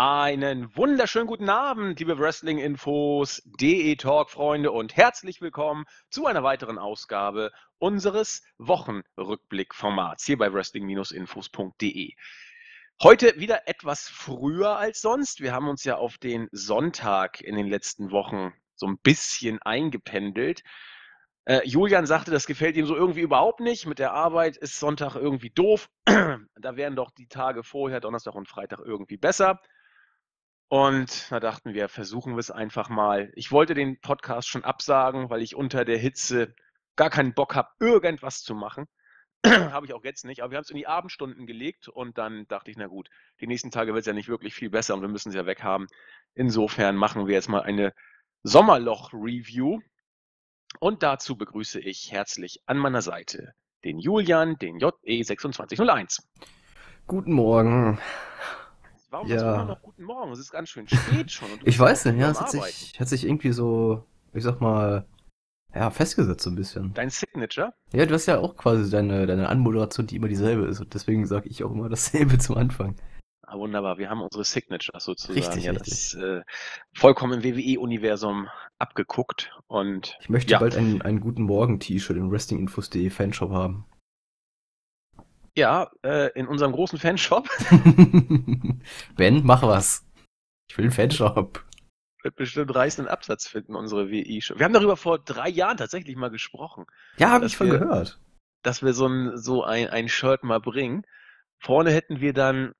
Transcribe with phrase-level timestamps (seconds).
[0.00, 8.44] Einen wunderschönen guten Abend, liebe Wrestling-Infos, DE-Talk-Freunde und herzlich willkommen zu einer weiteren Ausgabe unseres
[8.58, 12.12] Wochenrückblick-Formats hier bei wrestling-infos.de.
[13.02, 15.40] Heute wieder etwas früher als sonst.
[15.40, 20.62] Wir haben uns ja auf den Sonntag in den letzten Wochen so ein bisschen eingependelt.
[21.44, 23.86] Äh, Julian sagte, das gefällt ihm so irgendwie überhaupt nicht.
[23.86, 25.90] Mit der Arbeit ist Sonntag irgendwie doof.
[26.04, 29.60] da wären doch die Tage vorher, Donnerstag und Freitag, irgendwie besser.
[30.68, 33.32] Und da dachten wir, versuchen wir es einfach mal.
[33.34, 36.54] Ich wollte den Podcast schon absagen, weil ich unter der Hitze
[36.96, 38.86] gar keinen Bock habe, irgendwas zu machen.
[39.46, 40.42] habe ich auch jetzt nicht.
[40.42, 43.08] Aber wir haben es in die Abendstunden gelegt und dann dachte ich, na gut,
[43.40, 45.46] die nächsten Tage wird es ja nicht wirklich viel besser und wir müssen es ja
[45.46, 45.86] weghaben.
[46.34, 47.94] Insofern machen wir jetzt mal eine
[48.42, 49.80] Sommerloch-Review.
[50.80, 56.20] Und dazu begrüße ich herzlich an meiner Seite den Julian, den JE2601.
[57.06, 57.98] Guten Morgen.
[59.10, 59.38] Warum ja.
[59.38, 60.32] sagst du immer noch guten Morgen?
[60.32, 61.48] Es ist ganz schön spät schon.
[61.64, 65.06] ich weiß nicht, ja, es hat sich, hat sich irgendwie so, ich sag mal,
[65.74, 66.92] ja, festgesetzt so ein bisschen.
[66.94, 67.72] Dein Signature?
[67.92, 70.80] Ja, du hast ja auch quasi deine, deine Anmoderation, die immer dieselbe ist.
[70.80, 72.96] Und deswegen sage ich auch immer dasselbe zum Anfang.
[73.42, 73.96] Ah, wunderbar.
[73.96, 75.38] Wir haben unsere Signature sozusagen.
[75.38, 76.12] Richtig, ja, richtig.
[76.12, 76.42] das äh,
[76.94, 79.58] vollkommen im WWE-Universum abgeguckt.
[79.66, 80.58] Und ich möchte ja.
[80.58, 83.86] bald einen, einen guten Morgen-T-Shirt im WrestlingInfos.de Fanshop haben.
[85.58, 87.48] Ja, äh, in unserem großen Fanshop.
[89.16, 90.06] ben, mach was.
[90.70, 91.64] Ich will einen Fanshop.
[92.22, 94.56] Wird bestimmt reißenden Absatz finden, unsere WI-Show.
[94.56, 96.86] Wir haben darüber vor drei Jahren tatsächlich mal gesprochen.
[97.16, 98.20] Ja, habe ich von wir, gehört.
[98.62, 101.02] Dass wir so ein, so ein, ein Shirt mal bringen.
[101.58, 102.72] Vorne hätten wir dann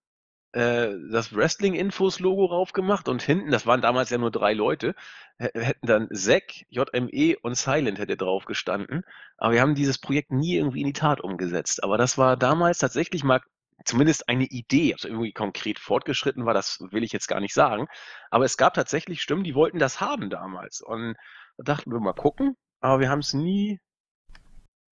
[0.53, 4.95] äh, das Wrestling-Infos-Logo raufgemacht und hinten, das waren damals ja nur drei Leute,
[5.39, 9.05] hätten dann Zack, JME und Silent hätte drauf gestanden.
[9.37, 11.85] Aber wir haben dieses Projekt nie irgendwie in die Tat umgesetzt.
[11.85, 13.41] Aber das war damals tatsächlich mal
[13.85, 14.95] zumindest eine Idee.
[14.95, 17.87] Also irgendwie konkret fortgeschritten war, das will ich jetzt gar nicht sagen.
[18.31, 20.81] Aber es gab tatsächlich Stimmen, die wollten das haben damals.
[20.81, 21.14] Und
[21.57, 23.81] da dachten wir mal gucken, aber wir haben es nie,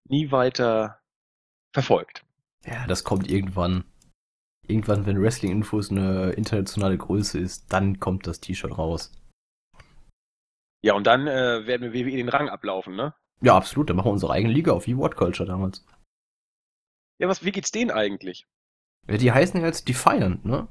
[0.05, 1.00] nie weiter
[1.72, 2.25] verfolgt.
[2.65, 3.84] Ja, das kommt irgendwann
[4.69, 9.12] irgendwann, wenn Wrestling Infos eine internationale Größe ist, dann kommt das T-Shirt raus.
[10.82, 13.15] Ja, und dann äh, werden wir WWE den Rang ablaufen, ne?
[13.41, 13.91] Ja, absolut.
[13.91, 15.84] Dann machen wir unsere eigene Liga auf wie What Culture damals.
[17.19, 18.47] Ja, was, wie geht's denen eigentlich?
[19.09, 20.69] Ja, die heißen ja jetzt Defiant, ne?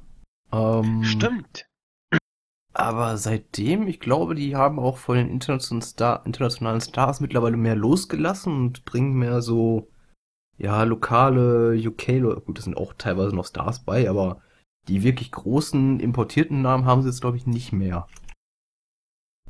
[0.52, 1.66] Ähm, Stimmt.
[2.72, 7.74] Aber seitdem, ich glaube, die haben auch von den internationalen, Star internationalen Stars mittlerweile mehr
[7.74, 9.88] losgelassen und bringen mehr so
[10.58, 14.42] ja, lokale UK, gut, das sind auch teilweise noch Stars bei, aber
[14.88, 18.06] die wirklich großen importierten Namen haben sie jetzt, glaube ich, nicht mehr.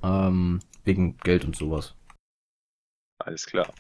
[0.02, 1.94] Ähm, wegen Geld und sowas.
[3.18, 3.72] Alles klar.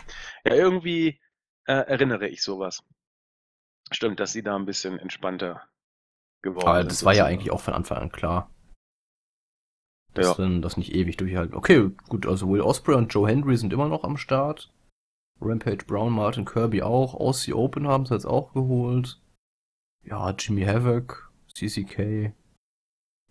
[0.44, 1.20] Ja, irgendwie
[1.66, 2.82] äh, erinnere ich sowas.
[3.90, 5.62] Stimmt, dass sie da ein bisschen entspannter
[6.42, 6.90] geworden aber sind.
[6.90, 8.50] Das war ja eigentlich auch von Anfang an klar.
[10.14, 10.34] Dass ja.
[10.34, 11.54] dann das nicht ewig durchhalten.
[11.56, 14.72] Okay, gut, also Will Osprey und Joe Hendry sind immer noch am Start.
[15.40, 17.14] Rampage Brown, Martin Kirby auch.
[17.14, 19.20] Aussie Open haben sie jetzt auch geholt.
[20.04, 22.32] Ja, Jimmy Havoc, CCK.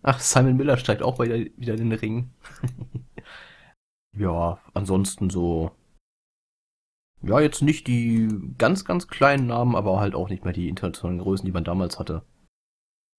[0.04, 2.30] Ach, Simon Miller steigt auch wieder, wieder in den Ring.
[4.18, 5.72] ja, ansonsten so.
[7.22, 11.20] Ja, jetzt nicht die ganz, ganz kleinen Namen, aber halt auch nicht mehr die internationalen
[11.20, 12.24] Größen, die man damals hatte.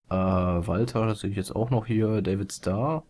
[0.09, 2.23] Äh, Walter, das sehe ich jetzt auch noch hier.
[2.23, 3.05] David Starr.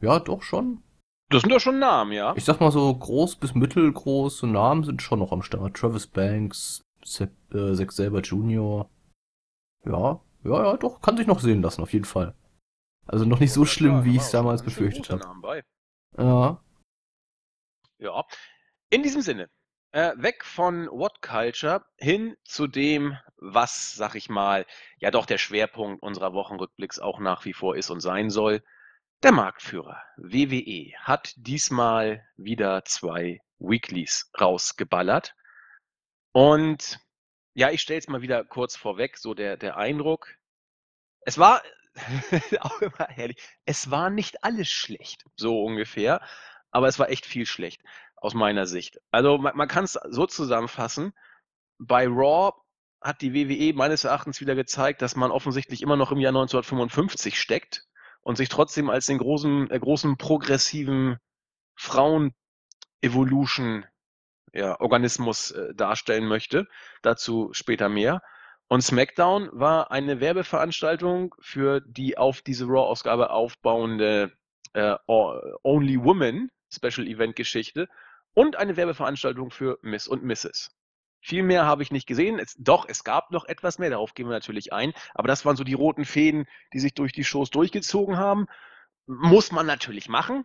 [0.00, 0.82] Ja, doch schon.
[1.28, 2.34] Das sind doch schon Namen, ja.
[2.36, 5.76] Ich sag mal so groß bis mittelgroße Namen sind schon noch am Start.
[5.76, 8.88] Travis Banks, Zack äh, selber Jr.
[9.84, 12.34] Ja, ja, ja, doch, kann sich noch sehen lassen, auf jeden Fall.
[13.06, 15.62] Also noch nicht so ja, schlimm, klar, wie ich es damals befürchtet habe.
[16.16, 16.60] Ja.
[17.98, 18.24] Ja.
[18.90, 19.48] In diesem Sinne,
[19.92, 24.66] äh, weg von What Culture hin zu dem, was, sag ich mal,
[24.98, 28.62] ja doch der Schwerpunkt unserer Wochenrückblicks auch nach wie vor ist und sein soll.
[29.22, 35.34] Der Marktführer WWE hat diesmal wieder zwei Weeklies rausgeballert.
[36.32, 37.00] Und
[37.54, 40.34] ja, ich stelle es mal wieder kurz vorweg, so der, der Eindruck.
[41.22, 41.62] Es war
[42.60, 43.38] auch immer herrlich.
[43.64, 46.20] Es war nicht alles schlecht, so ungefähr.
[46.70, 47.80] Aber es war echt viel schlecht
[48.16, 49.00] aus meiner Sicht.
[49.12, 51.14] Also man, man kann es so zusammenfassen.
[51.78, 52.52] Bei Raw
[53.00, 57.40] hat die WWE meines Erachtens wieder gezeigt, dass man offensichtlich immer noch im Jahr 1955
[57.40, 57.85] steckt
[58.26, 61.18] und sich trotzdem als den großen, äh, großen progressiven
[61.76, 63.86] Frauen-Evolution
[64.52, 66.66] ja, Organismus äh, darstellen möchte.
[67.02, 68.20] Dazu später mehr.
[68.66, 74.32] Und SmackDown war eine Werbeveranstaltung für die auf diese Raw-Ausgabe aufbauende
[74.72, 77.88] äh, Only Woman Special Event Geschichte
[78.34, 80.72] und eine Werbeveranstaltung für Miss und Mrs.
[81.26, 82.38] Viel mehr habe ich nicht gesehen.
[82.38, 84.92] Es, doch, es gab noch etwas mehr, darauf gehen wir natürlich ein.
[85.12, 88.46] Aber das waren so die roten Fäden, die sich durch die Shows durchgezogen haben.
[89.06, 90.44] Muss man natürlich machen.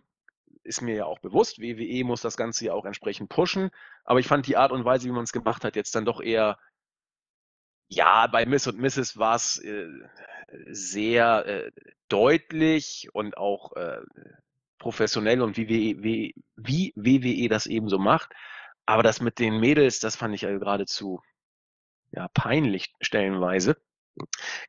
[0.64, 1.60] Ist mir ja auch bewusst.
[1.60, 3.70] WWE muss das Ganze ja auch entsprechend pushen.
[4.02, 6.20] Aber ich fand die Art und Weise, wie man es gemacht hat, jetzt dann doch
[6.20, 6.58] eher
[7.86, 9.16] ja, bei Miss und Mrs.
[9.18, 9.86] war es äh,
[10.66, 11.70] sehr äh,
[12.08, 14.00] deutlich und auch äh,
[14.80, 18.32] professionell und wie, wie, wie WWE das eben so macht.
[18.86, 21.22] Aber das mit den Mädels, das fand ich ja geradezu
[22.12, 23.76] ja, peinlich stellenweise.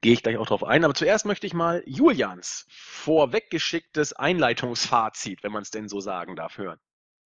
[0.02, 0.86] Gehe ich gleich auch drauf ein.
[0.86, 6.58] Aber zuerst möchte ich mal Julians vorweggeschicktes Einleitungsfazit, wenn man es denn so sagen darf,
[6.58, 6.80] hören.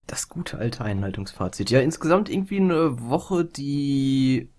[0.08, 1.70] Das gute alte Einleitungsfazit.
[1.70, 4.50] Ja, insgesamt irgendwie eine Woche, die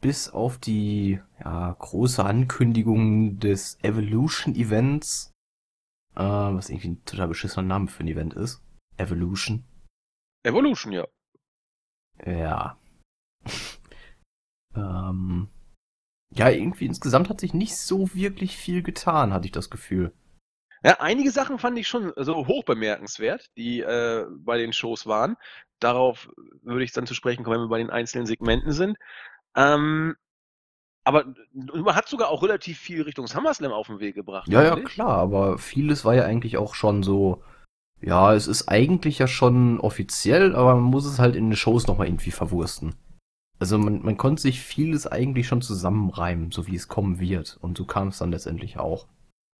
[0.00, 5.32] bis auf die ja, große Ankündigung des Evolution Events,
[6.14, 8.62] äh, was irgendwie ein total beschissener Name für ein Event ist.
[8.96, 9.64] Evolution.
[10.44, 11.06] Evolution, ja.
[12.24, 12.78] Ja.
[14.76, 15.48] ähm,
[16.30, 20.12] ja, irgendwie insgesamt hat sich nicht so wirklich viel getan, hatte ich das Gefühl.
[20.82, 25.36] Ja, einige Sachen fand ich schon so hoch bemerkenswert, die äh, bei den Shows waren.
[25.80, 26.28] Darauf
[26.62, 28.98] würde ich dann zu sprechen kommen, wenn wir bei den einzelnen Segmenten sind.
[29.56, 30.14] Ähm,
[31.04, 31.24] aber
[31.54, 34.48] man hat sogar auch relativ viel Richtung SummerSlam auf den Weg gebracht.
[34.48, 37.42] Ja, ja, klar, aber vieles war ja eigentlich auch schon so,
[38.04, 41.86] ja, es ist eigentlich ja schon offiziell, aber man muss es halt in den Shows
[41.86, 42.94] nochmal irgendwie verwursten.
[43.58, 47.56] Also man, man konnte sich vieles eigentlich schon zusammenreimen, so wie es kommen wird.
[47.60, 49.08] Und so kam es dann letztendlich auch.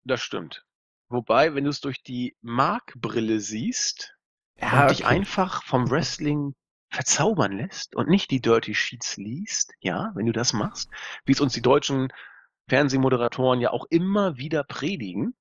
[0.04, 0.66] Das stimmt.
[1.08, 4.14] Wobei, wenn du es durch die Markbrille siehst
[4.60, 6.54] ja, und dich einfach vom Wrestling
[6.90, 10.90] verzaubern lässt und nicht die Dirty Sheets liest, ja, wenn du das machst,
[11.24, 12.12] wie es uns die deutschen
[12.68, 15.34] Fernsehmoderatoren ja auch immer wieder predigen,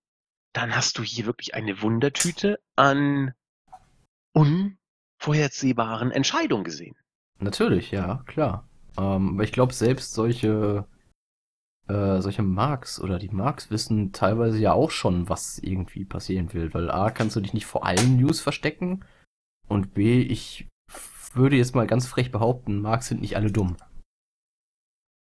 [0.54, 3.34] dann hast du hier wirklich eine Wundertüte an
[4.34, 6.96] unvorhersehbaren Entscheidungen gesehen.
[7.40, 8.68] Natürlich, ja, klar.
[8.98, 10.88] Ähm, aber ich glaube, selbst solche,
[11.88, 16.74] äh, solche Marks oder die Marks wissen teilweise ja auch schon, was irgendwie passieren will.
[16.74, 19.04] Weil A, kannst du dich nicht vor allen News verstecken
[19.68, 20.68] und B, ich
[21.34, 23.76] würde jetzt mal ganz frech behaupten, Marx sind nicht alle dumm.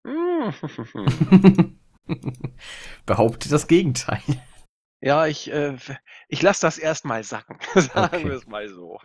[3.07, 4.23] Behaupte das Gegenteil.
[5.01, 5.77] Ja, ich, äh,
[6.29, 7.59] ich lasse das erstmal sacken.
[7.75, 8.25] Sagen okay.
[8.25, 8.99] wir es mal so.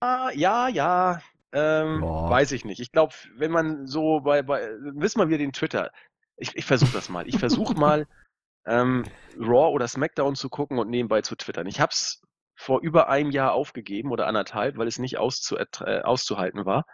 [0.00, 1.22] Ah, ja, ja.
[1.52, 2.80] Ähm, weiß ich nicht.
[2.80, 5.90] Ich glaube, wenn man so bei, bei wissen wir wieder den Twitter.
[6.36, 7.26] Ich, ich versuche das mal.
[7.26, 8.06] Ich versuche mal
[8.66, 9.04] ähm,
[9.38, 11.66] Raw oder SmackDown zu gucken und nebenbei zu twittern.
[11.66, 12.22] Ich habe es
[12.56, 16.84] vor über einem Jahr aufgegeben oder anderthalb, weil es nicht auszu äh, auszuhalten war.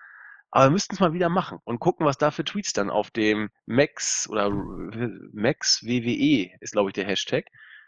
[0.53, 3.11] Aber wir müssten es mal wieder machen und gucken, was da für Tweets dann auf
[3.11, 7.47] dem Max oder Max WWE ist, glaube ich, der Hashtag,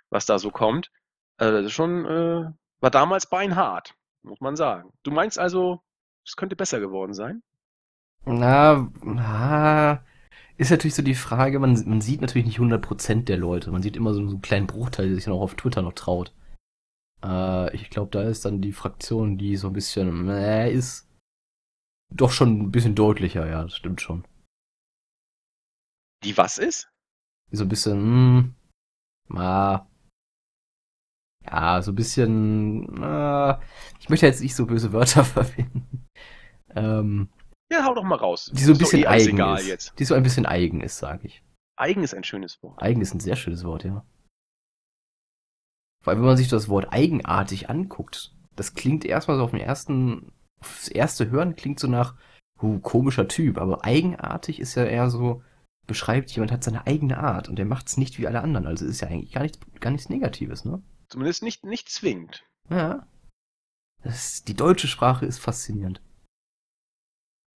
[0.09, 0.91] was da so kommt.
[1.37, 2.51] Also das ist schon, äh,
[2.81, 4.91] war damals beinhart, muss man sagen.
[5.03, 5.83] Du meinst also,
[6.25, 7.43] es könnte besser geworden sein?
[8.25, 10.03] Na, na,
[10.57, 13.73] ist natürlich so die Frage, man, man sieht natürlich nicht 100% der Leute.
[13.73, 16.33] Man sieht immer so, einen kleinen Bruchteil, der sich dann auch auf Twitter noch traut.
[17.23, 21.11] Äh, ich glaube, da ist dann die Fraktion, die so ein bisschen äh, ist,
[22.15, 24.27] doch schon ein bisschen deutlicher, ja, das stimmt schon.
[26.23, 26.91] Die was ist?
[27.51, 28.55] So ein bisschen,
[29.29, 29.87] hm, ah,
[31.45, 33.59] ja, so ein bisschen, äh,
[34.01, 36.06] ich möchte jetzt nicht so böse Wörter verwenden.
[36.71, 37.29] Ähm,
[37.71, 38.51] ja, hau doch mal raus.
[38.55, 39.67] Die so ein bisschen eh eigen ist.
[39.67, 39.99] Jetzt.
[39.99, 41.43] Die so ein bisschen eigen ist, sage ich.
[41.77, 42.81] Eigen ist ein schönes Wort.
[42.81, 44.05] Eigen ist ein sehr schönes Wort, ja.
[46.03, 49.61] Vor allem, wenn man sich das Wort eigenartig anguckt, das klingt erstmal so auf den
[49.61, 50.33] ersten,
[50.65, 52.15] aufs erste Hören klingt so nach,
[52.63, 55.43] uh, komischer Typ, aber eigenartig ist ja eher so,
[55.87, 58.67] beschreibt, jemand hat seine eigene Art und der macht es nicht wie alle anderen.
[58.67, 60.83] Also ist ja eigentlich gar nichts, gar nichts Negatives, ne?
[61.09, 62.44] Zumindest nicht, nicht zwingend.
[62.71, 63.06] Ja.
[64.03, 66.01] Das, die deutsche Sprache ist faszinierend.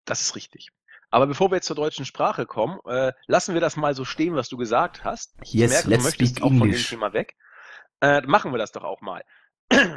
[0.04, 0.70] Das ist richtig.
[1.10, 4.34] Aber bevor wir jetzt zur deutschen Sprache kommen, äh, lassen wir das mal so stehen,
[4.34, 5.34] was du gesagt hast.
[5.42, 6.60] Ich yes, merke, let's du möchtest auch English.
[6.60, 7.36] von dem Thema weg.
[8.00, 9.24] Äh, machen wir das doch auch mal.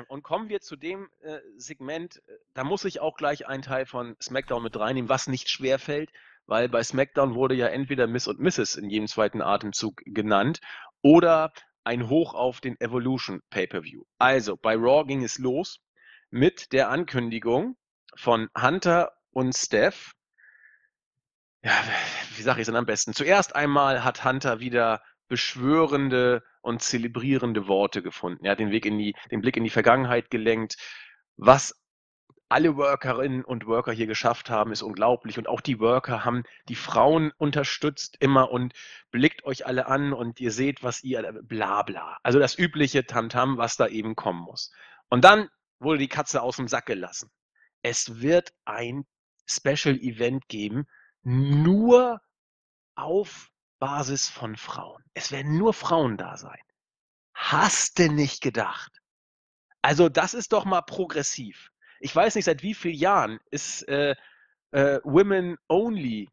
[0.08, 3.86] Und kommen wir zu dem äh, Segment, äh, da muss ich auch gleich einen Teil
[3.86, 6.12] von SmackDown mit reinnehmen, was nicht schwer fällt,
[6.48, 8.76] weil bei SmackDown wurde ja entweder Miss und Mrs.
[8.76, 10.60] in jedem zweiten Atemzug genannt
[11.02, 14.04] oder ein Hoch auf den Evolution Pay-Per-View.
[14.18, 15.80] Also bei Raw ging es los
[16.30, 17.78] mit der Ankündigung
[18.16, 20.14] von Hunter und Steph.
[21.64, 21.74] Ja,
[22.36, 23.14] wie sage ich es denn am besten?
[23.14, 28.46] Zuerst einmal hat Hunter wieder beschwörende und zelebrierende Worte gefunden.
[28.46, 30.78] Er hat den, Weg in die, den Blick in die Vergangenheit gelenkt.
[31.38, 31.76] Was
[32.50, 35.38] alle Workerinnen und Worker hier geschafft haben, ist unglaublich.
[35.38, 38.74] Und auch die Worker haben die Frauen unterstützt immer und
[39.12, 42.18] blickt euch alle an und ihr seht, was ihr, bla bla.
[42.24, 44.72] Also das übliche Tamtam, was da eben kommen muss.
[45.10, 45.50] Und dann
[45.80, 47.30] wurde die Katze aus dem Sack gelassen.
[47.84, 49.06] Es wird ein
[49.46, 50.88] Special Event geben,
[51.24, 52.20] nur
[52.96, 55.04] auf Basis von Frauen.
[55.14, 56.60] Es werden nur Frauen da sein.
[57.34, 59.02] Hast du nicht gedacht?
[59.82, 61.72] Also das ist doch mal progressiv.
[62.00, 64.16] Ich weiß nicht, seit wie vielen Jahren es äh,
[64.72, 66.30] äh, Women-Only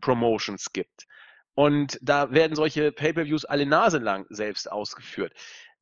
[0.00, 1.06] Promotions gibt.
[1.54, 5.32] Und da werden solche Pay-per-Views alle Nase lang selbst ausgeführt.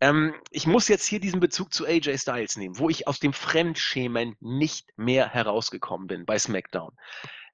[0.00, 3.32] Ähm, ich muss jetzt hier diesen Bezug zu AJ Styles nehmen, wo ich aus dem
[3.32, 6.94] Fremdschämen nicht mehr herausgekommen bin bei SmackDown.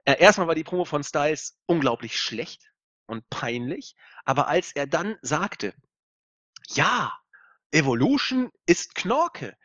[0.05, 2.68] Äh, erstmal war die Promo von Styles unglaublich schlecht
[3.09, 5.75] und peinlich, aber als er dann sagte,
[6.69, 7.13] ja,
[7.73, 9.57] Evolution ist Knorke.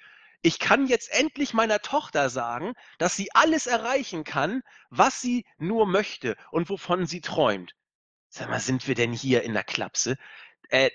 [0.41, 5.85] Ich kann jetzt endlich meiner Tochter sagen, dass sie alles erreichen kann, was sie nur
[5.85, 7.75] möchte und wovon sie träumt.
[8.29, 10.17] Sag mal, sind wir denn hier in der Klapse?
[10.69, 10.89] Äh,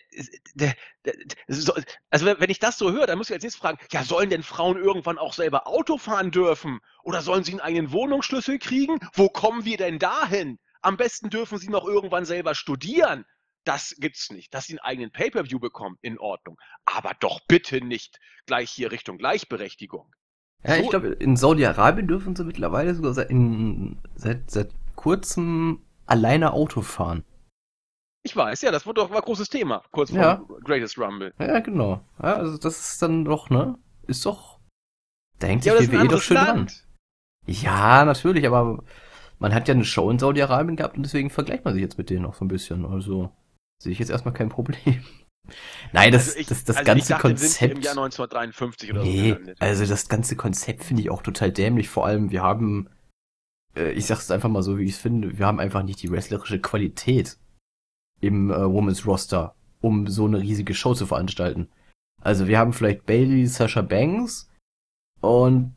[2.10, 4.42] also wenn ich das so höre, dann muss ich als nächstes fragen, ja, sollen denn
[4.42, 6.80] Frauen irgendwann auch selber Auto fahren dürfen?
[7.02, 8.98] Oder sollen sie einen eigenen Wohnungsschlüssel kriegen?
[9.14, 10.58] Wo kommen wir denn dahin?
[10.88, 13.26] Am besten dürfen sie noch irgendwann selber studieren.
[13.64, 14.54] Das gibt's nicht.
[14.54, 16.56] Dass sie einen eigenen Pay-per-View bekommen, in Ordnung.
[16.86, 20.10] Aber doch bitte nicht gleich hier Richtung Gleichberechtigung.
[20.64, 25.84] Ja, so, ich glaube, in Saudi-Arabien dürfen sie mittlerweile sogar seit, in, seit, seit kurzem
[26.06, 27.22] alleine Auto fahren.
[28.22, 30.42] Ich weiß, ja, das war doch ein großes Thema, kurz vor ja.
[30.64, 31.34] Greatest Rumble.
[31.38, 32.00] Ja, genau.
[32.22, 33.76] Ja, also das ist dann doch, ne?
[34.06, 34.58] Ist doch.
[35.38, 36.70] Da hängt sich ja, WWE doch schön Land.
[36.70, 37.54] dran.
[37.54, 38.82] Ja, natürlich, aber
[39.38, 42.10] man hat ja eine Show in Saudi-Arabien gehabt und deswegen vergleicht man sich jetzt mit
[42.10, 42.84] denen auch so ein bisschen.
[42.84, 43.30] Also
[43.82, 45.04] sehe ich jetzt erstmal kein Problem.
[45.92, 47.74] Nein, das, also ich, das, das also ganze dachte, Konzept.
[47.74, 49.52] Im Jahr 1953 oder nee, so.
[49.60, 51.88] Also das ganze Konzept finde ich auch total dämlich.
[51.88, 52.90] Vor allem, wir haben,
[53.74, 56.10] äh, ich sag's einfach mal so, wie ich es finde, wir haben einfach nicht die
[56.10, 57.38] wrestlerische Qualität
[58.20, 61.68] im äh, Women's Roster, um so eine riesige Show zu veranstalten.
[62.20, 64.50] Also wir haben vielleicht Bailey, Sasha Banks
[65.20, 65.76] und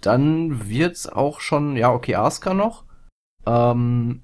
[0.00, 2.84] dann wird's auch schon, ja, okay, Asuka noch.
[3.46, 4.22] Ähm,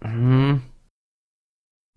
[0.00, 0.62] hm,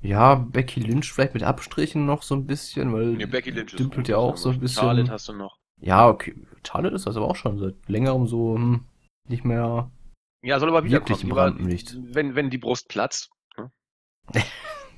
[0.02, 4.08] ja, Becky Lynch vielleicht mit Abstrichen noch so ein bisschen, weil nee, Becky Lynch dümpelt
[4.08, 4.84] ja auch so ein bisschen.
[4.84, 5.58] Charlotte hast du noch.
[5.82, 6.36] Ja, okay.
[6.66, 8.86] Charlotte ist das aber auch schon seit längerem so hm,
[9.28, 9.92] nicht mehr.
[10.44, 11.98] Ja, soll aber wieder wirklich im Rampenlicht.
[12.00, 13.32] Wenn, wenn die Brust platzt.
[13.56, 13.72] Hm?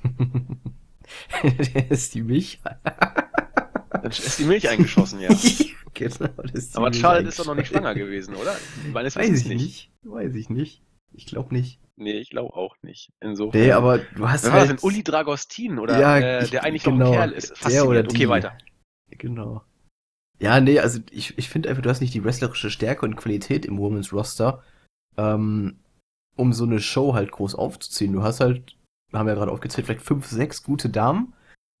[1.88, 2.60] ist die Milch.
[3.90, 5.30] Dann ist die Milch eingeschossen, ja.
[5.94, 6.28] genau,
[6.74, 8.54] aber Charlotte ist doch noch nicht schwanger gewesen, oder?
[8.92, 9.62] Meines Weiß ich nicht.
[9.62, 9.92] nicht.
[10.02, 10.82] Weiß ich nicht.
[11.12, 11.80] Ich glaube nicht.
[11.96, 13.12] Nee, ich glaube auch nicht.
[13.20, 13.60] Insofern.
[13.60, 14.62] Nee, aber du hast Wer halt...
[14.62, 14.88] war das denn?
[14.88, 15.98] Uli Dragostin, oder?
[15.98, 17.66] Ja, äh, der eigentlich genau, noch ein Kerl ist.
[17.68, 18.14] Der oder die.
[18.14, 18.56] Okay, weiter.
[19.10, 19.62] Genau.
[20.40, 23.66] Ja, nee, also ich, ich finde einfach, du hast nicht die wrestlerische Stärke und Qualität
[23.66, 24.62] im Women's Roster,
[25.16, 25.80] ähm,
[26.36, 28.12] um so eine Show halt groß aufzuziehen.
[28.12, 28.76] Du hast halt,
[29.10, 31.34] wir haben ja gerade aufgezählt, vielleicht fünf, sechs gute Damen.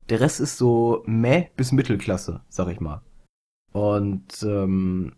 [0.08, 3.02] Der Rest ist so meh bis Mittelklasse, sag ich mal.
[3.72, 5.14] Und ähm,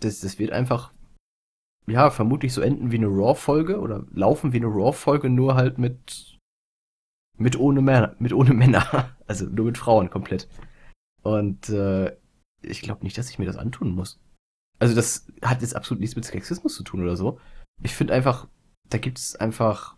[0.00, 0.92] das, das wird einfach
[1.86, 6.38] ja, vermutlich so enden wie eine Raw-Folge oder laufen wie eine Raw-Folge, nur halt mit,
[7.38, 9.12] mit ohne Männer, mit ohne Männer.
[9.28, 10.48] Also nur mit Frauen komplett.
[11.24, 12.16] Und äh,
[12.62, 14.20] ich glaube nicht, dass ich mir das antun muss.
[14.78, 17.40] Also das hat jetzt absolut nichts mit Sexismus zu tun oder so.
[17.82, 18.46] Ich finde einfach,
[18.88, 19.96] da gibt es einfach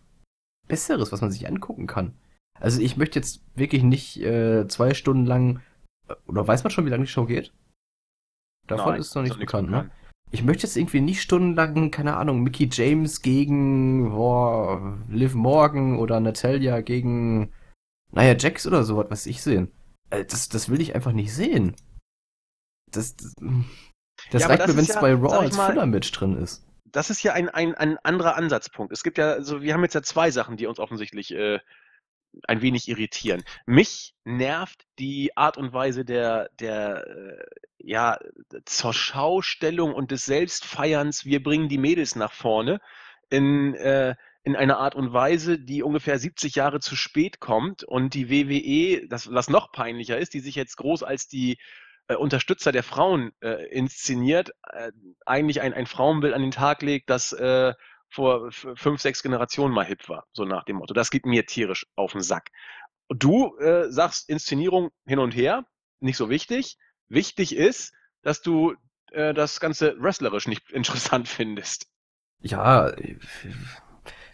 [0.67, 2.17] Besseres, was man sich angucken kann.
[2.59, 5.61] Also ich möchte jetzt wirklich nicht äh, zwei Stunden lang,
[6.25, 7.53] oder weiß man schon, wie lange die Show geht?
[8.67, 9.91] Davon Nein, ist noch nicht bekannt, ne?
[10.31, 16.19] Ich möchte jetzt irgendwie nicht stundenlang, keine Ahnung, Mickey James gegen boah, Liv Morgan oder
[16.19, 17.51] Natalia gegen,
[18.11, 19.71] naja, Jax oder sowas, was ich sehen.
[20.09, 21.75] Äh, das, das will ich einfach nicht sehen.
[22.91, 23.35] Das, das,
[24.31, 26.65] das ja, reicht mir, wenn es ja, bei Raw als Filler-Match drin ist.
[26.91, 28.91] Das ist ja ein, ein, ein anderer Ansatzpunkt.
[28.91, 31.59] Es gibt ja, also wir haben jetzt ja zwei Sachen, die uns offensichtlich äh,
[32.47, 33.43] ein wenig irritieren.
[33.65, 37.45] Mich nervt die Art und Weise der, der äh,
[37.79, 38.19] ja,
[38.65, 42.79] zur Schaustellung und des Selbstfeierns, wir bringen die Mädels nach vorne,
[43.29, 48.13] in, äh, in einer Art und Weise, die ungefähr 70 Jahre zu spät kommt und
[48.13, 51.57] die WWE, das, was noch peinlicher ist, die sich jetzt groß als die
[52.07, 54.91] äh, Unterstützer der Frauen äh, inszeniert, äh,
[55.25, 57.73] eigentlich ein, ein Frauenbild an den Tag legt, das äh,
[58.09, 60.93] vor fünf, sechs Generationen mal hip war, so nach dem Motto.
[60.93, 62.49] Das geht mir tierisch auf den Sack.
[63.09, 65.65] Du äh, sagst Inszenierung hin und her,
[65.99, 66.77] nicht so wichtig.
[67.07, 68.75] Wichtig ist, dass du
[69.11, 71.87] äh, das Ganze wrestlerisch nicht interessant findest.
[72.41, 72.93] Ja,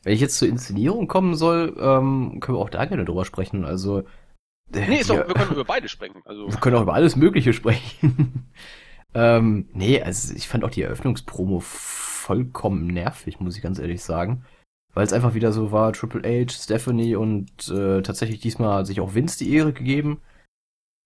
[0.04, 3.66] wenn ich jetzt zur Inszenierung kommen soll, ähm, können wir auch da gerne drüber sprechen.
[3.66, 4.02] Also.
[4.72, 6.22] Äh, nee, ist doch, wir können über beide sprechen.
[6.26, 6.48] Also.
[6.52, 8.52] Wir können auch über alles Mögliche sprechen.
[9.16, 14.44] Ähm, nee, also ich fand auch die Eröffnungspromo vollkommen nervig, muss ich ganz ehrlich sagen.
[14.94, 19.00] Weil es einfach wieder so war, Triple H, Stephanie und äh, tatsächlich diesmal hat sich
[19.00, 20.22] auch Vince die Ehre gegeben.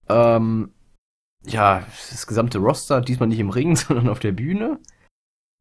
[0.10, 0.74] Ähm,
[1.46, 4.80] ja, das gesamte Roster, diesmal nicht im Ring, sondern auf der Bühne.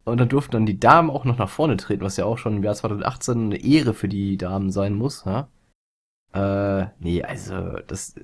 [0.04, 2.56] Und dann durften dann die Damen auch noch nach vorne treten, was ja auch schon
[2.56, 5.48] im Jahr 2018 eine Ehre für die Damen sein muss, ja?
[6.32, 8.14] Äh, nee, also, das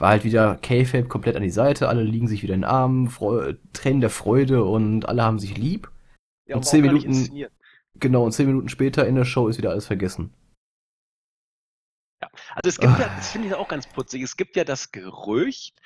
[0.00, 3.08] war halt wieder K-Fape komplett an die Seite, alle liegen sich wieder in den Armen,
[3.08, 5.90] Freu Tränen der Freude und alle haben sich lieb.
[6.46, 7.46] Ja, und zehn Minuten,
[7.96, 10.32] genau, und zehn Minuten später in der Show ist wieder alles vergessen.
[12.54, 13.16] Also es gibt ja, Ah.
[13.16, 15.80] das finde ich auch ganz putzig, es gibt ja das Gerücht,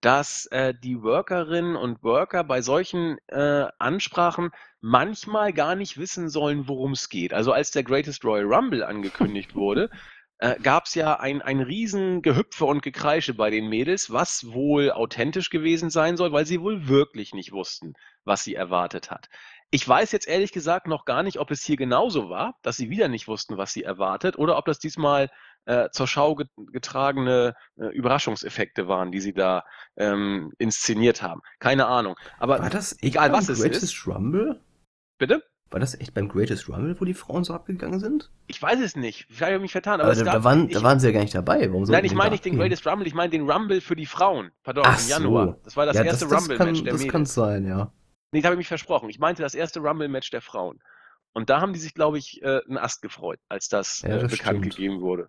[0.00, 4.50] dass äh, die Workerinnen und Worker bei solchen äh, Ansprachen
[4.80, 7.32] manchmal gar nicht wissen sollen, worum es geht.
[7.34, 9.90] Also als der Greatest Royal Rumble angekündigt wurde,
[10.40, 14.90] äh, gab es ja ein, ein riesen Gehüpfe und Gekreische bei den Mädels, was wohl
[14.90, 17.92] authentisch gewesen sein soll, weil sie wohl wirklich nicht wussten,
[18.24, 19.28] was sie erwartet hat.
[19.70, 22.90] Ich weiß jetzt ehrlich gesagt noch gar nicht, ob es hier genauso war, dass sie
[22.90, 25.28] wieder nicht wussten, was sie erwartet, oder ob das diesmal
[25.66, 29.62] äh, zur Schau get getragene äh, Überraschungseffekte waren, die sie da
[29.96, 31.42] ähm, inszeniert haben.
[31.58, 32.16] Keine Ahnung.
[32.38, 34.06] Aber War das egal, was es ist.
[34.06, 34.60] Rumble?
[35.20, 35.44] bitte?
[35.70, 38.30] War das echt beim Greatest Rumble, wo die Frauen so abgegangen sind?
[38.48, 39.26] Ich weiß es nicht.
[39.28, 40.00] Vielleicht habe ich mich vertan.
[40.00, 41.70] Aber Aber da, gab, da, waren, ich, da waren sie ja gar nicht dabei.
[41.70, 42.56] Warum nein, ich meine nicht den?
[42.56, 44.50] Greatest Rumble, ich meine den Rumble für die Frauen.
[44.64, 45.46] Pardon, Ach im Januar.
[45.46, 45.60] so.
[45.64, 47.34] Das war das ja, erste das, das Rumble-Match kann, der das kann Mädels.
[47.34, 47.92] sein, ja.
[48.32, 49.10] Nee, da habe ich mich versprochen.
[49.10, 50.80] Ich meinte das erste Rumble-Match der Frauen.
[51.32, 54.20] Und da haben die sich, glaube ich, äh, einen Ast gefreut, als das, Ja, äh,
[54.22, 54.74] das bekannt stimmt.
[54.76, 55.28] gegeben wurde.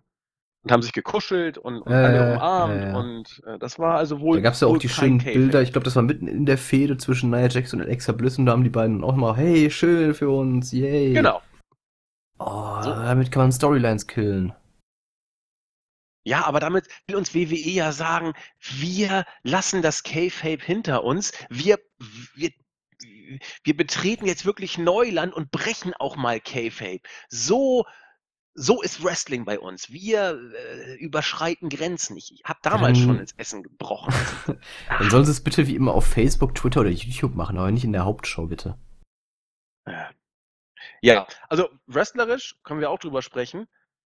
[0.64, 2.80] Und haben sich gekuschelt und, und Äh, alle umarmt.
[2.82, 2.96] ja.
[2.96, 4.36] Und äh, das war also wohl.
[4.36, 5.18] Da gab es ja auch die schönen.
[5.18, 5.60] Bilder.
[5.60, 8.46] Ich glaube, das war mitten in der Fehde zwischen Nia Jax und Alexa Bliss und
[8.46, 11.12] da haben die beiden auch mal, hey, schön für uns, yay.
[11.14, 11.42] Genau.
[12.38, 12.90] Oh, So.
[12.90, 14.52] damit kann man Storylines killen.
[16.24, 21.32] Ja, aber damit will uns WWE ja sagen, wir lassen das K-Fape hinter uns.
[21.50, 21.80] Wir,
[22.36, 22.50] wir,
[23.64, 27.00] wir betreten jetzt wirklich Neuland und brechen auch mal K-Fape.
[27.28, 27.84] So,
[28.54, 29.90] so ist Wrestling bei uns.
[29.90, 32.16] Wir äh, überschreiten Grenzen.
[32.16, 34.12] Ich habe damals dann- schon ins Essen gebrochen.
[34.88, 37.84] Dann sollen sie es bitte wie immer auf Facebook, Twitter oder YouTube machen, aber nicht
[37.84, 38.76] in der Hauptshow, bitte.
[41.00, 43.66] Ja, also wrestlerisch können wir auch drüber sprechen.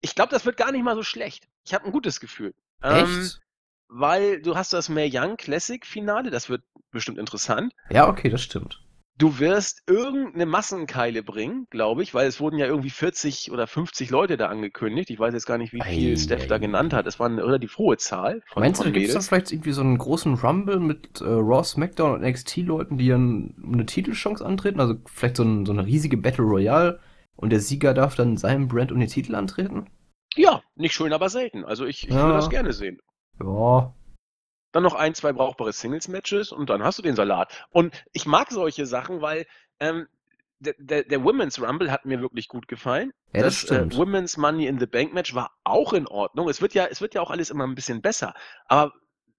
[0.02, 1.48] Ich glaube, das wird gar nicht mal so schlecht.
[1.66, 2.54] Ich habe ein gutes Gefühl.
[2.82, 3.40] Ähm, Echt?
[3.88, 7.74] weil du hast das Mae Young Classic Finale, das wird bestimmt interessant.
[7.90, 8.83] Ja, okay, das stimmt.
[9.20, 14.10] Du wirst irgendeine Massenkeile bringen, glaube ich, weil es wurden ja irgendwie 40 oder 50
[14.10, 15.12] Leute da angekündigt.
[15.12, 17.06] Ich weiß jetzt gar nicht, wie viel Ei, Steph ei, da genannt hat.
[17.06, 19.72] Es war eine relativ hohe Zahl von, Meinst du, von gibt es da vielleicht irgendwie
[19.72, 24.44] so einen großen Rumble mit äh, Raw, SmackDown und NXT-Leuten, die dann um eine Titelchance
[24.44, 24.80] antreten?
[24.80, 27.00] Also vielleicht so, ein, so eine riesige Battle Royale
[27.36, 29.92] und der Sieger darf dann seinem Brand um den Titel antreten?
[30.36, 31.64] Ja, nicht schön, aber selten.
[31.64, 32.24] Also ich, ich Ja.
[32.24, 33.00] würde das gerne sehen.
[33.40, 33.94] Ja.
[34.74, 37.66] Dann noch ein, zwei brauchbare Singles-Matches und dann hast du den Salat.
[37.72, 39.46] Und ich mag solche Sachen, weil
[39.80, 40.08] ähm,
[40.60, 43.14] der, der, der Women's Rumble hat mir wirklich gut gefallen.
[43.34, 43.96] Ja, das Äh, stimmt.
[43.96, 46.50] Women's Money in the Bank Match war auch in Ordnung.
[46.50, 48.34] Es wird ja, es wird ja auch alles immer ein bisschen besser.
[48.68, 48.94] Aber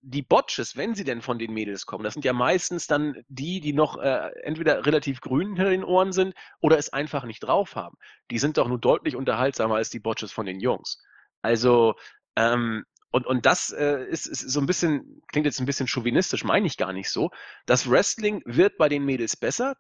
[0.07, 3.61] die Botches, wenn sie denn von den Mädels kommen, das sind ja meistens dann die,
[3.61, 7.75] die noch äh, entweder relativ grün hinter den Ohren sind oder es einfach nicht drauf
[7.75, 7.97] haben.
[8.31, 11.03] Die sind doch nur deutlich unterhaltsamer als die Botches von den Jungs.
[11.41, 11.95] Also,
[12.37, 16.43] ähm, und, und das äh, ist, ist so ein bisschen, klingt jetzt ein bisschen chauvinistisch,
[16.43, 17.31] meine ich gar nicht so.
[17.65, 19.77] Das Wrestling wird bei den Mädels besser.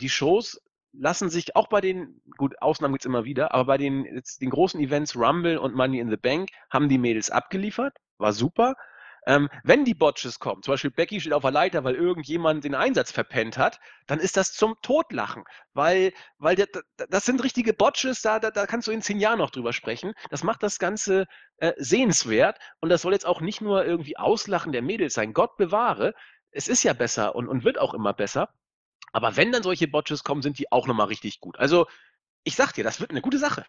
[0.00, 0.62] Die Shows
[0.92, 4.50] lassen sich auch bei den, gut, Ausnahmen gibt's immer wieder, aber bei den, jetzt den
[4.50, 8.76] großen Events Rumble und Money in the Bank haben die Mädels abgeliefert, war super.
[9.26, 12.74] Ähm, wenn die Botches kommen, zum Beispiel Becky steht auf der Leiter, weil irgendjemand den
[12.74, 17.72] Einsatz verpennt hat, dann ist das zum Totlachen, weil, weil der, da- das sind richtige
[17.74, 20.12] Botches, da, da, da kannst du in zehn Jahren noch drüber sprechen.
[20.30, 21.26] Das macht das Ganze
[21.58, 25.32] äh, sehenswert und das soll jetzt auch nicht nur irgendwie Auslachen der Mädels sein.
[25.32, 26.14] Gott bewahre,
[26.50, 28.50] es ist ja besser und, und wird auch immer besser.
[29.12, 31.58] Aber wenn dann solche Botches kommen, sind die auch nochmal richtig gut.
[31.58, 31.86] Also,
[32.44, 33.66] ich sag dir, das wird eine gute Sache.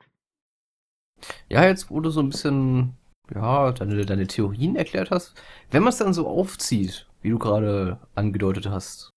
[1.50, 2.98] Ja, jetzt du so ein bisschen,
[3.34, 8.00] ja, deine, deine Theorien erklärt hast, wenn man es dann so aufzieht, wie du gerade
[8.16, 9.12] angedeutet hast,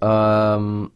[0.00, 0.90] ähm,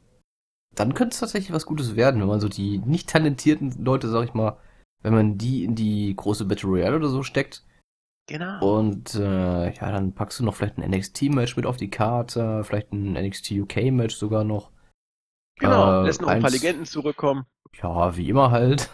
[0.74, 4.24] dann könnte es tatsächlich was Gutes werden, wenn man so die nicht talentierten Leute, sag
[4.24, 4.56] ich mal,
[5.02, 7.62] wenn man die in die große Battle Royale oder so steckt
[8.26, 8.78] Genau.
[8.78, 12.90] und äh, ja, dann packst du noch vielleicht ein NXT-Match mit auf die Karte, vielleicht
[12.92, 14.70] ein NXT UK-Match sogar noch.
[15.58, 16.00] Genau.
[16.00, 17.44] äh, Lässt noch ein paar Legenden zurückkommen.
[17.82, 18.88] Ja, wie immer halt.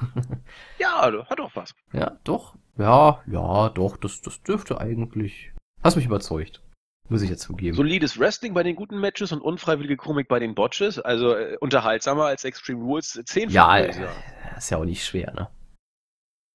[0.79, 1.75] Ja, hat doch was.
[1.93, 2.57] Ja, doch.
[2.81, 5.53] Ja, ja, doch, das, das dürfte eigentlich.
[5.83, 6.62] Hast mich überzeugt.
[7.11, 7.77] Muss ich jetzt zugeben.
[7.77, 10.99] Solides Wrestling bei den guten Matches und unfreiwillige Komik bei den Botches.
[10.99, 15.33] Also äh, unterhaltsamer als Extreme Rules 10 ja, würde äh, ist ja auch nicht schwer,
[15.35, 15.49] ne?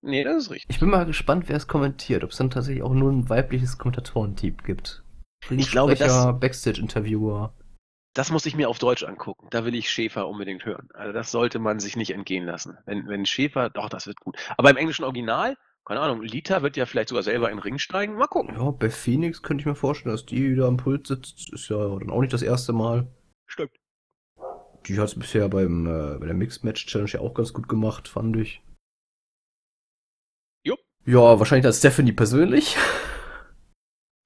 [0.01, 0.69] Nee, das ist richtig.
[0.69, 2.23] Ich bin mal gespannt, wer es kommentiert.
[2.23, 5.03] Ob es dann tatsächlich auch nur ein weibliches Kommentatorenteam gibt.
[5.49, 7.53] Ich glaube, Ringsprecher, Backstage-Interviewer.
[8.13, 9.47] Das muss ich mir auf Deutsch angucken.
[9.51, 10.87] Da will ich Schäfer unbedingt hören.
[10.93, 12.77] Also das sollte man sich nicht entgehen lassen.
[12.85, 14.37] Wenn, wenn Schäfer, doch, das wird gut.
[14.57, 17.77] Aber im englischen Original, keine Ahnung, Lita wird ja vielleicht sogar selber in den Ring
[17.77, 18.15] steigen.
[18.15, 18.55] Mal gucken.
[18.55, 21.53] Ja, bei Phoenix könnte ich mir vorstellen, dass die da am Pult sitzt.
[21.53, 23.07] Ist ja dann auch nicht das erste Mal.
[23.47, 23.71] Stimmt.
[24.87, 27.67] die hat es bisher beim, äh, bei der Mixed Match Challenge ja auch ganz gut
[27.69, 28.61] gemacht, fand ich.
[30.63, 30.75] Jo.
[31.05, 32.75] Ja, wahrscheinlich als Stephanie persönlich.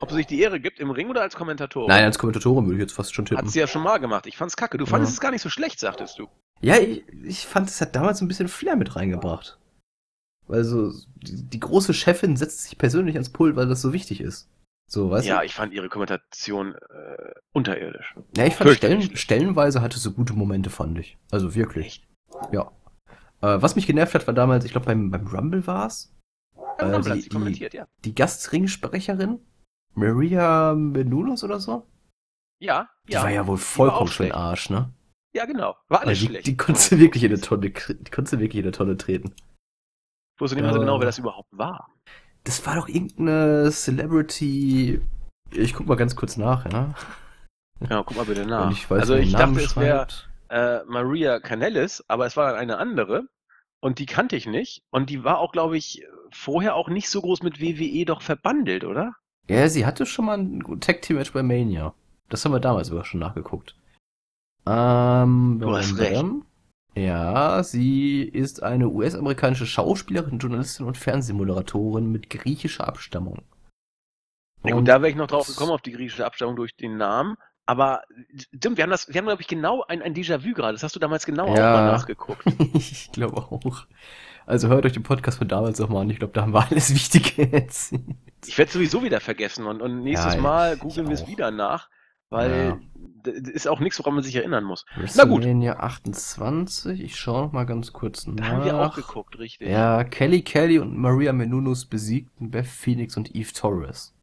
[0.02, 1.90] Ob sie sich die Ehre gibt im Ring oder als Kommentatorin?
[1.90, 3.44] Nein, als Kommentatorin würde ich jetzt fast schon tippen.
[3.46, 4.28] Hat sie ja schon mal gemacht.
[4.28, 4.78] Ich fand's kacke.
[4.78, 5.16] Du fandest Ja.
[5.16, 6.30] es gar nicht so schlecht, sagtest du.
[6.62, 9.58] Ja, ich, ich fand, es hat damals ein bisschen Flair mit reingebracht.
[10.50, 14.20] Weil so, die, die große Chefin setzt sich persönlich ans Pult, weil das so wichtig
[14.20, 14.50] ist.
[14.90, 15.46] So, weißt ja, du?
[15.46, 18.16] ich fand ihre Kommentation äh, unterirdisch.
[18.36, 18.72] Ja, ich fand.
[18.72, 21.18] Stellen, stellenweise hatte sie gute Momente, fand ich.
[21.32, 21.86] Also wirklich.
[21.86, 22.08] Echt?
[22.52, 22.72] Ja.
[23.42, 26.14] Äh, was mich genervt hat, war damals, ich glaube beim, beim Rumble war's,
[26.80, 27.88] Ja, Äh, die- die- kommentiert, ja.
[28.04, 29.40] die Gastringsprecherin,
[29.94, 31.86] Maria Menounos oder so.
[32.60, 33.22] Ja, Die ja.
[33.24, 34.36] war ja wohl war vollkommen auch für den schlecht.
[34.36, 34.94] Arsch, ne?
[35.34, 35.76] Ja, genau.
[35.88, 36.48] War alles Also die, schlecht.
[36.48, 39.34] die konnte wirklich in eine Tonne, die konnte wirklich in eine Tonne treten.
[40.40, 40.80] Ich wusste nicht so Ja.
[40.80, 41.90] genau, wer das überhaupt war.
[42.46, 45.02] Das war doch irgendeine Celebrity.
[45.52, 46.94] Ich guck mal ganz kurz nach, ja.
[47.90, 48.72] Ja, guck mal bitte nach.
[48.72, 50.30] Ich weiß, also ich Namen dachte, es wäre schreibt.
[50.48, 53.28] äh, Maria Canellis, aber es war eine andere
[53.82, 57.20] und die kannte ich nicht und die war auch, glaube ich, vorher auch nicht so
[57.22, 59.16] groß mit WWE doch verbandelt, oder?
[59.50, 61.94] Ja, sie hatte schon mal ein Tag Team Match bei Mania.
[62.30, 63.76] Das haben wir damals sogar schon nachgeguckt.
[64.68, 66.14] Ähm, Du hast recht.
[66.16, 66.46] bam.
[66.96, 73.44] Ja, sie ist eine US-amerikanische Schauspielerin, Journalistin und Fernsehmoderatorin mit griechischer Abstammung.
[74.64, 76.98] Ja, gut, Und- da wäre ich noch drauf gekommen, auf die griechische Abstammung durch den
[76.98, 77.38] Namen.
[77.66, 78.02] Aber
[78.56, 80.74] stimmt, wir haben das, wir haben, glaube ich, genau ein, ein Déjà-vu gerade.
[80.74, 81.72] Das hast du damals genau auch Ja.
[81.74, 82.42] mal nachgeguckt.
[82.74, 83.86] ich glaube auch.
[84.48, 86.10] Also hört euch den Podcast von damals noch mal an.
[86.10, 88.02] Ich glaube, da haben wir alles Wichtige erzählt.
[88.48, 91.28] Ich werde sowieso wieder vergessen und, und nächstes Ja, Mal googeln wir es auch.
[91.28, 91.90] wieder nach,
[92.30, 92.80] weil
[93.26, 93.32] Ja.
[93.32, 94.86] ist auch nichts, woran man sich erinnern muss.
[95.16, 95.46] Na gut.
[95.46, 97.02] 28.
[97.02, 98.36] Ich schaue noch mal ganz kurz nach.
[98.36, 99.68] Da haben wir auch geguckt, richtig.
[99.68, 104.16] Ja, Kelly Kelly und Maria Menounos besiegten Beth Phoenix und Eve Torres.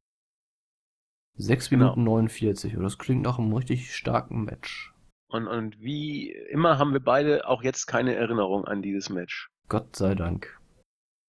[1.38, 1.84] 6 Genau.
[1.96, 2.76] Minuten 49.
[2.76, 4.92] Und das klingt nach einem richtig starken Match.
[5.28, 9.50] Und, und wie immer haben wir beide auch jetzt keine Erinnerung an dieses Match.
[9.68, 10.58] Gott sei Dank.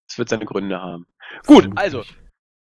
[0.08, 1.08] Es wird seine Gründe haben.
[1.46, 2.04] Gut, also,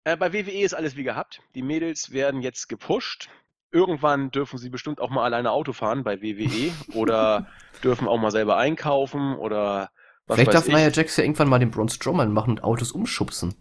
[0.03, 1.41] Äh, bei WWE ist alles wie gehabt.
[1.55, 3.29] Die Mädels werden jetzt gepusht.
[3.71, 7.47] Irgendwann dürfen sie bestimmt auch mal alleine Auto fahren bei WWE oder
[7.83, 9.91] dürfen auch mal selber einkaufen oder
[10.27, 10.73] was Vielleicht darf ich.
[10.73, 13.55] Nia Jax ja irgendwann mal den Braun Strowman machen und Autos umschubsen.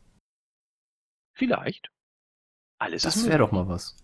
[1.34, 1.90] Vielleicht.
[2.78, 3.96] Alles Das wäre doch mal was.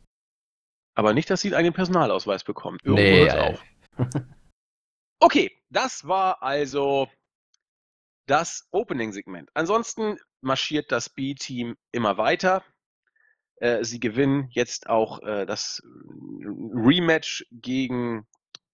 [0.95, 2.83] Aber nicht, dass sie einen eigenen Personalausweis bekommt.
[2.85, 3.63] Irgendwo Nee, auf.
[5.19, 7.09] Okay, das war also
[8.27, 9.51] das Opening-Segment.
[9.55, 12.63] Ansonsten marschiert das B-Team immer weiter.
[13.57, 15.83] Äh, sie gewinnen jetzt auch äh, das
[16.43, 18.27] Rematch gegen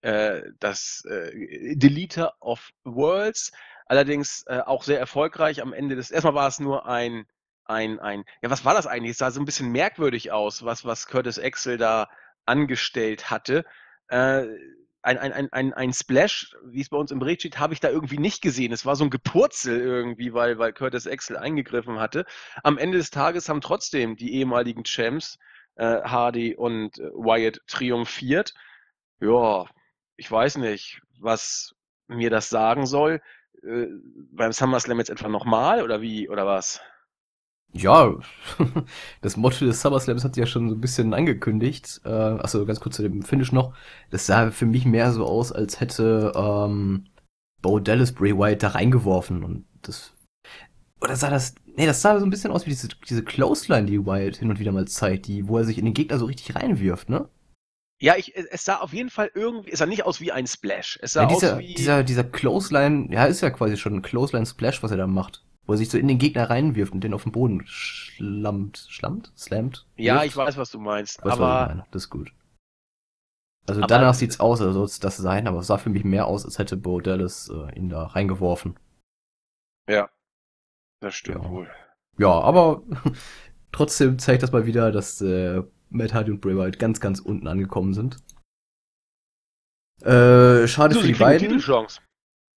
[0.03, 3.53] äh, das äh, Deleter of Worlds.
[3.87, 5.63] Allerdings äh, auch sehr erfolgreich.
[5.63, 7.27] Am Ende des, erstmal war es nur ein,
[7.65, 9.13] ein, ein, ja, was war das eigentlich?
[9.13, 12.09] Es sah so ein bisschen merkwürdig aus, was, was Curtis Axel da
[12.45, 13.65] angestellt hatte.
[15.03, 17.81] Ein, ein, ein, ein, ein Splash, wie es bei uns im Bericht steht, habe ich
[17.81, 18.73] da irgendwie nicht gesehen.
[18.73, 22.25] Es war so ein Gepurzel irgendwie, weil, weil Curtis Axel eingegriffen hatte.
[22.63, 25.39] Am Ende des Tages haben trotzdem die ehemaligen Champs
[25.77, 28.55] äh, Hardy und äh, Wyatt triumphiert.
[29.21, 29.67] Ja,
[30.17, 31.75] ich weiß nicht, was
[32.07, 33.21] mir das sagen soll.
[33.63, 33.87] Äh,
[34.33, 36.81] beim SummerSlam jetzt etwa nochmal oder wie, oder was?
[37.75, 38.15] Ja,
[39.23, 42.03] das Motto des SummerSlams hat sie ja schon so ein bisschen angekündigt.
[42.05, 43.75] Äh, achso, ganz kurz zu dem Finish noch.
[44.11, 47.07] Das sah für mich mehr so aus, als hätte ähm,
[47.63, 50.13] Bo Dallas Bray Wyatt da reingeworfen und das.
[51.01, 51.55] Oder sah das.
[51.77, 54.59] Nee, das sah so ein bisschen aus wie diese, diese Clothesline, die Wyatt hin und
[54.61, 57.29] wieder mal zeigt, die, wo er sich in den Gegner so richtig reinwirft, ne?
[58.01, 60.47] Ja, ich, es es sah auf jeden Fall irgendwie, es sah nicht aus wie ein
[60.47, 60.99] Splash.
[61.03, 61.75] Es sah Ja, dieser, aus wie.
[61.75, 65.45] dieser, dieser Clothesline, ja, ist ja quasi schon ein Clothesline Splash, was er da macht.
[65.67, 68.87] Wo er sich so in den Gegner reinwirft und den auf den Boden schlammt.
[68.89, 69.33] Schlammt?
[69.37, 69.87] Slammt?
[69.97, 70.27] ja, wirft?
[70.27, 71.21] ich weiß, was du meinst.
[71.21, 71.87] Du, was ich aber meine?
[71.93, 72.33] Das ist gut.
[73.69, 76.03] Also Aber- danach sieht's aus, als soll es das sein, aber es sah für mich
[76.05, 78.77] mehr aus, als hätte Bo Dallas äh, ihn da reingeworfen.
[79.89, 80.11] ja,
[81.01, 81.51] das stimmt Ja.
[81.51, 81.71] wohl.
[82.19, 82.83] Ja, aber
[83.73, 87.47] trotzdem zeigt das mal wieder, dass äh, Matt Hardy und Bray Wyatt ganz, ganz unten
[87.47, 88.17] angekommen sind.
[90.03, 91.49] Äh, schade So, für die beiden.
[91.49, 92.01] Titelchance.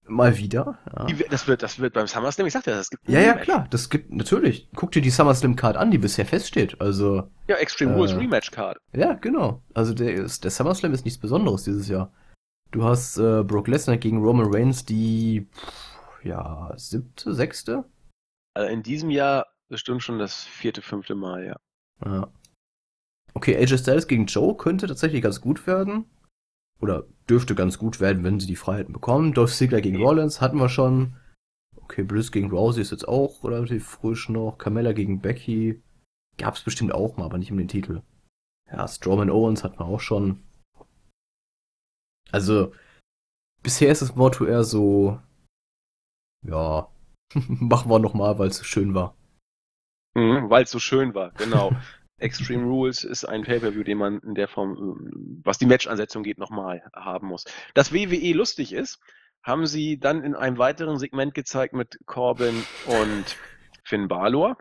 [0.08, 0.78] Mal wieder.
[0.96, 1.08] Ja.
[1.32, 3.44] Das wird, das wird beim SummerSlam, ich sagte ja, das gibt ja, ja, Rematch.
[3.44, 3.68] klar.
[3.72, 4.70] Das gibt natürlich.
[4.76, 6.80] Guck dir die SummerSlam Card an, die bisher feststeht.
[6.80, 8.78] Also, Ja, Extreme Rules Äh, Rematch Card.
[8.94, 9.64] ja, genau.
[9.74, 12.12] Also der, ist, der SummerSlam ist nichts Besonderes dieses Jahr.
[12.72, 17.86] Du hast äh, Brock Lesnar gegen Roman Reigns, die pff, ja siebte, sechste.
[18.54, 21.56] Also in diesem Jahr bestimmt schon das vierte, fünfte Mal, ja.
[22.06, 22.28] Ja.
[23.34, 26.06] Okay, AJ Styles gegen Joe könnte tatsächlich ganz gut werden.
[26.80, 29.34] Oder dürfte ganz gut werden, wenn sie die Freiheiten bekommen.
[29.34, 30.02] Dolph Ziggler gegen.
[30.02, 31.16] Rollins hatten wir schon.
[31.76, 34.58] Okay, Bliss gegen Rousey ist jetzt auch relativ frisch noch.
[34.58, 35.82] Carmella gegen Becky.
[36.38, 38.02] Gab's bestimmt auch mal, aber nicht um den Titel.
[38.70, 40.44] Ja, Strowman Owens hatten wir auch schon.
[42.32, 42.74] Also,
[43.62, 45.20] bisher ist das Motto eher so,
[46.44, 46.90] ja,
[47.48, 49.16] machen wir nochmal, weil es so schön war.
[50.16, 51.72] Mhm, weil es so schön war, genau.
[52.26, 56.82] Extreme Rules ist ein Pay-Per-View, den man in der Form, was die Match-Ansetzung geht, nochmal
[56.96, 57.46] haben muss.
[57.76, 59.00] Dass WWE lustig ist,
[59.44, 63.38] haben sie dann in einem weiteren Segment gezeigt mit Corbin und
[63.84, 64.58] Finn Balor.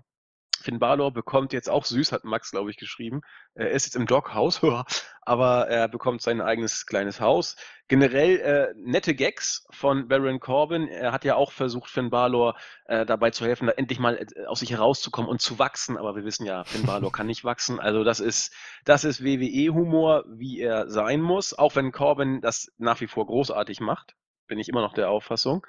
[0.64, 3.20] Finn Balor bekommt jetzt auch süß, hat Max, glaube ich, geschrieben.
[3.54, 4.62] Er ist jetzt im Doghouse,
[5.22, 7.56] aber er bekommt sein eigenes kleines Haus.
[7.86, 10.88] Generell äh, nette Gags von Baron Corbin.
[10.88, 14.46] Er hat ja auch versucht, Finn Balor äh, dabei zu helfen, da endlich mal äh,
[14.46, 15.98] aus sich herauszukommen und zu wachsen.
[15.98, 17.78] Aber wir wissen ja, Finn Balor kann nicht wachsen.
[17.78, 18.54] Also das ist,
[18.86, 21.52] das ist WWE-Humor, wie er sein muss.
[21.52, 25.66] Auch wenn Corbin das nach wie vor großartig macht, bin ich immer noch der Auffassung.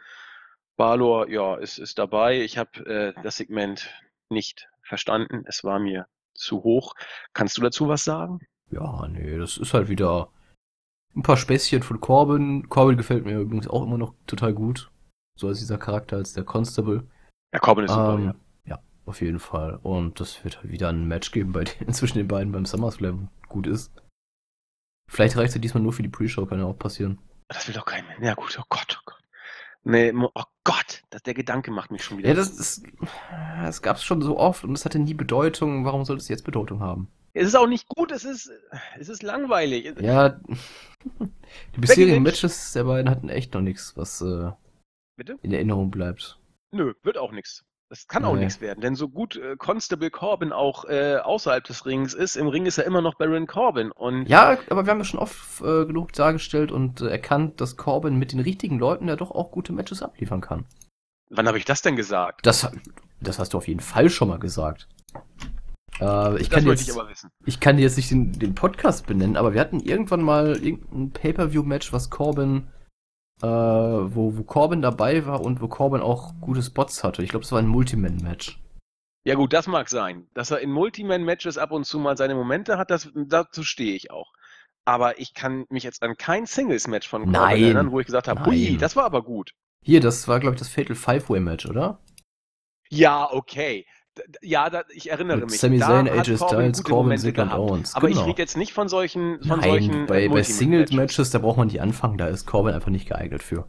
[0.77, 2.39] Balor, ja, ist, ist dabei.
[2.39, 3.89] Ich habe äh, das Segment
[4.29, 5.43] nicht verstanden.
[5.47, 6.93] Es war mir zu hoch.
[7.33, 8.39] Kannst du dazu was sagen?
[8.71, 10.29] Ja, nee, das ist halt wieder
[11.15, 12.67] ein paar Späßchen von Corbin.
[12.69, 14.91] Corbin gefällt mir übrigens auch immer noch total gut.
[15.37, 17.07] So als dieser Charakter, als der Constable.
[17.53, 18.35] Ja, Corbin ist super, Ähm, ja.
[18.65, 19.79] ja, auf jeden Fall.
[19.81, 23.29] Und das wird halt wieder ein Match geben, bei denen zwischen den beiden beim SummerSlam
[23.47, 23.91] gut ist.
[25.09, 27.19] Vielleicht reicht es diesmal nur für die Pre-Show, kann ja auch passieren.
[27.47, 28.21] Das will doch kein Mensch.
[28.21, 28.99] Ja gut, oh Gott.
[29.85, 32.29] Nee, oh Gott, das, der Gedanke macht mich schon wieder.
[32.29, 32.83] Ja, das, das,
[33.61, 35.85] das gab es schon so oft und es hatte nie Bedeutung.
[35.85, 37.07] Warum soll es jetzt Bedeutung haben?
[37.35, 38.49] es ist auch nicht gut, es ist,
[38.97, 39.93] es ist langweilig.
[39.99, 40.29] Ja,
[41.19, 42.23] die bisherigen.
[42.23, 44.51] Matches der beiden hatten echt noch nichts, was äh,
[45.41, 46.39] in Erinnerung bleibt.
[46.71, 47.65] Nö, wird auch nichts.
[47.89, 48.45] Das kann auch Nee.
[48.45, 52.47] nichts werden, denn so gut äh, Constable Corbin auch äh, außerhalb des Rings ist, im
[52.47, 53.91] Ring ist er immer noch Baron Corbin.
[53.91, 57.77] Und Ja, aber wir haben ja schon oft äh, genug dargestellt und äh, erkannt, dass
[57.77, 60.65] Corbin mit den richtigen Leuten ja doch auch gute Matches abliefern kann.
[61.29, 62.45] wann habe ich das denn gesagt?
[62.45, 62.67] Das,
[63.21, 64.87] das hast du auf jeden Fall schon mal gesagt.
[66.01, 67.29] Äh, ich, das kann jetzt, ich aber wissen.
[67.45, 71.11] ich kann dir jetzt nicht den, den Podcast benennen, aber wir hatten irgendwann mal irgendein
[71.11, 72.67] Pay-Per-View-Match, was Corbin,
[73.41, 77.23] äh, wo, wo Corbin dabei war und wo Corbin auch gute Spots hatte.
[77.23, 78.59] Ich glaube, es war ein Multiman-Match.
[79.25, 80.27] Ja gut, das mag sein.
[80.33, 84.11] Dass er in Multiman-Matches ab und zu mal seine Momente hat, das, dazu stehe ich
[84.11, 84.31] auch.
[84.85, 87.63] Aber ich kann mich jetzt an kein Singles-Match von Corbin Nein.
[87.63, 89.53] erinnern, wo ich gesagt habe, hui, das war aber gut.
[89.83, 91.99] Hier, das war, glaube ich, das Fatal Five-Way-Match, oder?
[92.89, 93.85] Ja, okay.
[94.41, 95.59] Ja, da, ich erinnere Mit mich.
[95.59, 97.51] Sami Da Zayn, AJ Styles, Corbin, Ziggler und.
[97.71, 97.95] Owens.
[97.95, 98.21] Aber genau.
[98.21, 100.43] ich rede jetzt nicht von solchen, von Nein, solchen bei, bei.
[100.43, 103.67] Singles-Matches, da braucht man nicht anfangen, da ist Corbin einfach nicht geeignet für.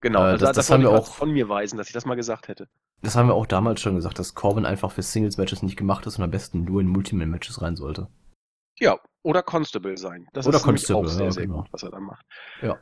[0.00, 2.06] Genau, Äh, also das- das, das haben wir auch- von mir weisen, dass ich das
[2.06, 2.68] mal gesagt hätte.
[3.02, 6.18] Das haben wir auch damals schon gesagt, dass Corbin einfach für Singles-Matches nicht gemacht ist
[6.18, 8.08] und am besten nur in Multiman-Matches rein sollte.
[8.80, 10.28] Ja, oder Constable sein.
[10.32, 11.58] Das Oder ist Constable, auch sehr, ja, sehr genau.
[11.62, 12.24] gut, was er da macht.
[12.62, 12.78] Ja.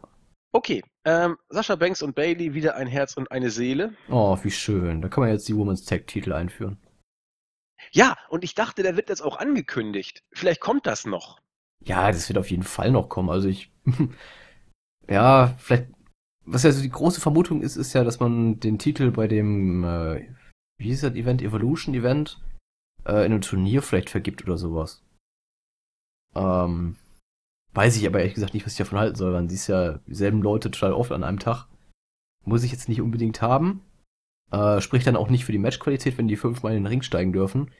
[0.56, 3.92] Okay, ähm, Sascha Banks und Bailey wieder ein Herz und eine Seele.
[4.08, 5.02] Oh, wie schön.
[5.02, 6.78] Da kann man jetzt die Women's Tag-Titel einführen.
[7.92, 10.24] Ja, und ich dachte, der wird jetzt auch angekündigt.
[10.32, 11.40] Vielleicht kommt das noch.
[11.84, 13.28] Ja, das wird auf jeden Fall noch kommen.
[13.28, 13.70] Also ich.
[15.10, 15.88] ja, vielleicht.
[16.46, 19.84] Was ja so die große Vermutung ist, ist ja, dass man den Titel bei dem,
[19.84, 20.26] äh,
[20.78, 22.40] wie hieß das Event, Evolution Event,
[23.04, 25.04] äh, in einem Turnier vielleicht vergibt oder sowas.
[26.34, 26.96] Ähm,
[27.76, 29.32] weiß ich aber ehrlich gesagt nicht, was ich davon halten soll.
[29.32, 31.66] Man sieht ja dieselben Leute total oft an einem Tag.
[32.44, 33.82] Muss ich jetzt nicht unbedingt haben.
[34.50, 37.32] Äh, spricht dann auch nicht für die Matchqualität, wenn die fünfmal in den Ring steigen
[37.32, 37.70] dürfen.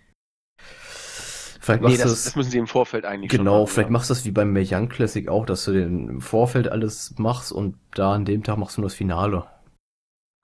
[0.59, 3.89] Vielleicht Nee, machst du das, das, müssen sie im Vorfeld eigentlich schon Genau, machen, vielleicht
[3.89, 3.93] ja.
[3.93, 7.51] machst du das wie beim Young Classic auch, dass du den im Vorfeld alles machst
[7.51, 9.45] und da an dem Tag machst du nur das Finale.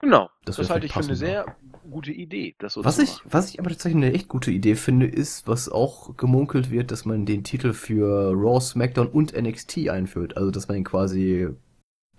[0.01, 1.55] Genau, Das das, halte ich für eine sehr
[1.89, 3.27] gute Idee, das so Was ich, machen.
[3.31, 7.05] was ich aber tatsächlich eine echt gute Idee finde, ist, was auch gemunkelt wird, dass
[7.05, 10.37] man den Titel für Raw, SmackDown und NXT einführt.
[10.37, 11.49] Also, dass man ihn quasi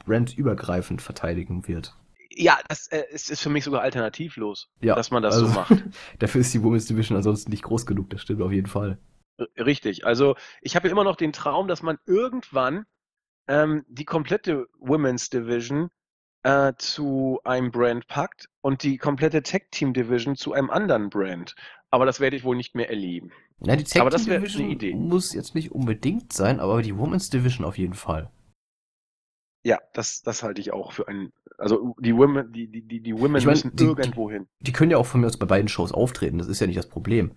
[0.04, 1.96] brandübergreifend verteidigen wird.
[2.36, 5.52] Ja, das äh, ist, ist für mich sogar alternativlos, Ja, dass man das also- so
[5.54, 5.84] macht.
[6.18, 8.98] Dafür ist die Women's Division ansonsten nicht groß genug, das stimmt auf jeden Fall.
[9.38, 10.04] R- Richtig.
[10.04, 12.86] Also ich habe ja immer noch den Traum, dass man irgendwann
[13.46, 15.90] ähm, die komplette Women's Division
[16.44, 21.54] äh, zu einem Brand packt und die komplette Tag Team Division zu einem anderen Brand.
[21.90, 23.32] Aber das werde ich wohl nicht mehr erleben.
[23.60, 27.64] Ja, die Aber das Team Division muss jetzt nicht unbedingt sein, aber die Women's Division
[27.64, 28.30] auf jeden Fall.
[29.66, 31.32] Ja, das, das halte ich auch für ein.
[31.56, 34.46] Also die Women, die, die, die, die Women Ich mein, müssen die- irgendwo hin.
[34.60, 36.78] Die können ja auch von mir aus bei beiden Shows auftreten, das ist ja nicht
[36.78, 37.30] das Problem.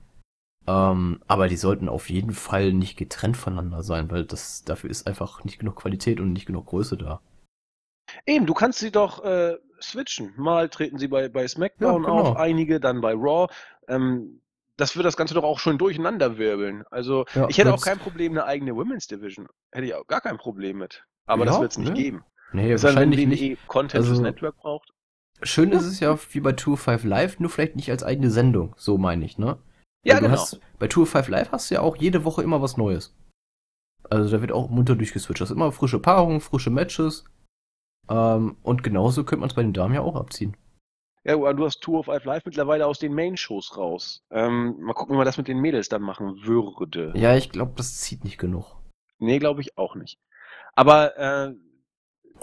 [0.65, 5.07] Ähm, aber die sollten auf jeden Fall nicht getrennt voneinander sein, weil das dafür ist
[5.07, 7.21] einfach nicht genug Qualität und nicht genug Größe da.
[8.25, 10.33] Eben, du kannst sie doch äh, switchen.
[10.37, 12.21] Mal treten sie bei, bei SmackDown Ja, genau.
[12.31, 13.51] auf, einige dann bei Raw.
[13.87, 14.41] Ähm,
[14.77, 16.83] das wird das Ganze doch auch schon durcheinander wirbeln.
[16.91, 19.47] Also Ja, ich hätte auch kein Problem, eine eigene Women's Division.
[19.71, 21.03] Hätte ich auch gar kein Problem mit.
[21.25, 21.95] Aber Ja, das wird es nicht ne?
[21.95, 22.23] geben.
[22.53, 23.41] Nee, denn, wahrscheinlich wenn nicht.
[23.41, 24.91] WWE Content Also- Network braucht.
[25.43, 28.73] Schön ist es ja wie bei Tour 5 Live, nur vielleicht nicht als eigene Sendung,
[28.75, 29.59] so meine ich, ne?
[30.03, 30.33] Ja, Weil genau.
[30.33, 33.15] Hast, bei Tour 5 Live hast du ja auch jede Woche immer was Neues.
[34.09, 35.41] Also da wird auch munter durchgeswitcht.
[35.41, 37.25] Das ist immer frische Paarungen, frische Matches.
[38.09, 40.55] Ähm, und genauso könnte man es bei den Damen ja auch abziehen.
[41.23, 44.23] Ja, du hast Tour of Five Live mittlerweile aus den Main-Shows raus.
[44.31, 47.11] Ähm, mal gucken, wie man das mit den Mädels dann machen würde.
[47.15, 48.77] Ja, ich glaube, das zieht nicht genug.
[49.19, 50.19] Nee, glaube ich auch nicht.
[50.73, 51.53] Aber, äh,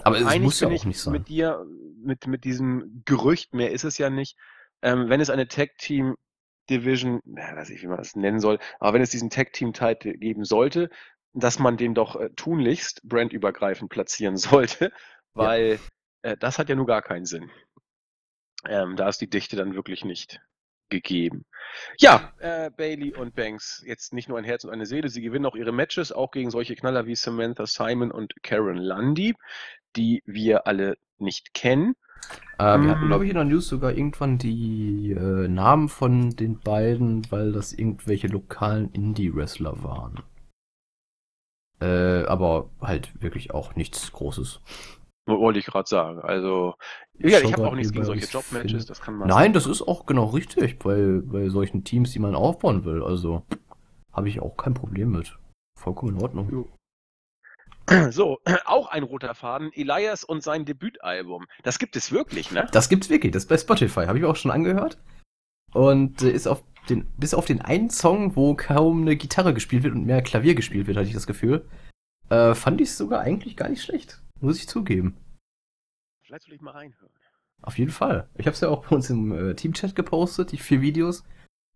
[0.03, 1.13] Aber es muss ja auch ich nicht sein.
[1.13, 1.65] mit dir,
[1.97, 4.37] mit, mit diesem Gerücht, mehr ist es ja nicht,
[4.83, 9.01] ähm, wenn es eine Tag-Team-Division, na, weiß ich, wie man das nennen soll, aber wenn
[9.01, 10.91] es diesen Tag-Team-Titel geben sollte,
[11.33, 14.91] dass man den doch äh, tunlichst brandübergreifend platzieren sollte,
[15.35, 15.79] weil
[16.23, 17.51] äh, das hat ja nur gar keinen Sinn.
[18.67, 20.41] Ähm, da ist die Dichte dann wirklich nicht
[20.89, 21.45] gegeben.
[21.99, 25.45] Ja, äh, Bailey und Banks, jetzt nicht nur ein Herz und eine Seele, sie gewinnen
[25.45, 29.35] auch ihre Matches, auch gegen solche Knaller wie Samantha Simon und Karen Lundy,
[29.95, 31.95] die wir alle nicht kennen.
[32.57, 33.07] Äh, wir hatten, Mm.
[33.07, 37.73] glaube ich, in der News sogar irgendwann die äh, Namen von den beiden, weil das
[37.73, 40.23] irgendwelche lokalen Indie-Wrestler waren.
[41.81, 44.61] Äh, aber halt wirklich auch nichts Großes.
[45.25, 46.19] Wo- Wollte ich gerade sagen.
[46.19, 46.75] Also,
[47.17, 49.27] ja, ich schau habe auch nichts gegen solche Jobmatches, das kann man.
[49.27, 53.03] Nein, das ist auch genau richtig bei, bei solchen Teams, die man aufbauen will.
[53.03, 53.43] Also
[54.13, 55.37] habe ich auch kein Problem mit.
[55.79, 56.67] Vollkommen in Ordnung.
[58.09, 61.45] So, auch ein roter Faden, Elias und sein Debütalbum.
[61.63, 62.67] Das gibt es wirklich, ne?
[62.71, 64.97] Das gibt's wirklich, das ist bei Spotify, habe ich auch schon angehört.
[65.73, 69.83] Und äh, ist auf den, bis auf den einen Song, wo kaum eine Gitarre gespielt
[69.83, 71.67] wird und mehr Klavier gespielt wird, hatte ich das Gefühl,
[72.29, 74.21] äh, fand ich es sogar eigentlich gar nicht schlecht.
[74.45, 75.17] Muss ich zugeben.
[76.23, 77.11] Vielleicht soll ich mal reinhören.
[77.63, 78.29] Auf jeden Fall.
[78.35, 81.23] Ich habe es ja auch bei uns im äh, Teamchat gepostet, die vier Videos.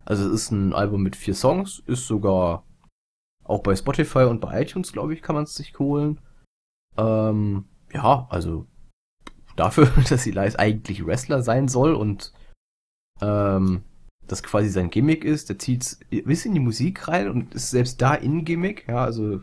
[0.05, 2.67] Also es ist ein Album mit vier Songs, ist sogar
[3.43, 6.21] auch bei Spotify und bei iTunes, glaube ich, kann man es sich holen.
[6.95, 8.67] Ähm, ja, also
[9.55, 12.33] dafür, dass Elias eigentlich Wrestler sein soll und
[13.19, 13.83] ähm,
[14.27, 17.71] das quasi sein Gimmick ist, der zieht ein bisschen in die Musik rein und ist
[17.71, 18.87] selbst da in Gimmick.
[18.87, 19.41] Ja, also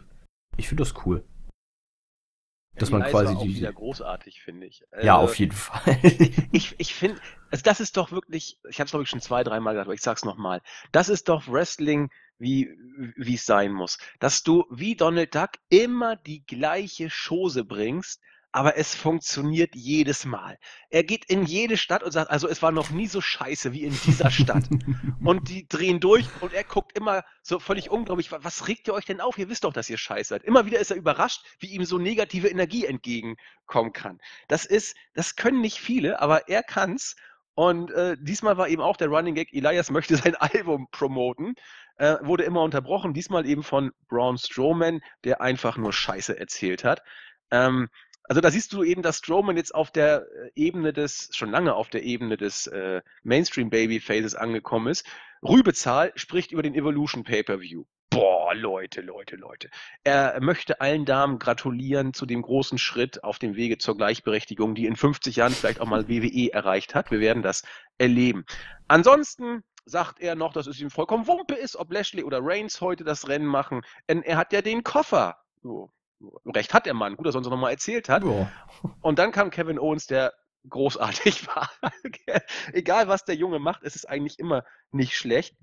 [0.57, 1.25] ich finde das cool.
[2.79, 4.85] Dass man quasi war auch die- wieder großartig, finde ich.
[5.03, 5.99] Ja, Also, auf jeden Fall.
[6.53, 9.43] Ich, ich finde, also das ist doch wirklich, ich habe es glaube ich schon zwei,
[9.45, 10.61] dreimal gesagt, aber ich sag's nochmal.
[10.93, 12.69] Das ist doch Wrestling, wie
[13.17, 13.99] wie es sein muss.
[14.19, 18.21] Dass du wie Donald Duck immer die gleiche Chose bringst,
[18.57, 20.57] aber es funktioniert jedes Mal.
[20.89, 23.85] Er geht in jede Stadt und sagt, also es war noch nie so scheiße wie
[23.85, 24.65] in dieser Stadt.
[25.23, 28.95] Und die drehen durch und er guckt immer so völlig unglaublich, "Wa- was regt ihr
[28.95, 29.37] euch denn auf?
[29.37, 30.43] Ihr wisst doch, dass ihr scheiße seid.
[30.43, 34.19] Immer wieder ist er überrascht, wie ihm so negative Energie entgegenkommen kann.
[34.49, 37.15] Das ist, das können nicht viele, aber er kann's.
[37.55, 41.55] Und äh, diesmal war eben auch der Running Gag, Elias möchte sein Album promoten,
[41.99, 47.03] äh, wurde immer unterbrochen, diesmal eben von Braun Strowman, der einfach nur Scheiße erzählt hat.
[47.51, 47.89] Ähm,
[48.29, 51.75] also da siehst du eben, dass Strowman jetzt auf der äh, Ebene des, schon lange
[51.75, 55.07] auf der Ebene des äh, Mainstream Babyfaces angekommen ist.
[55.43, 57.85] Rübezahl spricht über den Evolution Pay-Per-View.
[58.11, 59.69] Boah, Leute, Leute, Leute.
[60.05, 64.87] Er möchte allen Damen gratulieren zu dem großen Schritt auf dem Wege zur Gleichberechtigung, die
[64.87, 67.11] in 50 Jahren vielleicht auch mal WWE erreicht hat.
[67.11, 67.63] Wir werden das
[67.99, 68.45] erleben.
[68.89, 73.05] Ansonsten sagt er noch, dass es ihm vollkommen Wumpe ist, ob Lashley oder Reigns heute
[73.05, 73.83] das Rennen machen.
[74.07, 75.37] Er hat ja den Koffer.
[75.63, 75.91] So.
[76.47, 78.25] Recht hat der Mann, gut, dass er uns noch mal erzählt hat.
[78.25, 78.51] ja.
[79.03, 80.33] Und dann kam Kevin Owens, der
[80.69, 81.71] großartig war.
[82.73, 85.57] Egal, was der Junge macht, es ist eigentlich immer nicht schlecht.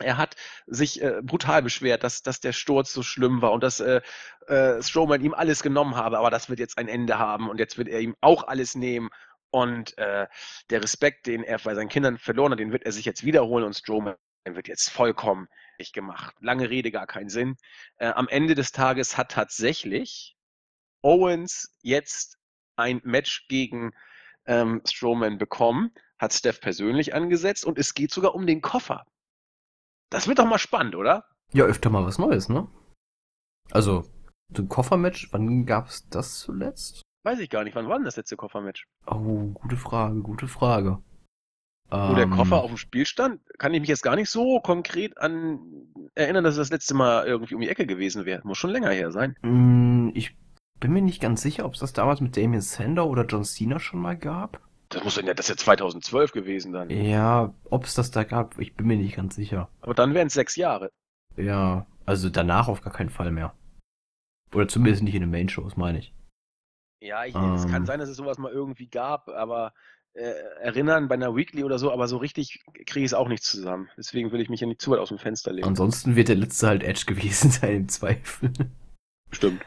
[0.00, 0.34] Er hat
[0.66, 4.00] sich äh, brutal beschwert, dass, dass der Sturz so schlimm war und dass äh,
[4.48, 7.78] äh, Strowman ihm alles genommen habe, aber das wird jetzt ein Ende haben und jetzt
[7.78, 9.10] wird er ihm auch alles nehmen.
[9.50, 10.26] Und äh,
[10.70, 13.64] der Respekt, den er bei seinen Kindern verloren hat, den wird er sich jetzt wiederholen
[13.64, 15.46] und Strowman wird jetzt vollkommen
[15.84, 16.34] nicht gemacht.
[16.40, 17.56] Lange Rede, gar keinen Sinn.
[17.96, 20.34] Äh, am Ende des Tages hat tatsächlich
[21.02, 22.38] Owens jetzt
[22.76, 23.92] ein Match gegen
[24.46, 29.04] ähm, Strowman bekommen, hat Steph persönlich angesetzt und es geht sogar um den Koffer.
[30.10, 31.26] Das wird doch mal spannend, oder?
[31.52, 32.66] Ja, öfter mal was Neues, ne?
[33.70, 34.04] Also,
[34.54, 37.02] so ein Koffermatch, wann gab's das zuletzt?
[37.24, 38.86] Weiß ich gar nicht, wann war denn das letzte Koffermatch?
[39.06, 41.02] Oh, gute Frage, gute Frage.
[41.90, 44.60] Wo der Ähm, Koffer auf dem Spiel stand, kann ich mich jetzt gar nicht so
[44.60, 45.60] konkret an
[46.14, 48.42] erinnern, dass es das letzte Mal irgendwie um die Ecke gewesen wäre.
[48.46, 49.36] Muss schon länger her sein.
[49.42, 50.36] mh, Ich
[50.80, 53.78] bin mir nicht ganz sicher, ob es das damals mit Damien Sander oder John Cena
[53.78, 54.60] schon mal gab.
[54.88, 56.88] Das muss dann ja, das ist ja 2012 gewesen dann.
[56.88, 59.68] Ja, ob es das da gab, ich bin mir nicht ganz sicher.
[59.82, 60.90] Aber dann wären es sechs Jahre.
[61.36, 63.54] Ja, also danach auf gar keinen Fall mehr.
[64.54, 66.14] Oder zumindest nicht in den Main-Shows, meine ich.
[67.00, 67.86] Ja, ich, es kann Ähm.
[67.86, 69.74] sein, dass es sowas mal irgendwie gab, aber
[70.14, 73.88] erinnern bei einer Weekly oder so, aber so richtig kriege ich es auch nicht zusammen.
[73.96, 75.66] Deswegen will ich mich ja nicht zu weit aus dem Fenster legen.
[75.66, 78.52] Ansonsten wird der letzte halt Edge gewesen sein, im Zweifel.
[79.30, 79.62] Stimmt.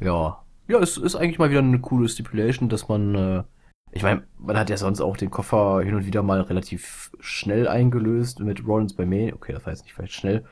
[0.00, 0.44] Ja.
[0.66, 3.42] Ja, es ist eigentlich mal wieder eine coole Stipulation, dass man, äh,
[3.92, 7.66] ich meine, man hat ja sonst auch den Koffer hin und wieder mal relativ schnell
[7.66, 9.32] eingelöst mit Rollins bei May.
[9.32, 10.44] Okay, das war jetzt nicht vielleicht schnell.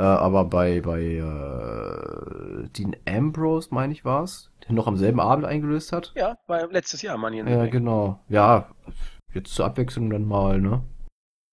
[0.00, 5.44] Äh, aber bei, bei äh, Dean Ambrose, meine ich, war's, der noch am selben Abend
[5.44, 6.14] eingelöst hat.
[6.16, 8.18] Ja, war letztes Jahr the Ja, genau.
[8.30, 8.70] Ja,
[9.34, 10.82] jetzt zur Abwechslung dann mal, ne?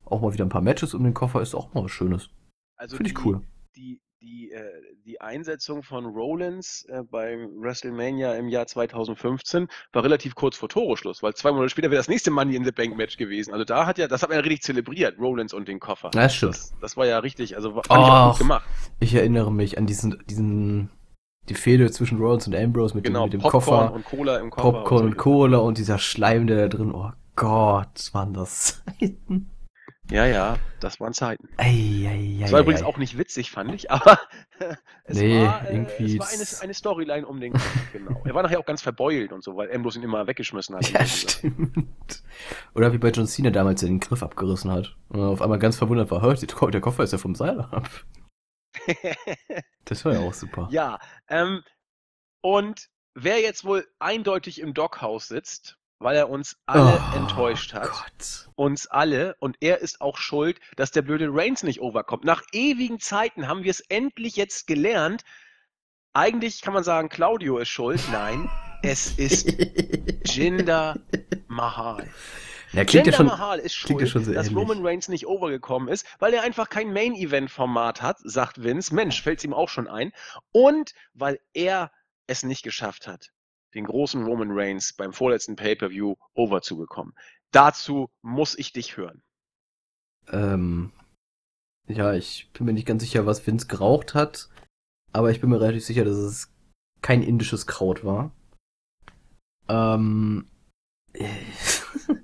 [0.06, 2.30] Auch mal wieder ein paar Matches um den Koffer ist auch mal was Schönes.
[2.78, 3.42] Also Finde ich cool.
[3.76, 4.64] Die, die, äh,
[5.08, 11.24] die Einsetzung von Rollins äh, beim WrestleMania im Jahr 2015 war relativ kurz vor Toreschluss,
[11.24, 13.54] weil zwei Monate später wäre das nächste Money in the Bank Match gewesen.
[13.54, 16.12] Also da hat ja, das hat man ja richtig zelebriert, Rollins und den Koffer.
[16.14, 16.56] Ja, stimmt.
[16.56, 18.68] Das, das war ja richtig, also war- fand ich auch gut gemacht.
[19.00, 20.90] Ich erinnere mich an diesen, diesen,
[21.48, 24.38] die Fehde zwischen Rollins und Ambrose mit Genau, dem, mit dem Popcorn Koffer, und Cola
[24.40, 24.72] im Koffer.
[24.74, 25.18] Popcorn und so.
[25.18, 29.50] Cola und dieser Schleim, der da drin, oh Gott, waren das Zeiten.
[30.10, 31.50] Ja, ja, das waren Zeiten.
[31.58, 32.38] Eieiei.
[32.42, 34.20] Das war übrigens auch nicht witzig, fand ich, aber
[35.04, 38.22] es Nee, war, äh, irgendwie es war eine, eine Storyline um den Kopf, genau.
[38.24, 40.90] Er war nachher auch ganz verbeult und so, weil Ambrose ihn immer weggeschmissen hat.
[40.92, 42.24] Ja, stimmt.
[42.74, 44.96] Oder wie bei John Cena damals der den Griff abgerissen hat.
[45.10, 46.42] Und auf einmal ganz verwundert war, hört,
[46.74, 47.90] der Koffer ist ja vom Seil ab.
[49.86, 50.68] Das war ja auch super.
[50.70, 51.00] ja,
[51.30, 51.64] ähm,
[52.42, 57.90] und wer jetzt wohl eindeutig im Doghouse sitzt, weil er uns alle Oh, enttäuscht hat,
[57.90, 58.50] Gott.
[58.56, 62.24] uns alle, und er ist auch schuld, dass der blöde Reigns nicht overkommt.
[62.24, 65.24] Nach ewigen Zeiten haben wir es endlich jetzt gelernt.
[66.14, 68.02] Eigentlich kann man sagen, Claudio ist schuld.
[68.12, 68.50] Nein,
[68.84, 69.48] es ist
[70.36, 71.00] Jinder
[71.48, 72.08] Mahal.
[72.74, 73.26] Ja, klingt ja Jinder schon.
[73.28, 74.62] Mahal ist ja schuld, schon sehr dass ähnlich.
[74.62, 78.94] Roman Reigns nicht overgekommen ist, weil er einfach kein Main-Event-Format hat, sagt Vince.
[78.94, 80.12] Mensch, fällt es ihm auch schon ein.
[80.52, 81.92] Und weil er
[82.28, 83.32] es nicht geschafft hat,
[83.78, 87.14] den großen Roman Reigns beim vorletzten Pay-Per-View over zu bekommen.
[87.52, 89.22] Dazu muss ich dich hören.
[90.30, 90.92] Ähm,
[91.88, 94.50] ja, ich bin mir nicht ganz sicher, was Vince geraucht hat,
[95.14, 96.54] aber ich bin mir relativ sicher, dass es
[97.02, 98.36] kein indisches Kraut war.
[99.70, 100.50] Ähm,
[101.14, 101.30] äh,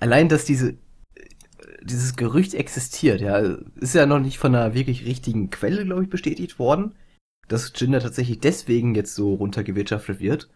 [0.00, 0.78] allein, dass diese
[1.82, 3.38] dieses Gerücht existiert, ja,
[3.76, 6.94] ist ja noch nicht von einer wirklich richtigen Quelle, glaube ich, bestätigt worden,
[7.48, 10.50] dass Jinder tatsächlich deswegen jetzt so runtergewirtschaftet wird.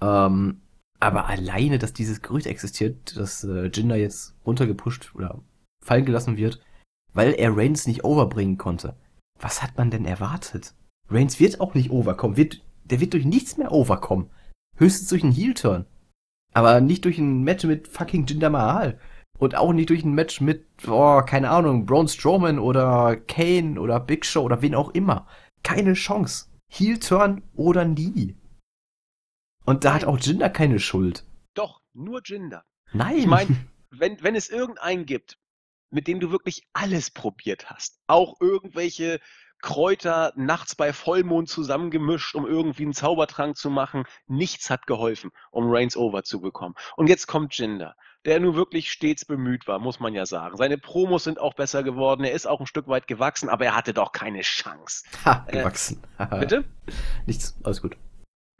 [0.00, 0.60] Ähm,
[1.00, 5.42] aber alleine, dass dieses Gerücht existiert, dass äh, Jinder jetzt runtergepusht oder
[5.84, 6.60] fallen gelassen wird,
[7.12, 8.96] weil er Reigns nicht overbringen konnte.
[9.38, 10.74] Was hat man denn erwartet?
[11.10, 14.30] Reigns wird auch nicht overkommen, wird, der wird durch nichts mehr overkommen.
[14.76, 15.86] Höchstens durch einen Heel-Turn.
[16.54, 18.98] Aber nicht durch ein Match mit fucking Jinder Mahal.
[19.38, 23.98] Und auch nicht durch ein Match mit, oh, keine Ahnung, Braun Strowman oder Kane oder
[24.00, 25.26] Big Show oder wen auch immer.
[25.62, 26.46] Keine Chance.
[26.70, 28.36] Heel-Turn oder nie.
[29.64, 31.24] Und da hat auch Jinder keine Schuld.
[31.54, 32.64] Doch, nur Jinder.
[32.92, 33.16] Nein.
[33.18, 35.38] Ich mein- Wenn, wenn es irgendeinen gibt,
[35.90, 39.20] mit dem du wirklich alles probiert hast, auch irgendwelche
[39.62, 45.70] Kräuter nachts bei Vollmond zusammengemischt, um irgendwie einen Zaubertrank zu machen, nichts hat geholfen, um
[45.70, 46.74] Reigns over zu bekommen.
[46.96, 47.94] Und jetzt kommt Jinder,
[48.26, 50.56] der nun wirklich stets bemüht war, muss man ja sagen.
[50.56, 53.76] Seine Promos sind auch besser geworden, er ist auch ein Stück weit gewachsen, aber er
[53.76, 55.04] hatte doch keine Chance.
[55.24, 56.02] ha, äh, gewachsen.
[56.40, 56.64] Bitte?
[57.26, 57.96] Nichts, alles gut.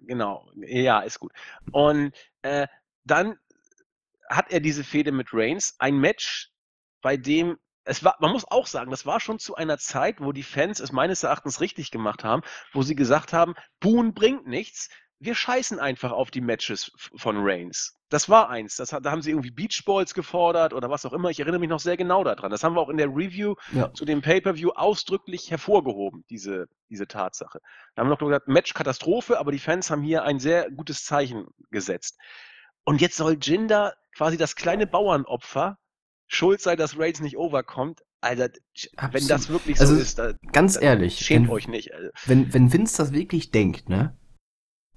[0.07, 1.33] Genau, ja, ist gut.
[1.73, 2.67] Und äh,
[3.05, 3.39] dann
[4.29, 6.51] hat er diese Fehde mit Reigns, ein Match,
[7.03, 10.33] bei dem es war, man muss auch sagen, das war schon zu einer Zeit, wo
[10.33, 12.43] die Fans es meines Erachtens richtig gemacht haben,
[12.73, 14.89] wo sie gesagt haben, Boon bringt nichts,
[15.25, 17.95] wir scheißen einfach auf die Matches von Reigns.
[18.11, 21.31] Das war eins, das, da haben sie irgendwie Beach Balls gefordert oder was auch immer,
[21.31, 22.51] ich erinnere mich noch sehr genau daran.
[22.51, 23.93] Das haben wir auch in der Review Ja.
[23.93, 27.61] zu dem Pay-Per-View ausdrücklich hervorgehoben, diese, diese Tatsache.
[27.95, 31.47] Da haben wir noch gesagt, Match-Katastrophe, aber die Fans haben hier ein sehr gutes Zeichen
[31.71, 32.19] gesetzt.
[32.85, 35.79] Und jetzt soll Jinder quasi das kleine Bauernopfer
[36.27, 38.03] schuld sein, dass Reigns nicht overkommt.
[38.21, 38.49] Alter,
[39.11, 41.93] wenn das wirklich so Also, ist, da, Ganz ehrlich, schämt wenn, euch nicht.
[41.93, 44.17] Also, wenn, wenn Vince das wirklich denkt, ne?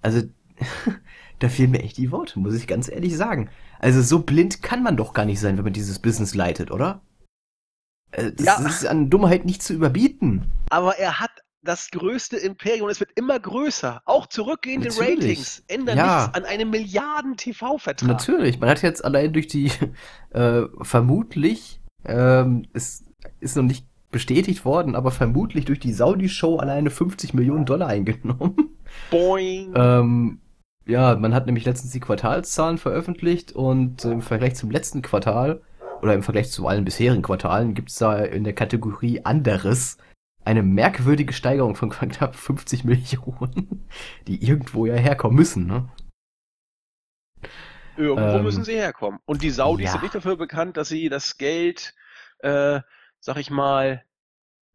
[0.01, 0.21] Also,
[1.39, 3.49] da fehlen mir echt die Worte, muss ich ganz ehrlich sagen.
[3.79, 7.01] Also, so blind kann man doch gar nicht sein, wenn man dieses Business leitet, oder?
[8.11, 8.67] Äh, Das Ja.
[8.67, 10.51] ist an Dummheit nicht zu überbieten.
[10.69, 11.31] Aber er hat
[11.63, 14.01] das größte Imperium und es wird immer größer.
[14.05, 15.17] Auch zurückgehende Natürlich.
[15.19, 16.21] Ratings ändern Ja.
[16.21, 18.07] nichts an einem Milliarden-TV-Vertrag.
[18.07, 19.71] Natürlich, man hat jetzt allein durch die,
[20.31, 23.03] äh, vermutlich, ähm, es
[23.41, 28.77] ist noch nicht bestätigt worden, aber vermutlich durch die Saudi-Show alleine 50 Millionen Dollar eingenommen.
[29.11, 29.73] Boing.
[29.75, 30.39] Ähm,
[30.85, 35.61] ja, man hat nämlich letztens die Quartalszahlen veröffentlicht und im Vergleich zum letzten Quartal
[36.01, 39.97] oder im Vergleich zu allen bisherigen Quartalen gibt's da in der Kategorie anderes
[40.45, 43.87] eine merkwürdige Steigerung von knapp 50 Millionen,
[44.27, 45.89] die irgendwo ja herkommen müssen, ne?
[47.97, 49.19] Irgendwo ähm, müssen sie herkommen.
[49.25, 49.91] Und die Saudis ja.
[49.93, 51.95] sind nicht dafür bekannt, dass sie das Geld,
[52.39, 52.79] äh,
[53.19, 54.03] sag ich mal,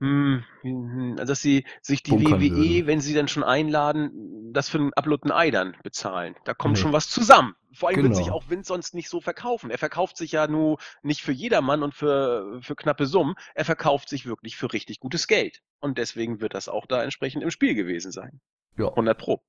[0.01, 2.87] hm, hm, dass sie sich die Bunkern WWE, würden.
[2.89, 6.35] wenn sie dann schon einladen, das für einen Upload ein Ei dann bezahlen.
[6.45, 6.81] Da kommt Nee.
[6.81, 8.37] schon was zusammen, vor allem wird sich Genau.
[8.37, 9.71] auch Vince sonst nicht so verkaufen.
[9.71, 13.35] Er verkauft sich ja nur nicht für jedermann und für, für knappe Summen.
[13.55, 15.63] Er verkauft sich wirklich für richtig gutes Geld.
[15.81, 18.41] Und deswegen wird das auch da entsprechend im Spiel gewesen sein.
[18.77, 19.41] Ja, 100 Pro.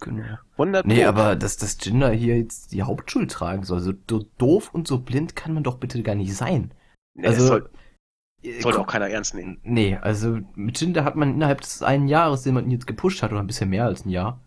[0.00, 0.38] genau.
[0.56, 1.08] 100 Nee, Pro.
[1.10, 5.00] aber dass das Jinder hier jetzt die Hauptschuld tragen soll, so do- doof und so
[5.00, 6.72] blind kann man doch bitte gar nicht sein.
[7.14, 7.70] Nee, also, soll,
[8.42, 9.58] sollte guck- auch keiner ernst nehmen.
[9.62, 13.22] Nee, also mit Jinder hat man innerhalb des einen Jahres, den man ihn jetzt gepusht
[13.22, 14.40] hat, oder ein bisschen mehr als ein Jahr,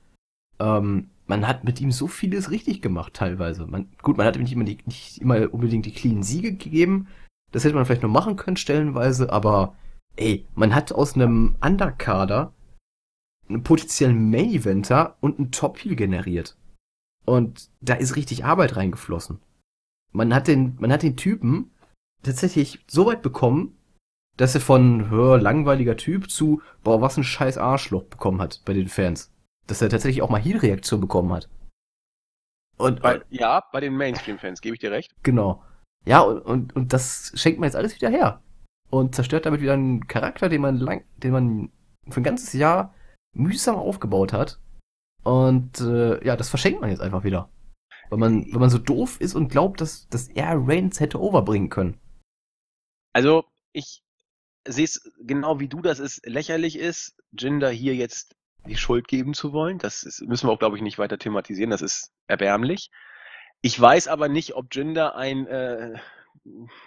[0.60, 3.66] ähm, man hat mit ihm so vieles richtig gemacht teilweise.
[3.66, 7.08] Man, gut, man hat ihm nicht immer, die, nicht immer unbedingt die clean Siege gegeben.
[7.52, 9.76] Das hätte man vielleicht noch machen können stellenweise, aber
[10.18, 12.54] ey, man hat aus einem Underkader
[13.48, 16.58] einen potenziellen Main-Eventer und einen Top-Heel generiert.
[17.26, 19.40] Und da ist richtig Arbeit reingeflossen.
[20.12, 21.72] Man hat den, man hat den Typen
[22.24, 23.78] tatsächlich so weit bekommen,
[24.42, 28.74] dass er von hör, langweiliger Typ zu boah, was ein scheiß Arschloch bekommen hat bei
[28.74, 29.32] den Fans.
[29.68, 31.48] Dass er tatsächlich auch mal Heel-Reaktion bekommen hat.
[32.78, 35.14] Und Bei, ja, bei den Mainstream-Fans, gebe ich dir recht.
[35.22, 35.64] genau.
[36.06, 38.42] Ja, und, und, und das schenkt man jetzt alles wieder her.
[38.90, 41.72] Und zerstört damit wieder einen Charakter, den man lang, den man
[42.10, 42.96] für ein ganzes Jahr
[43.34, 44.60] mühsam aufgebaut hat.
[45.24, 47.52] Und äh, ja, das verschenkt man jetzt einfach wieder.
[48.10, 51.70] Weil man, wenn man so doof ist und glaubt, dass, dass er Reigns hätte overbringen
[51.70, 52.00] können.
[53.14, 54.02] Also, ich
[54.68, 58.36] sehe es genau wie du, dass es lächerlich ist, Jinder hier jetzt
[58.68, 59.80] die Schuld geben zu wollen.
[59.80, 61.72] Das ist, müssen wir auch, glaube ich, nicht weiter thematisieren.
[61.72, 62.92] Das ist erbärmlich.
[63.62, 66.00] Ich weiß aber nicht, ob Jinder ein äh,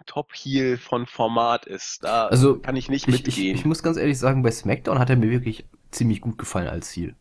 [0.07, 2.05] Top-Heel von Format ist.
[2.05, 3.55] Da Also, kann ich nicht Ich, ich, mitgehen.
[3.55, 6.91] ich muss ganz ehrlich sagen, bei SmackDown hat er mir wirklich ziemlich gut gefallen als
[6.91, 7.17] Ziel.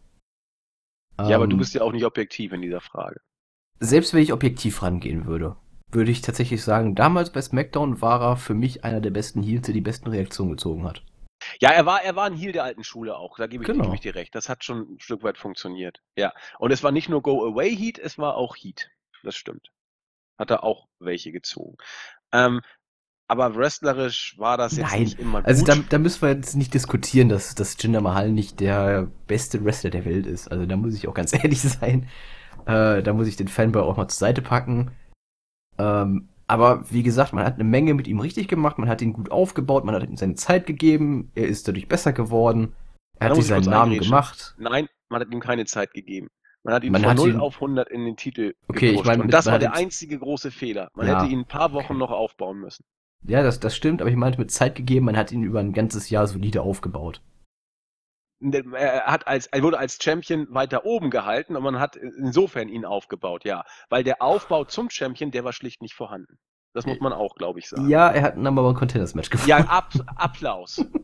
[1.26, 3.20] ja, aber du Ähm, bist ja auch nicht objektiv in dieser Frage.
[3.80, 5.58] Selbst wenn ich objektiv rangehen würde,
[5.94, 9.66] würde ich tatsächlich sagen, damals bei SmackDown war er für mich einer der besten Heels,
[9.66, 11.04] der die besten Reaktionen gezogen hat.
[11.60, 13.38] Ja, er war, er war ein Heel der alten Schule auch.
[13.38, 13.84] Da gebe ich, Genau.
[13.84, 14.34] gebe ich dir recht.
[14.34, 16.02] Das hat schon ein Stück weit funktioniert.
[16.16, 16.34] Ja.
[16.60, 18.90] Und es war nicht nur Go-Away-Heat, es war auch Heat.
[19.24, 19.72] Das stimmt.
[20.38, 21.76] Hat er auch welche gezogen.
[22.32, 22.62] Ähm,
[23.28, 25.48] aber wrestlerisch war das jetzt Nein, nicht immer gut.
[25.48, 29.64] Also da, da müssen wir jetzt nicht diskutieren, dass, dass Jinder Mahal nicht der beste
[29.64, 30.50] Wrestler der Welt ist.
[30.50, 32.10] Also da muss ich auch ganz ehrlich sein.
[32.66, 34.92] Äh, da muss ich den Fanboy auch mal zur Seite packen.
[35.78, 39.14] Ähm, aber wie gesagt, man hat eine Menge mit ihm richtig gemacht, man hat ihn
[39.14, 42.74] gut aufgebaut, man hat ihm seine Zeit gegeben, er ist dadurch besser geworden,
[43.20, 44.12] er hat sich ich seinen Namen eingrätschen.
[44.12, 44.56] gemacht.
[44.58, 46.28] Nein, man hat ihm keine Zeit gegeben.
[46.64, 49.04] Man hat ihn Man von hat 0 ihn- auf 100 in den Titel Okay, ich
[49.04, 50.88] meine, Und das war der einzige große Fehler.
[50.96, 51.98] Man Ja, hätte ihn ein paar Wochen okay.
[51.98, 52.84] noch aufbauen müssen.
[53.26, 55.74] Ja, das, das stimmt, aber ich meinte mit Zeit gegeben, man hat ihn über ein
[55.74, 57.22] ganzes Jahr solide aufgebaut.
[58.74, 62.84] Er hat als, er wurde als Champion weiter oben gehalten und man hat insofern ihn
[62.86, 63.64] aufgebaut, ja.
[63.90, 66.38] Weil der Aufbau zum Champion, der war schlicht nicht vorhanden.
[66.74, 67.88] Das muss man auch, glaube ich, sagen.
[67.88, 69.48] Ja, er hat ein Number One Contenders Match gewonnen.
[69.48, 70.84] Ja, Ab Applaus.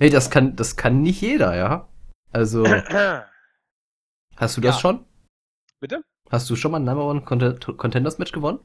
[0.00, 1.88] Hey, das kann, das kann nicht jeder, ja.
[2.32, 2.64] Also,
[4.36, 4.80] hast du das Ja.
[4.80, 5.04] schon?
[5.80, 6.02] Bitte?
[6.30, 8.58] Hast du schon mal ein Number One Conte- Contenders Match gewonnen?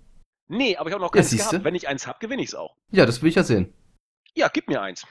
[0.48, 1.50] Nee, aber ich habe noch Ja, keins siehste.
[1.52, 1.66] gehabt.
[1.66, 2.76] Wenn ich eins habe, gewinne ich es auch.
[2.92, 3.72] Ja, das will ich ja sehen.
[4.34, 5.06] Ja, gib mir eins.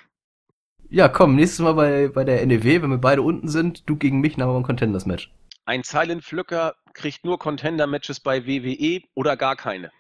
[0.91, 4.21] Ja, komm, nächstes Mal bei, bei der NEW, wenn wir beide unten sind, du gegen
[4.21, 5.31] mich, Number One Contenders Match.
[5.67, 9.93] Ein Silent Pflücker kriegt nur Contender-Matches bei WWE oder gar keine.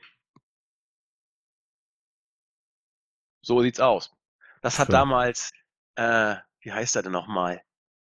[3.42, 4.16] So sieht's aus.
[4.62, 4.94] Das hat Schön.
[4.94, 5.52] damals,
[5.96, 7.62] äh, wie heißt er denn nochmal?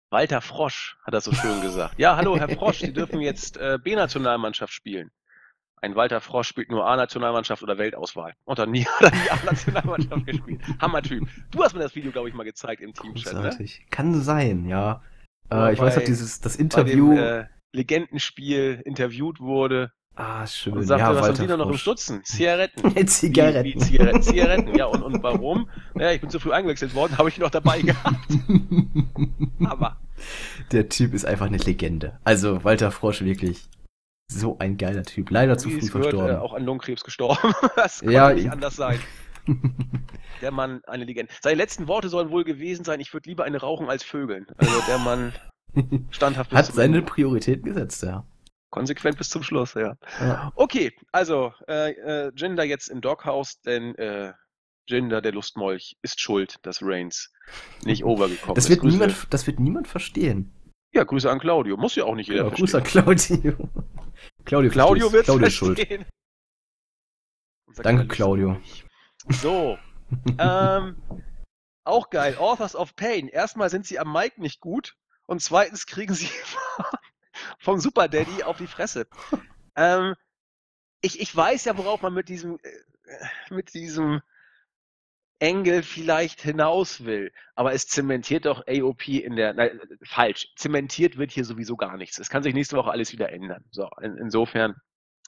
[0.08, 1.98] Walter Frosch hat das so schön gesagt.
[1.98, 5.12] Ja, hallo, Herr Frosch, Sie dürfen jetzt äh, B-Nationalmannschaft spielen.
[5.82, 8.34] Ein Walter Frosch spielt nur A-Nationalmannschaft oder Weltauswahl.
[8.44, 10.60] Und dann nie hat er nie A-Nationalmannschaft gespielt.
[10.80, 11.26] Hammertyp.
[11.50, 13.66] Du hast mir das Video, glaube ich, mal gezeigt im Teamchat, ne?
[13.90, 15.02] Kann sein, ja.
[15.50, 17.14] Äh, ich weiß bei- noch, dieses, das Bei Interview.
[17.14, 20.74] dem äh, Legendenspiel interviewt wurde ah, schön.
[20.74, 21.76] und sagte, ja, was haben Walter Sie da noch im.
[21.78, 22.24] Stutzen?
[22.24, 22.94] Zigaretten.
[22.96, 23.64] Wie, Zigaretten.
[23.64, 24.74] wie Zigaretten, Zigaretten.
[24.76, 25.68] Ja, und, und warum?
[25.94, 28.18] Naja, ich bin zu früh eingewechselt worden, habe ich noch dabei gehabt.
[29.64, 29.96] Aber
[30.72, 32.18] Der Typ ist einfach eine Legende.
[32.24, 33.62] Also, Walter Frosch wirklich
[34.30, 35.30] so ein geiler Typ.
[35.30, 36.34] Leider zu früh verstorben.
[36.36, 37.52] äh, auch an Lungenkrebs gestorben.
[37.76, 38.98] das konnte Ja, nicht ich- anders sein.
[40.42, 41.32] Der Mann, eine Legende.
[41.42, 44.46] Seine letzten Worte sollen wohl gewesen sein, ich würde lieber eine rauchen als Vögeln.
[44.58, 45.32] Also der Mann
[46.10, 47.02] standhaft Hat seine Ende.
[47.10, 48.24] Prioritäten gesetzt, ja.
[48.70, 49.94] konsequent bis zum Schluss, ja.
[50.20, 50.52] ja.
[50.54, 54.32] Okay, also äh, äh, Jinder jetzt im Doghouse, denn äh,
[54.88, 57.32] Jinder, der Lustmolch, ist schuld, dass Reigns
[57.84, 58.70] nicht overgekommen Das ist.
[58.70, 60.52] wird, Grüße, niemand, das wird niemand verstehen.
[60.92, 61.76] Ja, Grüße an Claudio.
[61.76, 63.42] Muss ja auch nicht jeder Ja, Gruß an verstehen.
[63.42, 63.70] Claudio.
[64.44, 66.06] Claudio, Claudio wird Claudio schuld.
[67.76, 68.60] Danke, Claudio.
[69.28, 69.78] So,
[70.38, 70.96] ähm,
[71.84, 72.36] auch geil.
[72.36, 73.28] Authors of Pain.
[73.28, 76.28] Erstmal sind sie am Mic nicht gut und zweitens kriegen sie
[77.58, 79.06] vom Super Daddy auf die Fresse.
[79.76, 80.14] Ähm,
[81.00, 84.20] ich, ich weiß ja, worauf man mit diesem, äh, mit diesem
[85.40, 91.32] Engel vielleicht hinaus will, aber es zementiert doch AOP in der, nein, falsch, zementiert wird
[91.32, 92.18] hier sowieso gar nichts.
[92.18, 93.64] Es kann sich nächste Woche alles wieder ändern.
[93.70, 94.76] So, in, insofern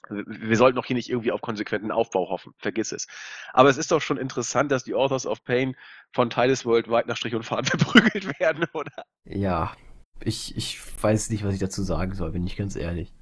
[0.09, 2.53] wir sollten doch hier nicht irgendwie auf konsequenten Aufbau hoffen.
[2.57, 3.07] Vergiss es.
[3.53, 5.75] Aber es ist doch schon interessant, dass die Authors of Pain
[6.11, 9.05] von Titus Worldwide nach Strich und Faden verprügelt werden, oder?
[9.23, 9.75] Ja,
[10.19, 13.13] ich, ich weiß nicht, was ich dazu sagen soll, bin ich ganz ehrlich.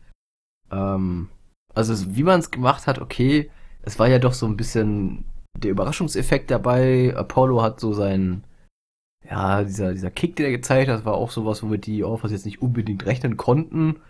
[0.72, 1.30] Ähm,
[1.74, 3.52] also wie man es gemacht hat, okay,
[3.84, 5.26] es war ja doch so ein bisschen
[5.58, 7.16] der Überraschungseffekt dabei.
[7.16, 8.44] Apollo hat so seinen,
[9.24, 12.46] ja, dieser, dieser Kick, den er gezeigt hat, war auch sowas, womit die Authors jetzt
[12.46, 14.02] nicht unbedingt rechnen konnten.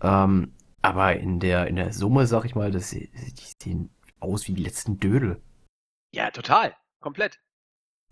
[0.00, 3.08] Ähm, aber in der, in der Summe, sag ich mal, das, die
[3.62, 5.40] sehen aus wie die letzten Dödel.
[6.14, 6.74] Ja, total.
[7.00, 7.40] Komplett.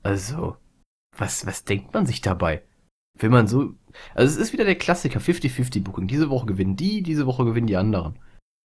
[0.02, 0.56] Also,
[1.16, 2.62] was, was denkt man sich dabei?
[3.18, 3.74] Will man so.
[4.14, 6.08] Also, es ist wieder der Klassiker: 50-50 Booking.
[6.08, 8.18] Diese Woche gewinnen die, diese Woche gewinnen die anderen.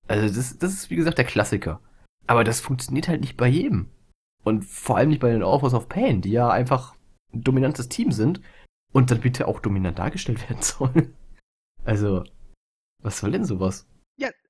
[0.08, 1.82] Also, das, das ist wie gesagt der Klassiker.
[2.26, 3.90] Aber das funktioniert halt nicht bei jedem.
[4.48, 6.96] Und vor allem nicht bei den Authors of Pain, die ja einfach
[7.34, 8.42] ein dominantes Team sind
[8.94, 11.16] und dann bitte auch dominant dargestellt werden sollen.
[11.84, 12.24] Also,
[13.02, 13.88] was soll denn sowas?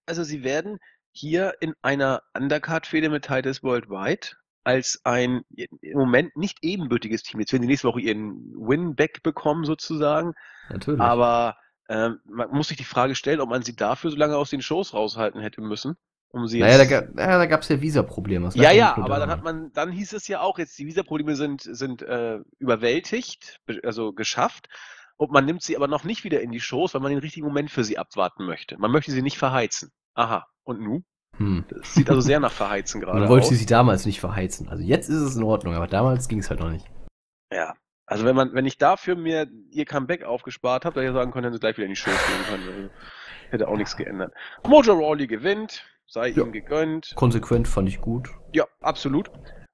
[0.07, 0.79] Also sie werden
[1.11, 4.29] hier in einer Undercard-Fehde mit Titus Worldwide
[4.63, 7.39] als ein im Moment nicht ebenbürtiges Team.
[7.39, 10.33] Jetzt werden sie nächste Woche ihren Win-Back bekommen sozusagen.
[10.69, 10.99] Natürlich.
[10.99, 11.57] Aber
[11.89, 14.61] ähm, man muss sich die Frage stellen, ob man sie dafür so lange aus den
[14.61, 15.95] Shows raushalten hätte müssen.
[16.29, 18.49] Um sie naja, da, naja, da gab es ja Visa-Probleme.
[18.53, 21.61] Ja, ja, aber dann hat man, dann hieß es ja auch, jetzt die Visa-Probleme sind,
[21.61, 24.67] sind äh, überwältigt, also geschafft.
[25.15, 27.47] Und man nimmt sie aber noch nicht wieder in die Shows, weil man den richtigen
[27.47, 28.77] Moment für sie abwarten möchte.
[28.77, 29.91] Man möchte sie nicht verheizen.
[30.13, 30.45] Aha.
[30.63, 31.01] Und nu?
[31.37, 31.65] Hm.
[31.69, 33.49] Das sieht also sehr nach Verheizen gerade Man wollte aus.
[33.49, 34.69] sie damals nicht verheizen.
[34.69, 36.85] Also jetzt ist es in Ordnung, aber damals ging es halt noch nicht.
[37.51, 37.73] Ja.
[38.05, 41.45] Also wenn man, wenn ich dafür mir ihr Comeback aufgespart habe, hätte ich sagen können,
[41.45, 42.69] dass sie gleich wieder in die Shows gehen können.
[42.69, 42.89] Also,
[43.49, 44.33] hätte auch nichts geändert.
[44.65, 46.43] Mojo Rawley gewinnt, sei ja.
[46.43, 47.13] ihm gegönnt.
[47.15, 48.29] Konsequent fand ich gut.
[48.53, 49.29] Ja, absolut.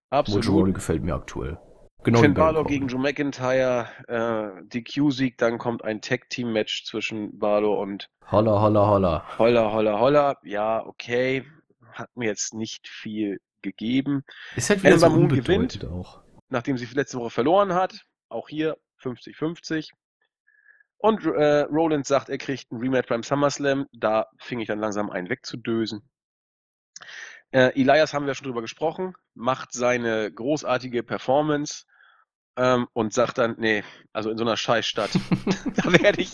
[0.10, 0.48] Absolut.
[0.48, 1.58] Mojo gefällt mir aktuell.
[2.04, 8.10] Genau Finn Balor gegen Joe McIntyre, äh, DQ-Sieg, dann kommt ein Tag-Team-Match zwischen Balor und
[8.30, 9.38] Holla, holla, holla.
[9.38, 10.38] Holla, holla, holla.
[10.44, 11.46] Ja, okay.
[11.94, 14.24] Hat mir jetzt nicht viel gegeben.
[14.56, 16.22] Ist halt wieder Ember so Moon gewinnt, auch.
[16.50, 18.06] nachdem sie letzte Woche verloren hat.
[18.30, 19.92] Auch hier 50-50.
[20.98, 23.88] Und äh, Roland sagt, er kriegt ein Rematch beim SummerSlam.
[23.94, 26.02] Da fing ich dann langsam einen wegzudösen.
[27.52, 31.86] Äh, Elias haben wir schon drüber gesprochen, macht seine großartige Performance
[32.58, 35.12] ähm, und sagt dann, nee, also in so einer Scheißstadt,
[35.76, 36.34] da werde ich,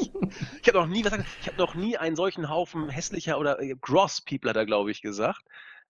[0.62, 4.22] ich habe noch nie, ich habe noch nie einen solchen Haufen hässlicher oder äh, Gross
[4.22, 5.42] People er, glaube ich, gesagt,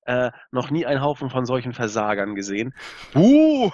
[0.06, 2.74] äh, noch nie einen Haufen von solchen Versagern gesehen.
[3.16, 3.70] Uh!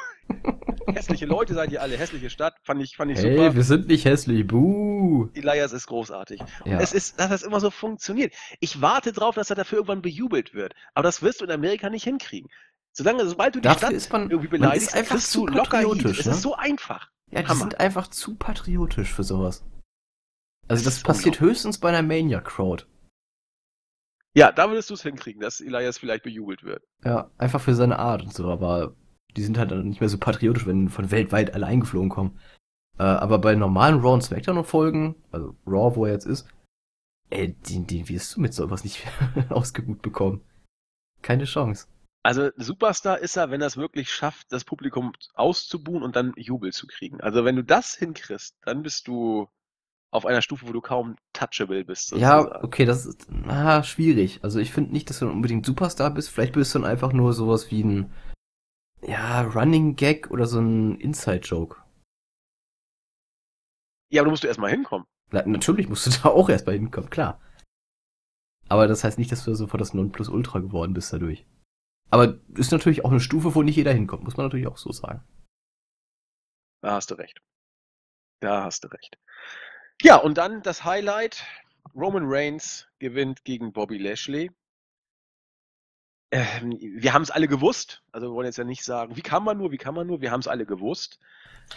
[0.87, 3.55] hässliche Leute seid ihr alle, hässliche Stadt, fand ich, fand ich hey, super.
[3.55, 5.29] wir sind nicht hässlich, buh!
[5.33, 6.41] Elias ist großartig.
[6.65, 6.79] Ja.
[6.79, 8.33] Es ist, dass das immer so funktioniert.
[8.59, 10.73] Ich warte drauf, dass er dafür irgendwann bejubelt wird.
[10.93, 12.49] Aber das wirst du in Amerika nicht hinkriegen.
[12.91, 16.05] Solange, sobald du die Dafür Stadt man, irgendwie beleidigst, man ist einfach zu locker Heat.
[16.05, 16.31] Es ne?
[16.31, 17.09] ist so einfach.
[17.29, 17.59] Ja, die Hammer.
[17.59, 19.63] sind einfach zu patriotisch für sowas.
[20.67, 22.85] Also das, das passiert höchstens bei einer Mania-Crowd.
[24.35, 26.83] Ja, da würdest du es hinkriegen, dass Elias vielleicht bejubelt wird.
[27.03, 28.95] Ja, einfach für seine Art und so, aber
[29.35, 32.39] die sind halt dann nicht mehr so patriotisch, wenn von weltweit alle eingeflogen kommen.
[32.99, 36.47] Äh, aber bei normalen Raw und Smackdown-Folgen, also Raw, wo er jetzt ist,
[37.29, 39.05] ey, den, den wirst du mit sowas nicht
[39.49, 40.41] ausgebucht bekommen.
[41.21, 41.87] Keine Chance.
[42.23, 46.73] Also Superstar ist er, wenn er es wirklich schafft, das Publikum auszubuhen und dann Jubel
[46.73, 47.21] zu kriegen.
[47.21, 49.47] Also wenn du das hinkriegst, dann bist du
[50.15, 52.07] auf einer Stufe, wo du kaum touchable bist.
[52.07, 52.49] Sozusagen.
[52.49, 54.39] Ja, okay, das ist na, schwierig.
[54.43, 56.29] Also ich finde nicht, dass du unbedingt Superstar bist.
[56.29, 58.11] Vielleicht bist du dann einfach nur sowas wie ein
[59.01, 61.77] ja, Running Gag oder so ein Inside-Joke.
[64.11, 65.05] Ja, aber du musst du erstmal hinkommen.
[65.31, 67.41] Na, natürlich musst du da auch erstmal hinkommen, klar.
[68.69, 71.45] Aber das heißt nicht, dass du sofort das Nonplusultra geworden bist dadurch.
[72.09, 74.91] Aber ist natürlich auch eine Stufe, wo nicht jeder hinkommt, muss man natürlich auch so
[74.91, 75.23] sagen.
[76.81, 77.41] Da hast du recht.
[78.41, 79.17] Da hast du recht.
[80.01, 81.43] Ja, und dann das Highlight.
[81.95, 84.51] Roman Reigns gewinnt gegen Bobby Lashley.
[86.31, 88.03] Ähm, wir haben es alle gewusst.
[88.11, 90.21] Also wir wollen jetzt ja nicht sagen, wie kann man nur, wie kann man nur,
[90.21, 91.19] wir haben es alle gewusst.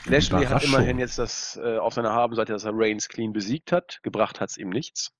[0.04, 4.00] Lashley hat immerhin jetzt das äh, auf seiner Habenseite, dass er Reigns clean besiegt hat.
[4.02, 5.12] Gebracht hat es ihm nichts.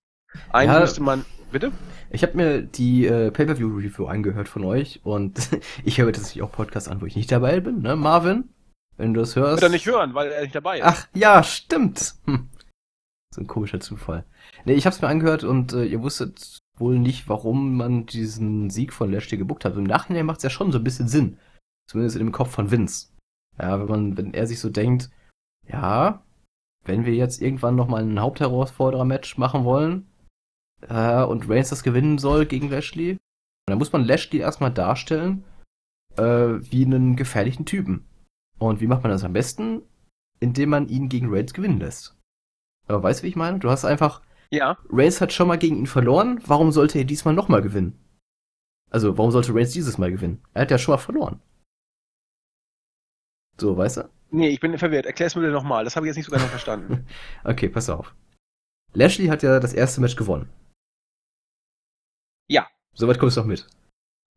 [0.50, 1.24] Einen ja, müsste man.
[1.52, 1.72] Bitte?
[2.10, 5.48] Ich habe mir die äh, Pay-Per-View-Review angehört von euch und
[5.84, 7.96] ich höre tatsächlich auch Podcasts an, wo ich nicht dabei bin, ne?
[7.96, 8.50] Marvin,
[8.96, 9.62] wenn du das hörst.
[9.62, 10.84] Wird er nicht hören, weil er nicht dabei ist.
[10.84, 12.14] Ach, ja, stimmt.
[12.26, 12.50] Hm.
[13.34, 14.24] So ein komischer Zufall.
[14.64, 18.92] Ne, ich hab's mir angehört und äh, ihr wusstet wohl nicht, warum man diesen Sieg
[18.92, 19.76] von Lashley gebuckt hat.
[19.76, 21.38] Im Nachhinein macht's ja schon so ein bisschen Sinn.
[21.88, 23.08] Zumindest in dem Kopf von Vince.
[23.58, 25.10] Ja, wenn man, wenn er sich so denkt,
[25.66, 26.22] ja,
[26.84, 30.06] wenn wir jetzt irgendwann nochmal ein Hauptherausforderer-Match machen wollen,
[30.82, 33.18] äh, und Reigns das gewinnen soll gegen Lashley,
[33.66, 35.44] dann muss man Lashley erstmal darstellen
[36.16, 38.06] äh, wie einen gefährlichen Typen.
[38.58, 39.82] Und wie macht man das am besten?
[40.40, 42.17] Indem man ihn gegen Reigns gewinnen lässt.
[42.88, 43.58] Aber weißt du, wie ich meine?
[43.58, 44.22] Du hast einfach.
[44.50, 44.78] Ja.
[44.90, 46.40] Reigns hat schon mal gegen ihn verloren.
[46.46, 47.98] Warum sollte er diesmal nochmal gewinnen?
[48.90, 50.42] Also, warum sollte Reigns dieses Mal gewinnen?
[50.54, 51.42] Er hat ja schon mal verloren.
[53.58, 54.10] So, weißt du?
[54.30, 55.06] Nee, ich bin verwirrt.
[55.06, 55.84] Erklär's mir bitte nochmal.
[55.84, 57.06] Das habe ich jetzt nicht so genau verstanden.
[57.44, 58.14] okay, pass auf.
[58.94, 60.50] Lashley hat ja das erste Match gewonnen.
[62.48, 62.66] Ja.
[62.94, 63.66] Soweit kommst du noch mit.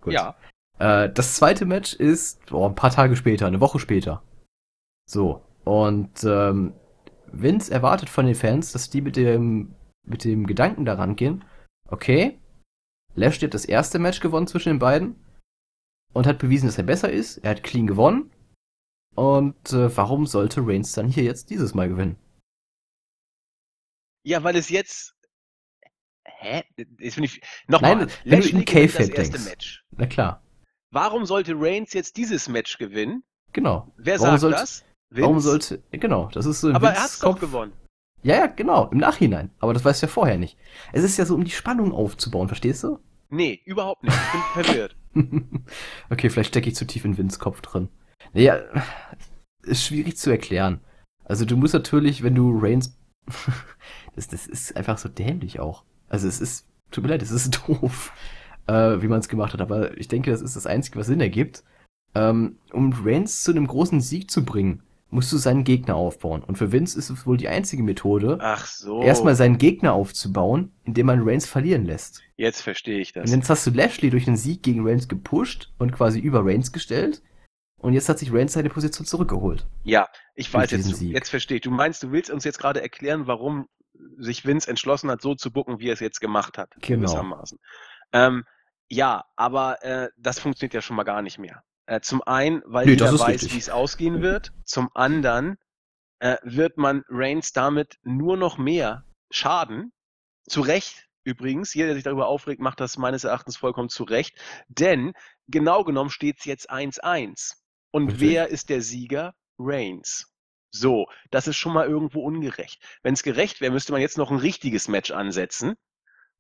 [0.02, 0.14] Gut.
[0.14, 0.36] Ja.
[0.80, 4.24] Äh, das zweite Match ist boah, ein paar Tage später, eine Woche später.
[5.08, 5.46] So.
[5.64, 6.74] Und ähm,
[7.32, 9.76] Vince erwartet von den Fans, dass die mit dem,
[10.06, 11.44] mit dem Gedanken daran gehen,
[11.88, 12.40] okay,
[13.16, 15.16] Lashley hat das erste Match gewonnen zwischen den beiden
[16.14, 17.38] und hat bewiesen, dass er besser ist.
[17.38, 18.32] Er hat clean gewonnen.
[19.16, 22.18] Und äh, warum sollte Reigns dann hier jetzt dieses Mal gewinnen?
[24.24, 25.16] Ja, weil es jetzt.
[26.24, 26.64] Hä?
[26.98, 27.42] Jetzt bin ich.
[27.68, 27.96] Nochmal.
[27.96, 29.46] Nein, wenn Lashley du in K-Fab denkst.
[29.46, 29.86] Match.
[29.92, 30.44] Na klar.
[30.92, 33.24] Warum sollte Reigns jetzt dieses Match gewinnen?
[33.54, 33.92] Genau.
[33.98, 34.86] Wer warum sagt sollte, das?
[35.12, 35.22] Vince?
[35.24, 35.84] Warum sollte.
[35.92, 37.36] Genau, das ist so ein Aber Vince er hat's Kopf.
[37.36, 37.74] doch gewonnen.
[38.24, 39.52] Ja, ja, genau, im Nachhinein.
[39.60, 40.58] Aber das weißt du ja vorher nicht.
[40.94, 43.00] Es ist ja so, um die Spannung aufzubauen, verstehst du?
[43.30, 44.16] Nee, überhaupt nicht.
[44.16, 44.96] Ich bin verwirrt.
[46.10, 47.90] okay, vielleicht stecke ich zu tief in Vince Kopf drin.
[48.34, 48.62] Naja,
[49.64, 50.82] ist schwierig zu erklären.
[51.26, 52.98] Also du musst natürlich, wenn du Reigns.
[54.16, 55.84] das, das ist einfach so dämlich auch.
[56.10, 56.68] Also es ist.
[56.92, 58.14] Tut mir leid, es ist doof,
[58.68, 59.62] äh, wie man es gemacht hat.
[59.62, 61.64] Aber ich denke, das ist das Einzige, was Sinn ergibt.
[62.14, 66.42] Ähm, um Reigns zu einem großen Sieg zu bringen, musst du seinen Gegner aufbauen.
[66.42, 69.04] Und für Vince ist es wohl die einzige Methode, Ach so.
[69.04, 72.24] erstmal seinen Gegner aufzubauen, indem man Reigns verlieren lässt.
[72.38, 73.30] Jetzt verstehe ich das.
[73.30, 76.72] Und jetzt hast du Lashley durch einen Sieg gegen Reigns gepusht und quasi über Reigns
[76.72, 77.22] gestellt.
[77.78, 79.68] Und jetzt hat sich Reigns seine Position zurückgeholt.
[79.84, 81.14] Ja, ich weiß jetzt, Sieg.
[81.14, 81.62] jetzt verstehe ich.
[81.62, 83.68] Du meinst, du willst uns jetzt gerade erklären, warum
[84.18, 86.72] sich Vince entschlossen hat, so zu bucken, wie er es jetzt gemacht hat.
[86.82, 87.08] Genau.
[87.08, 87.60] Gewissermaßen.
[88.14, 88.44] Ähm,
[88.88, 91.64] ja, aber äh, das funktioniert ja schon mal gar nicht mehr.
[91.86, 94.52] Äh, zum einen, weil nee, jeder weiß, wie es ausgehen wird.
[94.66, 95.58] Zum anderen
[96.20, 99.92] äh, wird man Reigns damit nur noch mehr schaden.
[100.48, 101.74] Zu Recht übrigens.
[101.74, 104.36] Jeder, der sich darüber aufregt, macht das meines Erachtens vollkommen zu Recht.
[104.68, 105.14] Denn
[105.48, 107.54] genau genommen steht es jetzt 1-1.
[107.92, 108.22] Und Richtig.
[108.22, 109.34] wer ist der Sieger?
[109.60, 110.28] Reigns.
[110.74, 112.82] So, das ist schon mal irgendwo ungerecht.
[113.04, 115.76] Wenn es gerecht wäre, müsste man jetzt noch ein richtiges Match ansetzen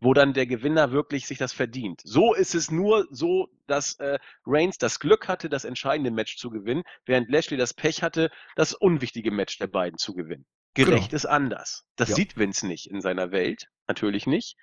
[0.01, 2.01] wo dann der Gewinner wirklich sich das verdient.
[2.03, 6.49] So ist es nur so, dass äh, Reigns das Glück hatte, das entscheidende Match zu
[6.49, 10.45] gewinnen, während Lashley das Pech hatte, das unwichtige Match der beiden zu gewinnen.
[10.73, 11.15] Gerecht genau.
[11.15, 11.85] ist anders.
[11.97, 12.15] Das ja.
[12.15, 14.57] sieht Vince nicht in seiner Welt, natürlich nicht.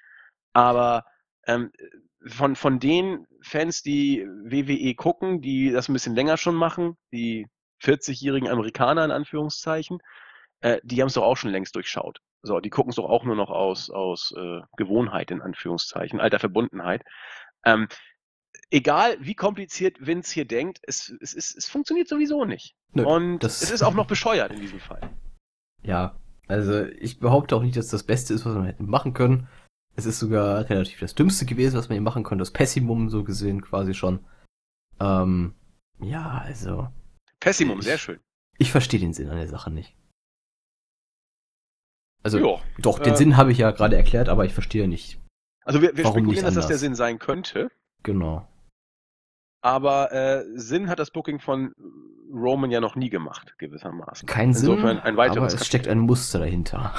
[0.54, 1.04] Aber
[1.46, 1.70] ähm,
[2.26, 7.46] von, von den Fans, die WWE gucken, die das ein bisschen länger schon machen, die
[7.82, 9.98] 40-jährigen Amerikaner in Anführungszeichen,
[10.60, 12.20] äh, die haben es doch auch schon längst durchschaut.
[12.42, 16.38] So, die gucken es doch auch nur noch aus, aus äh, Gewohnheit, in Anführungszeichen, alter
[16.38, 17.02] Verbundenheit.
[17.64, 17.88] Ähm,
[18.70, 22.74] egal wie kompliziert Vince hier denkt, es, es, es, es funktioniert sowieso nicht.
[22.92, 25.00] Nö, Und es ist auch noch bescheuert in diesem Fall.
[25.82, 29.48] Ja, also ich behaupte auch nicht, dass das Beste ist, was man hätte machen können.
[29.94, 32.42] Es ist sogar relativ das Dümmste gewesen, was man hier machen konnte.
[32.42, 34.24] Das Pessimum so gesehen quasi schon.
[35.00, 35.54] Ähm,
[36.00, 36.88] ja, also.
[37.40, 38.20] Pessimum, ich, sehr schön.
[38.58, 39.94] Ich verstehe den Sinn an der Sache nicht.
[42.34, 45.18] Also, jo, doch, den äh, Sinn habe ich ja gerade erklärt, aber ich verstehe nicht.
[45.64, 47.70] Also, wir, wir spekulieren, dass das der Sinn sein könnte.
[48.02, 48.46] Genau.
[49.60, 51.74] Aber äh, Sinn hat das Booking von
[52.32, 54.26] Roman ja noch nie gemacht, gewissermaßen.
[54.26, 55.66] Kein Insofern Sinn, ein weiteres aber es Kapitel.
[55.66, 56.94] steckt ein Muster dahinter.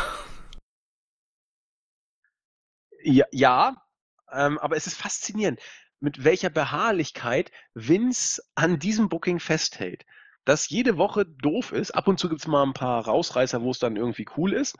[3.01, 3.75] Ja, ja
[4.31, 5.59] ähm, aber es ist faszinierend,
[5.99, 10.05] mit welcher Beharrlichkeit Vince an diesem Booking festhält
[10.49, 11.91] das jede Woche doof ist.
[11.91, 14.75] Ab und zu gibt es mal ein paar Rausreißer, wo es dann irgendwie cool ist,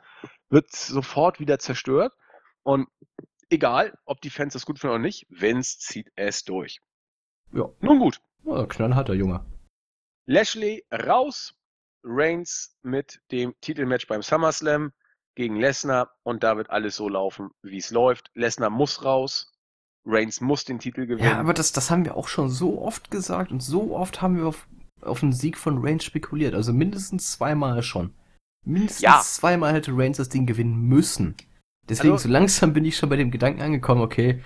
[0.48, 2.12] wird sofort wieder zerstört.
[2.64, 2.88] Und
[3.50, 6.80] egal, ob die Fans das gut finden oder nicht, Vince zieht es durch.
[7.52, 7.70] Ja.
[7.80, 8.20] Nun gut.
[8.44, 9.46] Ja, knallharter Junge.
[10.26, 11.54] Lashley raus,
[12.02, 14.92] Reigns mit dem Titelmatch beim SummerSlam
[15.36, 18.32] gegen Lesnar und da wird alles so laufen, wie es läuft.
[18.34, 19.52] Lesnar muss raus,
[20.04, 21.28] Reigns muss den Titel gewinnen.
[21.28, 24.36] Ja, aber das, das haben wir auch schon so oft gesagt und so oft haben
[24.36, 24.52] wir
[25.02, 26.54] auf einen Sieg von Reigns spekuliert.
[26.54, 28.12] Also mindestens zweimal schon.
[28.64, 29.20] Mindestens ja.
[29.20, 31.34] zweimal hätte Reigns das Ding gewinnen müssen.
[31.88, 34.42] Deswegen, also, so langsam bin ich schon bei dem Gedanken angekommen, okay,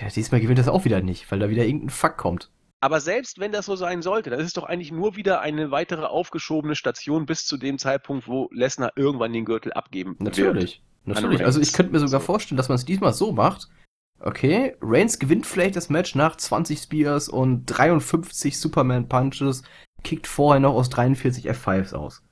[0.00, 2.50] ja, diesmal gewinnt das auch wieder nicht, weil da wieder irgendein Fuck kommt.
[2.80, 6.04] Aber selbst wenn das so sein sollte, dann ist doch eigentlich nur wieder eine weitere
[6.04, 10.82] aufgeschobene Station bis zu dem Zeitpunkt, wo Lesnar irgendwann den Gürtel abgeben Natürlich.
[11.04, 11.16] wird.
[11.16, 11.44] Natürlich.
[11.44, 12.26] Also ich könnte mir sogar so.
[12.26, 13.68] vorstellen, dass man es diesmal so macht.
[14.18, 19.62] Okay, Reigns gewinnt vielleicht das Match nach 20 Spears und 53 Superman Punches,
[20.02, 22.22] kickt vorher noch aus 43 F5s aus.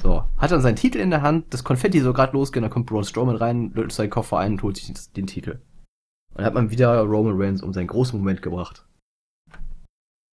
[0.00, 2.86] So, hat dann seinen Titel in der Hand, das Konfetti so gerade losgehen, dann kommt
[2.86, 5.60] Braun Strowman rein, löst seinen Koffer ein und holt sich den Titel.
[6.30, 8.86] Und dann hat man wieder Roman Reigns um seinen großen Moment gebracht.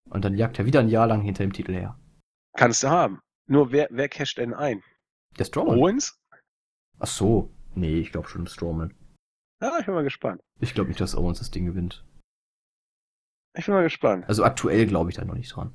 [0.09, 1.99] Und dann jagt er wieder ein Jahr lang hinter dem Titel her.
[2.55, 3.19] Kannst du haben.
[3.47, 4.81] Nur wer, wer casht denn ein?
[5.37, 5.77] Der Strowman.
[5.77, 6.19] Owens?
[6.99, 7.51] Ach so.
[7.75, 8.93] Nee, ich glaube schon Strowman.
[9.61, 10.41] Ja, ich bin mal gespannt.
[10.59, 12.05] Ich glaube nicht, dass Owens das Ding gewinnt.
[13.57, 14.27] Ich bin mal gespannt.
[14.27, 15.73] Also aktuell glaube ich da noch nicht dran.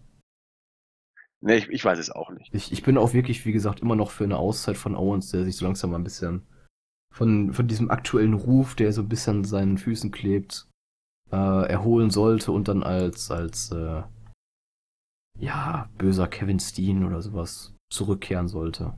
[1.40, 2.54] Nee, ich, ich weiß es auch nicht.
[2.54, 5.44] Ich, ich bin auch wirklich, wie gesagt, immer noch für eine Auszeit von Owens, der
[5.44, 6.46] sich so langsam mal ein bisschen
[7.12, 10.66] von, von diesem aktuellen Ruf, der so ein bisschen an seinen Füßen klebt,
[11.30, 14.02] äh, erholen sollte und dann als, als äh,
[15.38, 18.94] ja, böser Kevin Steen oder sowas zurückkehren sollte.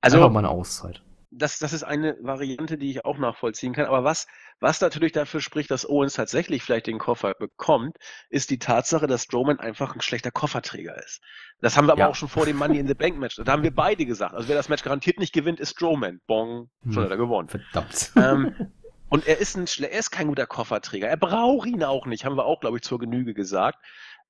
[0.00, 1.03] Also, Einfach mal eine Auszeit.
[1.36, 3.86] Das, das ist eine Variante, die ich auch nachvollziehen kann.
[3.86, 4.26] Aber was,
[4.60, 7.96] was natürlich dafür spricht, dass Owens tatsächlich vielleicht den Koffer bekommt,
[8.30, 11.20] ist die Tatsache, dass Strowman einfach ein schlechter Kofferträger ist.
[11.60, 12.08] Das haben wir aber Ja.
[12.08, 13.36] auch schon vor dem Money in the Bank Match.
[13.44, 14.34] Da haben wir beide gesagt.
[14.34, 16.20] Also wer das Match garantiert nicht gewinnt, ist Strowman.
[16.26, 17.02] Bong, schon Hm.
[17.04, 17.48] hat er gewonnen.
[17.48, 18.12] Verdammt.
[18.16, 18.54] Ähm,
[19.08, 21.08] und er ist, ein, er ist kein guter Kofferträger.
[21.08, 23.78] Er braucht ihn auch nicht, haben wir auch, glaube ich, zur Genüge gesagt.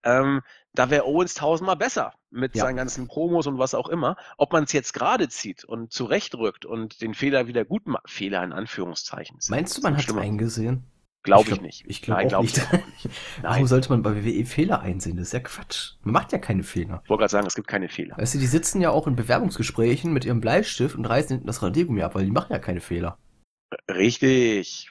[0.04, 0.42] Ähm,
[0.74, 2.64] da wäre Owens tausendmal besser mit Ja.
[2.64, 4.16] seinen ganzen Promos und was auch immer.
[4.38, 8.10] Ob man es jetzt gerade zieht und zurechtrückt und den Fehler wieder gut macht.
[8.10, 9.38] Fehler in Anführungszeichen.
[9.48, 10.84] Meinst du, man hat es eingesehen?
[11.22, 11.84] Glaube ich, glaub- nicht.
[11.86, 12.58] Ich glaube glaub nicht.
[12.58, 13.16] ich nicht.
[13.42, 15.16] Warum sollte man bei WWE Fehler einsehen?
[15.16, 15.92] Das ist ja Quatsch.
[16.02, 17.00] Man macht ja keine Fehler.
[17.02, 18.18] ich wollte gerade sagen, es gibt keine Fehler.
[18.18, 21.62] Weißt du, die sitzen ja auch in Bewerbungsgesprächen mit ihrem Bleistift und reißen hinten das
[21.62, 23.16] Radiergummi ab, weil die machen ja keine Fehler.
[23.88, 24.90] Richtig.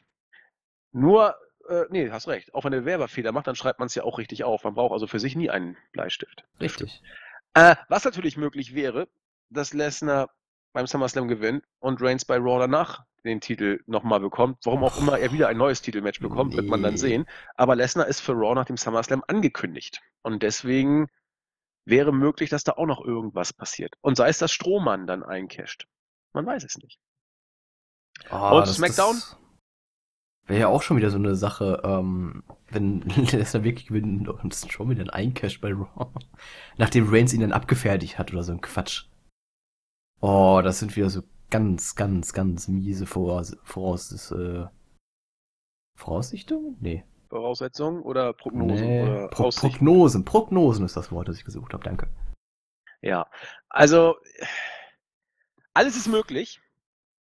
[0.91, 1.35] Nur,
[1.69, 2.53] äh, nee, hast recht.
[2.53, 4.63] Auch wenn der Werber Fehler macht, dann schreibt man es ja auch richtig auf.
[4.63, 6.43] Man braucht also für sich nie einen Bleistift.
[6.59, 7.01] Richtig.
[7.53, 9.07] Äh, was natürlich möglich wäre,
[9.49, 10.29] dass Lesnar
[10.73, 14.57] beim SummerSlam gewinnt und Reigns bei Raw danach den Titel nochmal bekommt.
[14.65, 16.99] Warum auch immer er wieder ein neues Titelmatch bekommt, wird man dann Nee.
[16.99, 17.25] sehen.
[17.55, 20.01] Aber Lesnar ist für Raw nach dem SummerSlam angekündigt.
[20.23, 21.07] Und deswegen
[21.85, 23.95] wäre möglich, dass da auch noch irgendwas passiert.
[24.01, 25.87] Und sei es, dass Strohmann dann eincasht.
[26.33, 26.99] Man weiß es nicht.
[28.29, 29.21] Oh, Und SmackDown?
[30.45, 34.89] Wäre ja auch schon wieder so eine Sache, ähm, wenn Lesnar wirklich gewinnt und schon
[34.89, 36.07] wieder ein Eincash bei Raw.
[36.77, 39.05] Nachdem Reigns ihn dann abgefertigt hat oder so ein Quatsch.
[40.19, 44.65] Oh, das sind wieder so ganz, ganz, ganz miese Voraus, Voraus äh,
[45.95, 46.77] Voraussichtungen?
[46.79, 47.05] Nee.
[47.29, 49.01] Voraussetzungen oder Prognosen nee.
[49.03, 49.69] oder Pro Aussichten?
[49.69, 50.25] Prognosen.
[50.25, 51.83] Prognosen ist das Wort, das ich gesucht habe.
[51.83, 52.07] Danke.
[53.01, 53.27] Ja,
[53.69, 54.15] also
[55.73, 56.61] alles ist möglich.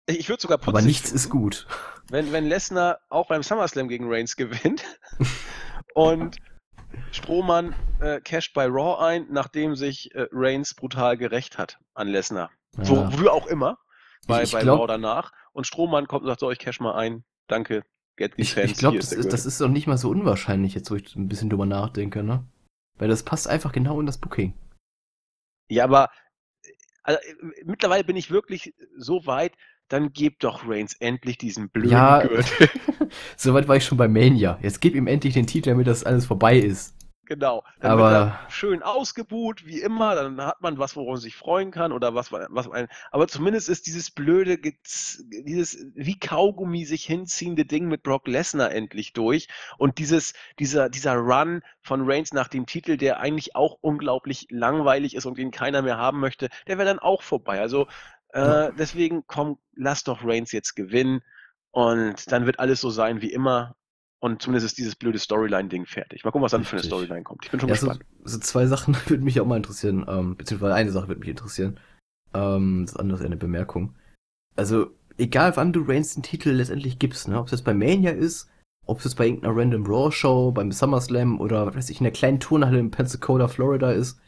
[0.08, 1.68] Ich würde sogar Aber putzig nichts finden, ist gut.
[2.10, 4.84] Wenn, wenn Lesnar auch beim SummerSlam gegen Reigns gewinnt
[5.94, 6.38] und
[7.12, 12.50] Strohmann äh, casht bei Raw ein, nachdem sich äh, Reigns brutal gerecht hat an Lesnar.
[12.78, 12.88] Ja.
[12.88, 13.78] Wo, wofür auch immer.
[14.26, 15.32] Bei, ich bei glaub- Raw danach.
[15.52, 17.24] Und Strohmann kommt und sagt so, ich cash mal ein.
[17.48, 17.84] Danke.
[18.16, 18.72] Get these Ich, fans.
[18.72, 21.28] ich glaube, das ist, das ist doch nicht mal so unwahrscheinlich, jetzt wo ich ein
[21.28, 22.48] bisschen drüber nachdenke, ne?
[22.98, 24.54] Weil das passt einfach genau in das Booking.
[25.70, 26.10] Ja, aber
[26.64, 26.72] äh,
[27.04, 29.54] also, äh, mittlerweile bin ich wirklich so weit,
[29.90, 32.22] dann gebt doch Reigns endlich diesen blöden Ja.
[32.22, 32.70] Gürtel.
[33.38, 34.60] Soweit war ich schon bei Mania.
[34.62, 36.94] Jetzt gib ihm endlich den Titel, damit das alles vorbei ist.
[37.26, 37.66] Genau.
[37.82, 40.16] Dann Aber- er schön ausgebuht, wie immer.
[40.16, 42.88] Dann hat man was, woran man sich freuen kann oder was, was ein.
[43.12, 44.58] Aber zumindest ist dieses blöde,
[45.22, 49.50] dieses wie Kaugummi sich hinziehende Ding mit Brock Lesnar endlich durch.
[49.78, 55.14] Und dieses, dieser, dieser Run von Reigns nach dem Titel, der eigentlich auch unglaublich langweilig
[55.14, 57.60] ist und den keiner mehr haben möchte, der wäre dann auch vorbei.
[57.60, 57.88] Also
[58.38, 61.22] äh, deswegen, komm, lass doch Reigns jetzt gewinnen.
[61.72, 63.76] Und dann wird alles so sein wie immer.
[64.20, 66.24] Und zumindest ist dieses blöde Storyline-Ding fertig.
[66.24, 66.90] Mal gucken, was dann für eine Richtig.
[66.90, 67.46] Storyline kommt.
[67.46, 68.10] Ich bin schon Ja, so, gespannt.
[68.24, 71.80] so zwei Sachen würden mich auch mal interessieren, ähm, beziehungsweise eine Sache würde mich interessieren.
[72.34, 73.96] Ähm, das andere ist eine Bemerkung.
[74.56, 78.12] Also, egal wann du Reigns den Titel letztendlich gibst, ne, ob es jetzt bei Mania
[78.12, 78.50] ist,
[78.88, 82.06] ob es jetzt bei irgendeiner Random Raw Show, beim SummerSlam oder was weiß ich, in
[82.06, 84.20] der kleinen Turnhalle in Pensacola, Florida ist,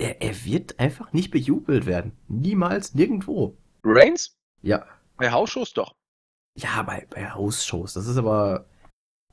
[0.00, 2.12] er, er wird einfach nicht bejubelt werden.
[2.28, 3.56] Niemals, nirgendwo.
[3.84, 4.36] Reigns?
[4.62, 4.84] Ja,
[5.16, 5.94] Bei Hausshows doch.
[6.56, 7.94] ja, bei, bei House-Shows.
[7.94, 8.66] Das ist aber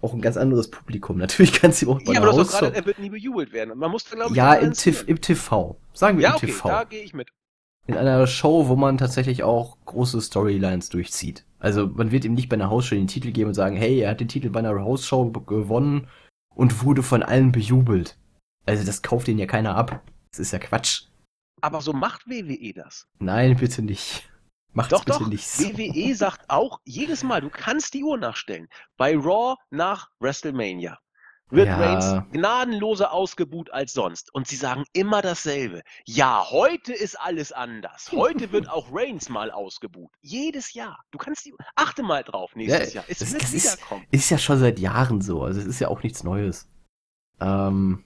[0.02, 1.18] auch ein ganz anderes Publikum.
[1.26, 3.52] Natürlich kannst du ihm auch bei Ja, aber du hast gerade, er wird nie bejubelt
[3.52, 3.78] werden.
[3.78, 4.74] Man muss da, glaube ich, Ja, im.
[4.74, 5.78] TV, im TV.
[5.94, 6.68] Sagen wir Ja, im okay, TV.
[6.70, 7.30] da gehe ich mit.
[7.88, 11.46] In einer Show, wo man tatsächlich auch große Storylines durchzieht.
[11.60, 14.12] Also man wird ihm nicht bei einer Hausshow den Titel geben und sagen, hey, er
[14.12, 16.08] hat den Titel bei einer Hausshow gewonnen
[16.54, 18.18] und wurde von allen bejubelt.
[18.66, 20.02] Also das kauft ihn ja keiner ab.
[20.38, 21.04] Das ist ja Quatsch.
[21.62, 23.08] Aber so macht WWE das.
[23.20, 24.30] Nein, bitte nicht.
[24.74, 25.28] Macht's Doch, bitte doch.
[25.28, 25.64] nicht so.
[25.64, 28.68] WWE sagt auch jedes Mal, du kannst die Uhr nachstellen.
[28.98, 31.00] Bei Raw nach WrestleMania
[31.50, 31.78] wird Ja.
[31.78, 34.32] Reigns gnadenloser ausgebuht als sonst.
[34.36, 35.82] Und sie sagen immer dasselbe.
[36.06, 38.12] Ja, heute ist alles anders.
[38.12, 40.12] Heute wird auch Reigns mal ausgebuht.
[40.22, 41.02] Jedes Jahr.
[41.10, 43.06] Du kannst die, achte mal drauf nächstes Ja, Jahr.
[43.10, 44.06] Es das- wird das ist- wiederkommen.
[44.12, 45.42] Ist ja schon seit Jahren so.
[45.42, 46.70] Also es ist ja auch nichts Neues.
[47.40, 48.04] Ähm,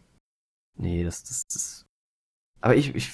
[0.78, 1.86] nee, das, das, das.
[2.62, 3.12] Aber ich, ich,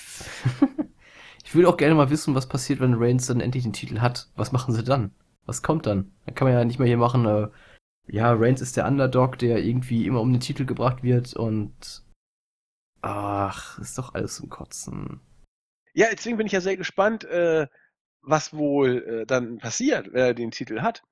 [1.44, 4.30] ich würde auch gerne mal wissen, was passiert, wenn Reigns dann endlich den Titel hat.
[4.36, 5.12] Was machen sie dann?
[5.46, 6.12] Was kommt dann?
[6.26, 7.48] Dann kann man ja nicht mehr hier machen, äh,
[8.08, 12.04] ja, Reigns ist der Underdog, der irgendwie immer um den Titel gebracht wird und
[13.02, 15.20] ach, ist doch alles zum Kotzen.
[15.94, 17.68] Ja, deswegen bin ich ja sehr gespannt, äh,
[18.22, 21.04] was wohl äh, dann passiert, wenn er den Titel hat.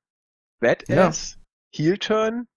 [0.61, 0.75] Ja.
[0.75, 1.37] Badass,
[1.73, 2.47] Heel Turn,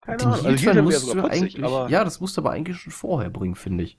[0.00, 0.40] Keine Den Ahnung.
[0.40, 2.78] Heel Also Turn Heel musst wäre du eigentlich, aber ja, das musst du aber eigentlich
[2.78, 3.98] schon vorher bringen, finde ich.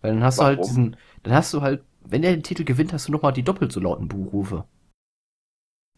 [0.00, 0.68] Weil dann hast du halt Warum?
[0.68, 3.72] diesen, dann hast du halt, wenn er den Titel gewinnt, hast du nochmal die doppelt
[3.72, 4.66] so lauten Buchrufe.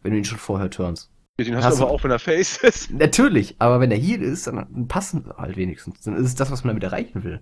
[0.01, 1.11] Wenn du ihn schon vorher turnst.
[1.37, 2.91] den hast, hast du aber auch, wenn er Face ist.
[2.91, 6.01] Natürlich, aber wenn er Heal ist, dann passen sie halt wenigstens.
[6.01, 7.41] Dann ist es das, was man damit erreichen will.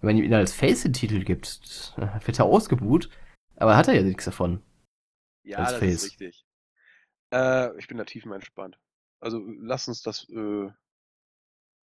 [0.00, 3.10] Wenn man ihm als Face den Titel gibt, wird er ausgebuht,
[3.56, 4.62] aber hat er ja nichts davon.
[5.42, 5.94] Ja, Als das Face.
[5.94, 6.46] ist richtig.
[7.32, 8.78] Äh, ich bin da tiefenentspannt.
[9.20, 10.70] Also lass uns das, äh,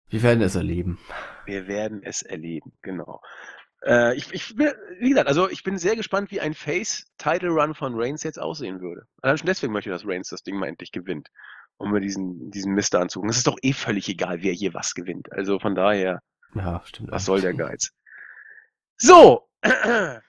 [0.08, 0.98] Wir werden es erleben.
[1.46, 3.20] wir werden es erleben, genau.
[3.84, 8.22] Äh, ich, ich wie gesagt, also ich bin sehr gespannt, wie ein Face-Title-Run von Reigns
[8.22, 9.02] jetzt aussehen würde.
[9.22, 11.28] Allein schon deswegen möchte ich, dass Reigns das Ding mal endlich gewinnt.
[11.78, 13.28] Um mir diesen, diesen Mister anzugucken.
[13.28, 15.30] Es ist doch eh völlig egal, wer hier was gewinnt.
[15.32, 16.22] Also von daher,
[16.54, 17.10] Ja, stimmt.
[17.10, 17.90] was soll der Geiz?
[18.96, 19.46] So!
[19.62, 20.22] Dann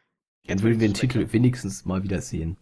[0.43, 2.57] Jetzt würden wir den Titel wenigstens mal wieder sehen.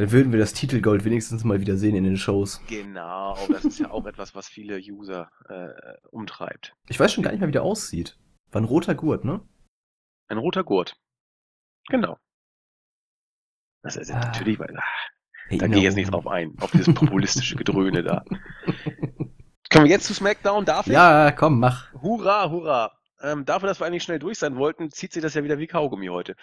[0.00, 2.62] Dann würden wir das Titelgold wenigstens mal wieder sehen in den Shows.
[2.68, 5.68] Genau, das ist ja auch etwas, was viele User äh,
[6.08, 6.74] umtreibt.
[6.88, 8.16] Ich weiß schon gar nicht mehr, wie der aussieht.
[8.50, 9.46] War ein roter Gurt, ne?
[10.28, 10.96] Ein roter Gurt.
[11.90, 12.16] Genau.
[13.82, 16.94] Das ist Ah, natürlich, weil, ah, da gehe ich jetzt nicht drauf ein, auf dieses
[16.94, 18.24] populistische Gedröhne da.
[19.68, 20.64] Können wir jetzt zu SmackDown?
[20.64, 20.94] Darf ich?
[20.94, 21.92] Ja, komm, mach.
[21.92, 22.92] Hurra, hurra.
[23.20, 25.66] Ähm, dafür, dass wir eigentlich schnell durch sein wollten, zieht sich das ja wieder wie
[25.66, 26.36] Kaugummi heute.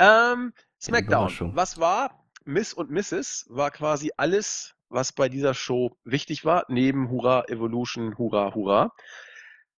[0.00, 1.54] Ähm, SmackDown.
[1.54, 2.23] Was war?
[2.44, 3.46] Miss und Mrs.
[3.48, 8.92] war quasi alles, was bei dieser Show wichtig war, neben Hurra, Evolution, Hurra, Hurra.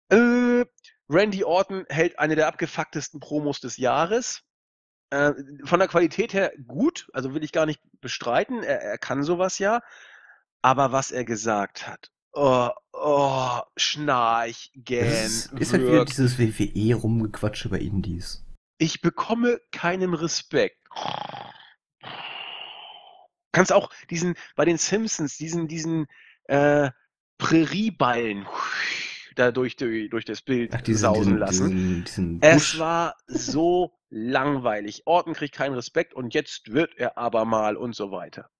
[0.09, 0.65] Äh,
[1.09, 4.43] Randy Orton hält eine der abgefucktesten Promos des Jahres.
[5.11, 5.33] Äh,
[5.65, 8.63] von der Qualität her gut, also will ich gar nicht bestreiten.
[8.63, 9.81] Er, er kann sowas ja.
[10.63, 16.39] Aber was er gesagt hat, oh, oh, Schnarch, Gähn, Es ist, ist halt wieder dieses
[16.39, 18.45] WWE-Rumgequatsch über Indies.
[18.79, 20.79] Ich bekomme keinen Respekt.
[23.55, 26.07] Kannst auch diesen, bei den Simpsons, diesen, diesen
[26.45, 26.91] äh,
[27.39, 28.47] Prärieballen
[29.37, 31.71] da durch, die- durch das Bild Ach, diesen, sausen lassen.
[31.71, 35.03] diesen, diesen Es war so langweilig.
[35.07, 38.51] Orton kriegt keinen Respekt und jetzt wird er aber mal und so weiter.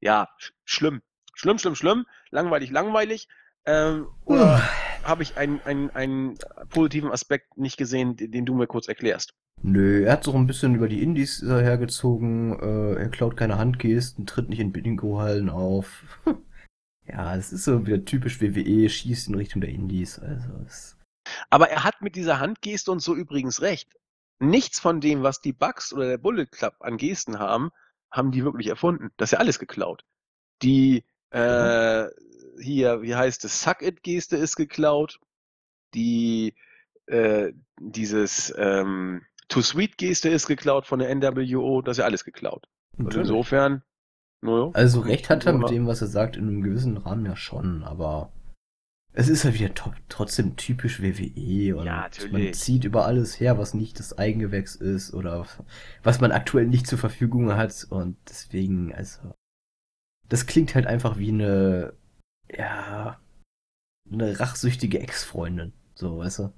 [0.00, 1.02] Ja, sch schlimm.
[1.34, 2.06] Schlimm, schlimm, schlimm.
[2.30, 3.28] Langweilig, langweilig.
[3.64, 4.58] Ähm, oder
[5.04, 6.38] habe ich einen, einen, einen
[6.70, 9.34] positiven Aspekt nicht gesehen, den, den du mir kurz erklärst?
[9.62, 12.58] Nö, er hat so ein bisschen über die Indies äh, hergezogen.
[12.58, 16.02] Äh, er klaut keine Handgesten, tritt nicht in Bingo-Hallen auf.
[17.06, 20.18] ja, es ist so wieder typisch WWE, schießt in Richtung der Indies.
[20.18, 20.96] Also, es,
[21.50, 23.90] Aber er hat mit dieser Handgeste und so übrigens recht.
[24.38, 27.70] Nichts von dem, was die Bugs oder der Bullet Club an Gesten haben,
[28.10, 29.10] haben die wirklich erfunden.
[29.18, 30.06] Das ist ja alles geklaut.
[30.62, 32.06] Die, äh,
[32.58, 35.20] hier, wie heißt es, Suck-It-Geste ist geklaut.
[35.92, 36.54] Die,
[37.06, 41.82] äh, dieses, ähm, Too Sweet-Geste ist geklaut von der NWO.
[41.82, 42.66] Das ist ja alles geklaut.
[42.96, 43.28] Und natürlich.
[43.28, 43.82] insofern,
[44.42, 44.70] naja.
[44.72, 47.84] Also recht hat er mit dem, was er sagt, in einem gewissen Rahmen ja schon,
[47.84, 48.32] aber
[49.12, 53.58] es ist halt wieder to trotzdem typisch WWE und Ja, man zieht über alles her,
[53.58, 55.46] was nicht das Eigengewächs ist oder
[56.04, 59.34] was man aktuell nicht zur Verfügung hat und deswegen, also
[60.28, 61.94] das klingt halt einfach wie eine,
[62.56, 63.20] ja,
[64.10, 66.52] eine rachsüchtige Ex-Freundin, so, weißt du?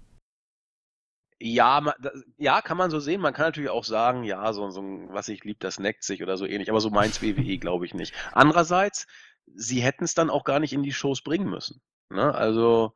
[1.44, 3.20] Ja, ma, da, ja, kann man so sehen.
[3.20, 6.22] Man kann natürlich auch sagen, ja, so, so ein, was ich lieb, das neckt sich
[6.22, 6.70] oder so ähnlich.
[6.70, 8.14] Aber so meins WWE glaube ich nicht.
[8.32, 9.06] Andererseits,
[9.54, 11.80] sie hätten es dann auch gar nicht in die Shows bringen müssen.
[12.10, 12.32] Ne?
[12.32, 12.92] Also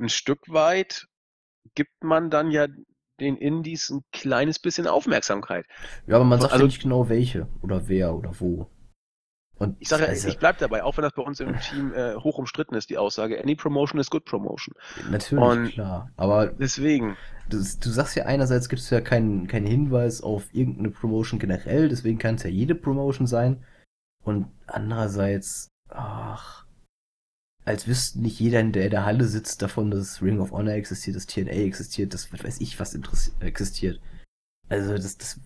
[0.00, 1.06] ein Stück weit
[1.74, 2.66] gibt man dann ja
[3.20, 5.64] den Indies ein kleines bisschen Aufmerksamkeit.
[6.06, 8.68] Ja, aber man sagt Also- ja nicht genau welche oder wer oder wo.
[9.58, 12.14] Und Ich sage also, ich bleib dabei, auch wenn das bei uns im Team äh,
[12.16, 14.74] hoch umstritten ist, die Aussage, any promotion is good promotion.
[15.10, 16.10] natürlich, und- klar.
[16.16, 17.16] Aber Deswegen,
[17.48, 21.88] du, du sagst ja einerseits gibt es ja keinen keinen Hinweis auf irgendeine Promotion generell,
[21.88, 23.64] deswegen kann es ja jede Promotion sein.
[24.24, 26.66] Und andererseits, ach,
[27.64, 31.16] als wüsste nicht jeder, der in der Halle sitzt, davon, dass Ring of Honor existiert,
[31.16, 32.94] dass TNA existiert, dass was weiß ich was
[33.40, 34.00] existiert.
[34.68, 35.40] Also das, das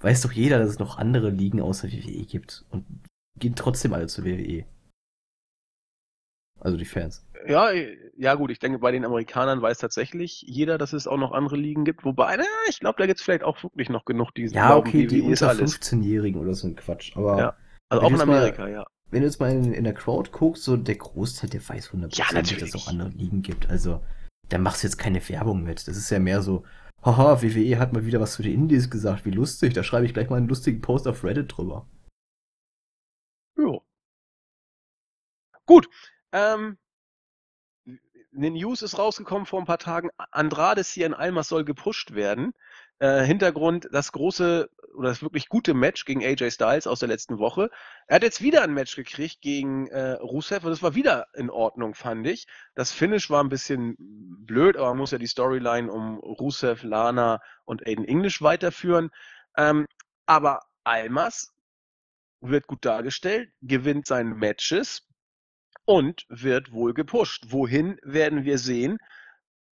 [0.00, 2.64] weiß doch jeder, dass es noch andere Ligen außer WWE gibt.
[2.70, 2.84] Und
[3.38, 4.64] gehen trotzdem alle zur WWE.
[6.60, 7.24] Also die Fans.
[7.46, 7.70] ja,
[8.16, 11.56] ja gut, ich denke, bei den Amerikanern weiß tatsächlich jeder, dass es auch noch andere
[11.56, 12.04] Ligen gibt.
[12.04, 14.88] Wobei, na, ich glaube, da gibt es vielleicht auch wirklich noch genug, die Ja, glauben,
[14.88, 15.76] okay, die WWE ist unter alles.
[15.80, 17.16] 15-Jährigen oder so ein Quatsch.
[17.16, 17.56] Aber Ja.
[17.90, 18.86] Also auch in jetzt mal- Amerika, ja.
[19.10, 22.16] wenn du jetzt mal in, in der Crowd guckst, so der Großteil, der weiß 100%,
[22.18, 23.70] Ja, dass es auch andere Ligen gibt.
[23.70, 24.04] Also,
[24.48, 25.86] da machst du jetzt keine Werbung mit.
[25.86, 26.64] Das ist ja mehr so,
[27.04, 29.74] haha, WWE hat mal wieder was zu den Indies gesagt, wie lustig.
[29.74, 31.86] Da schreibe ich gleich mal einen lustigen Post auf Reddit drüber.
[33.56, 33.82] Jo.
[35.68, 35.90] Gut.
[36.32, 36.78] Ähm,
[38.34, 40.08] eine News ist rausgekommen vor ein paar Tagen.
[40.16, 42.54] Andrade Cien Almas soll gepusht werden.
[43.00, 47.38] Äh, Hintergrund, das große oder das wirklich gute Match gegen AJ Styles aus der letzten
[47.38, 47.68] Woche.
[48.06, 51.50] Er hat jetzt wieder ein Match gekriegt gegen äh, Rusev und das war wieder in
[51.50, 52.46] Ordnung, fand ich.
[52.74, 57.40] Das Finish war ein bisschen blöd, aber man muss ja die Storyline um Rusev, Lana
[57.66, 59.10] und Aiden English weiterführen.
[59.58, 59.86] Ähm,
[60.24, 61.52] aber Almas
[62.40, 65.07] wird gut dargestellt, gewinnt seine Matches
[65.88, 67.46] und wird wohl gepusht.
[67.48, 68.98] Wohin werden wir sehen?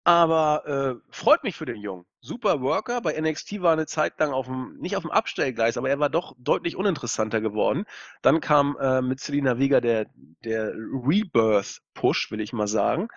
[0.03, 2.05] Aber äh, freut mich für den Jungen.
[2.21, 3.01] Super Worker.
[3.01, 6.09] Bei NXT war eine Zeit lang auf dem, nicht auf dem Abstellgleis, aber er war
[6.09, 7.85] doch deutlich uninteressanter geworden.
[8.23, 10.07] Dann kam äh, mit Selina Vega der,
[10.43, 13.09] der Rebirth-Push, will ich mal sagen.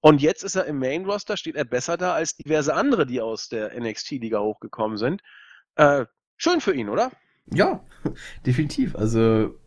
[0.00, 3.48] Und jetzt ist er im Main-Roster, steht er besser da als diverse andere, die aus
[3.48, 5.22] der NXT-Liga hochgekommen sind.
[5.76, 6.04] Äh,
[6.36, 7.12] schön für ihn, oder?
[7.46, 7.82] Ja,
[8.44, 8.94] definitiv.
[8.94, 9.58] Also,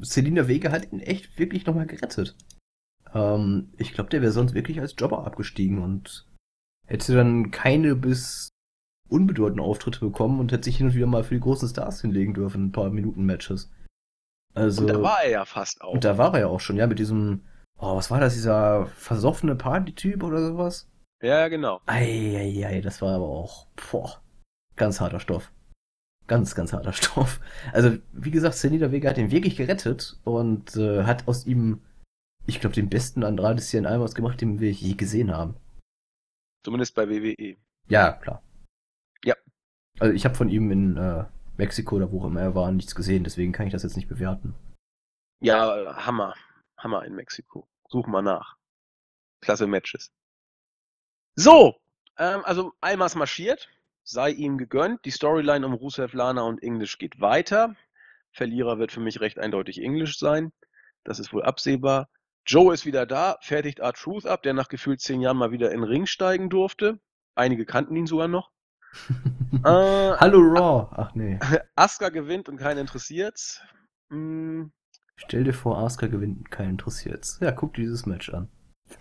[0.00, 2.36] Selina Vega hat ihn echt wirklich nochmal gerettet.
[3.14, 6.26] Ähm, ich glaube, der wäre sonst wirklich als Jobber abgestiegen und
[6.86, 8.48] hätte dann keine bis
[9.08, 12.34] unbedeutende Auftritte bekommen und hätte sich hin und wieder mal für die großen Stars hinlegen
[12.34, 13.70] dürfen, ein paar Minuten Matches.
[14.54, 15.94] Also, und da war er ja fast auch.
[15.94, 17.42] Und da war er ja auch schon, ja, mit diesem,
[17.78, 20.90] oh, was war das, dieser versoffene Party-Typ oder sowas?
[21.22, 21.80] Ja, genau.
[21.86, 24.22] Eieiei, das war aber auch, boah,
[24.76, 25.52] ganz harter Stoff.
[26.26, 27.40] Ganz, ganz harter Stoff.
[27.72, 31.80] Also, wie gesagt, Selina Vega hat ihn wirklich gerettet und äh, hat aus ihm
[32.46, 35.56] ich glaube, den besten Andrade hier in allem gemacht, den wir je gesehen haben.
[36.64, 37.56] Zumindest bei WWE.
[37.88, 38.42] Ja, klar.
[39.24, 39.36] Ja.
[39.98, 41.24] Also ich habe von ihm in äh,
[41.56, 44.08] Mexiko oder wo auch immer er war nichts gesehen, deswegen kann ich das jetzt nicht
[44.08, 44.54] bewerten.
[45.40, 46.34] Ja, Hammer.
[46.76, 47.68] Hammer in Mexiko.
[47.88, 48.56] Such mal nach.
[49.40, 50.12] Klasse Matches.
[51.34, 51.76] So,
[52.18, 53.68] ähm, also Almas marschiert,
[54.04, 55.04] sei ihm gegönnt.
[55.04, 57.74] Die Storyline um Rusev, Lana und English geht weiter.
[58.32, 60.52] Verlierer wird für mich recht eindeutig English sein.
[61.04, 62.08] Das ist wohl absehbar.
[62.44, 65.80] Joe ist wieder da, fertigt R-Truth ab, der nach gefühlt zehn Jahren mal wieder in
[65.80, 66.98] den Ring steigen durfte.
[67.34, 68.50] Einige kannten ihn sogar noch.
[69.64, 70.88] äh, Hallo Raw.
[70.96, 71.38] Ach nee.
[71.76, 73.60] Asuka gewinnt und keinen interessiert's.
[74.10, 74.72] Hm.
[75.16, 77.38] Stell dir vor, Asuka gewinnt und keinen interessiert's.
[77.40, 78.50] Ja, guck dir dieses Match an.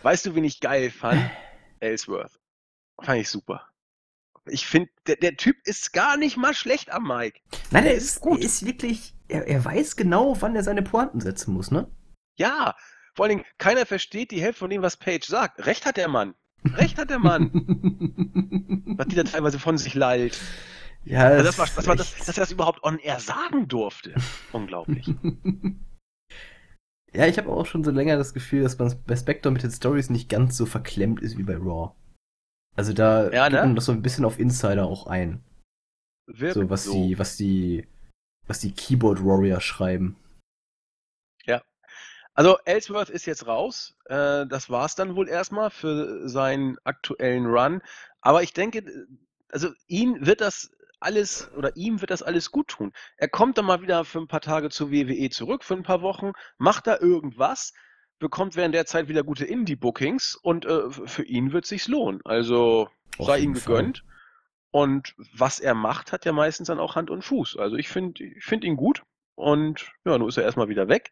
[0.04, 1.30] Weißt du, wen ich geil fand?
[1.80, 2.40] Ellsworth.
[3.02, 3.71] Fand ich super.
[4.52, 7.40] Ich finde, der, der, Typ ist gar nicht mal schlecht am Mike.
[7.72, 8.40] Nein, der, der ist, gut.
[8.40, 11.90] Er ist wirklich, er, er weiß genau, wann er seine Pointen setzen muss, ne?
[12.38, 12.76] Ja,
[13.14, 15.66] vor allen Dingen, keiner versteht die Hälfte von dem, was Page sagt.
[15.66, 16.36] Recht hat der Mann.
[16.66, 17.52] Recht hat der Mann.
[18.98, 20.40] was die da teilweise von sich lallt.
[21.04, 24.14] Ja, also das, war, das war das, dass er das überhaupt on air sagen durfte.
[24.52, 25.14] Unglaublich.
[27.14, 29.72] ja, ich habe auch schon so länger das Gefühl, dass man bei Spectre mit den
[29.72, 31.94] Stories nicht ganz so verklemmt ist wie bei Raw.
[32.76, 33.76] Also da ja, ne?
[33.76, 35.44] das so ein bisschen auf Insider auch ein.
[36.28, 36.94] Wirkt so was so.
[36.94, 37.88] die, was die,
[38.48, 40.16] was die Keyboard Warrior schreiben.
[42.34, 43.96] Also Ellsworth ist jetzt raus.
[44.06, 47.82] Äh, das war's dann wohl erstmal für seinen aktuellen Run.
[48.22, 49.08] Aber ich denke,
[49.50, 52.94] also ihn wird das alles oder ihm wird das alles gut tun.
[53.18, 56.02] Er kommt dann mal wieder für ein paar Tage zur WWE zurück, für ein paar
[56.02, 57.74] Wochen, macht da irgendwas,
[58.22, 62.22] bekommt während der Zeit wieder gute Indie-Bookings und äh, für ihn wird sich's lohnen.
[62.24, 64.00] Also Auf sei ihm gegönnt.
[64.00, 64.08] Fall.
[64.72, 67.58] Und was er macht, hat ja meistens dann auch Hand und Fuß.
[67.58, 69.04] Also ich finde ich find ihn gut
[69.36, 71.12] und ja, nun ist er erstmal wieder weg.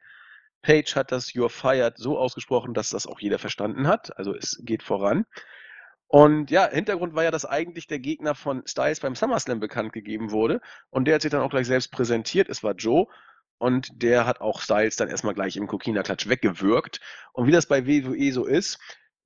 [0.62, 4.18] Page hat das You're Fired so ausgesprochen, dass das auch jeder verstanden hat.
[4.18, 5.26] Also es geht voran.
[6.08, 10.32] Und ja, Hintergrund war ja, dass eigentlich der Gegner von Styles beim SummerSlam bekannt gegeben
[10.32, 10.60] wurde.
[10.90, 12.50] Und der hat sich dann auch gleich selbst präsentiert.
[12.50, 13.08] Es war Joe.
[13.60, 17.02] Und der hat auch Styles dann erstmal gleich im Kokina-Klatsch weggewirkt.
[17.34, 18.80] Und wie das bei WWE so ist,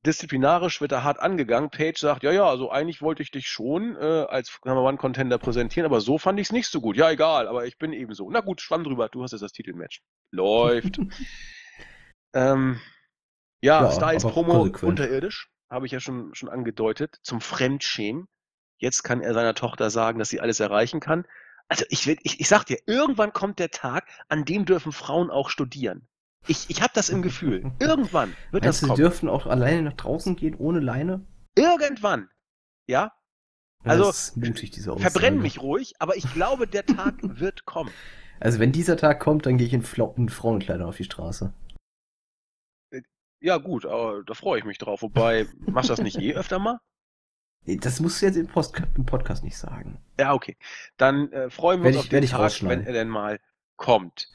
[0.05, 1.69] disziplinarisch wird er hart angegangen.
[1.69, 5.37] Page sagt, ja, ja, also eigentlich wollte ich dich schon äh, als Number One Contender
[5.37, 6.97] präsentieren, aber so fand ich es nicht so gut.
[6.97, 8.29] Ja, egal, aber ich bin eben so.
[8.29, 10.01] Na gut, schwamm drüber, du hast jetzt das Titelmatch.
[10.31, 10.99] Läuft.
[12.33, 12.81] ähm,
[13.61, 14.89] ja, ja Styles Promo konsequent.
[14.89, 18.27] unterirdisch, habe ich ja schon, schon angedeutet, zum Fremdschämen.
[18.77, 21.25] Jetzt kann er seiner Tochter sagen, dass sie alles erreichen kann.
[21.67, 25.31] Also ich, will, ich, ich sag dir, irgendwann kommt der Tag, an dem dürfen Frauen
[25.31, 26.07] auch studieren.
[26.47, 27.71] Ich, ich habe das im Gefühl.
[27.79, 28.97] Irgendwann wird Meinst das kommen.
[28.97, 31.25] Sie dürfen auch alleine nach draußen gehen, ohne Leine?
[31.55, 32.29] Irgendwann.
[32.85, 33.13] Ja?
[33.85, 37.91] Also, mutig, verbrenn mich ruhig, aber ich glaube, der Tag wird kommen.
[38.39, 39.83] Also, wenn dieser Tag kommt, dann gehe ich in,
[40.17, 41.53] in Frauenkleidern auf die Straße.
[42.91, 43.01] Äh,
[43.41, 45.01] ja, gut, aber da freue ich mich drauf.
[45.01, 46.79] Wobei, machst du das nicht eh öfter mal?
[47.65, 50.03] Das musst du jetzt im, Post im Podcast nicht sagen.
[50.19, 50.57] Ja, okay.
[50.97, 53.39] Dann äh, freuen wir uns ich, auf den Tag, wenn er denn mal
[53.77, 54.29] kommt.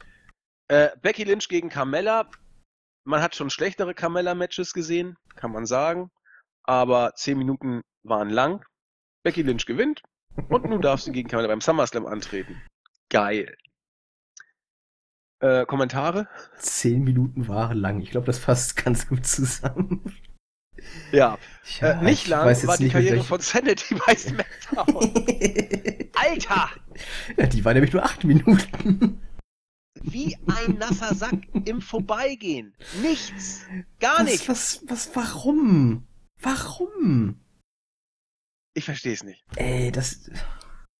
[0.69, 2.31] Äh, Becky Lynch gegen Carmella.
[3.05, 6.11] Man hat schon schlechtere Carmella-Matches gesehen, kann man sagen.
[6.63, 8.65] Aber 10 Minuten waren lang.
[9.23, 10.03] Becky Lynch gewinnt.
[10.49, 12.63] Und nun darf sie gegen Carmella beim SummerSlam antreten.
[13.11, 13.57] Geil.
[15.41, 16.29] Äh, Kommentare?
[16.59, 18.01] 10 Minuten waren lang.
[18.01, 20.15] Ich glaube, das fasst ganz gut zusammen.
[21.13, 21.39] Ja,
[21.81, 25.15] Ja, äh, nicht ich lang war die nicht, Karriere von Sanity bei SmackDown.
[26.15, 26.71] Alter!
[27.37, 29.21] ja, die war nämlich nur acht Minuten.
[30.03, 32.75] Wie ein nasser Sack im Vorbeigehen.
[33.03, 33.67] Nichts.
[34.01, 34.49] Gar was, nichts.
[34.49, 36.07] Was, was, warum?
[36.41, 37.41] Warum?
[38.75, 39.45] Ich verstehe es nicht.
[39.57, 40.31] Ey, das,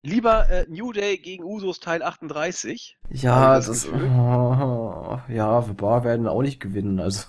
[0.03, 2.99] Lieber äh, New Day gegen Usos Teil 38.
[3.11, 7.27] ja, das, das oh, ja, The Bar werden auch nicht gewinnen, also,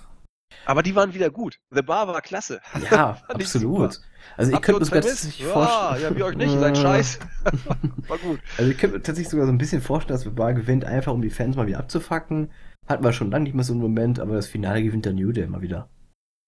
[0.64, 1.58] Aber die waren wieder gut.
[1.70, 2.60] The Bar war klasse.
[2.90, 3.92] ja, absolut.
[3.94, 4.04] super.
[4.36, 5.22] Also, ich Habt könnte uns mir vermisst?
[5.24, 6.02] tatsächlich Ja, vorstellen.
[6.02, 7.18] ja, wie euch nicht, seid scheiße.
[8.08, 8.40] war gut.
[8.58, 11.12] Also, ich könnte mir tatsächlich sogar so ein bisschen vorstellen, dass The Bar gewinnt, einfach
[11.12, 12.50] um die Fans mal wieder abzufacken.
[12.86, 15.32] Hatten wir schon lange nicht mehr so einen Moment, aber das Finale gewinnt der New
[15.32, 15.88] Day mal wieder.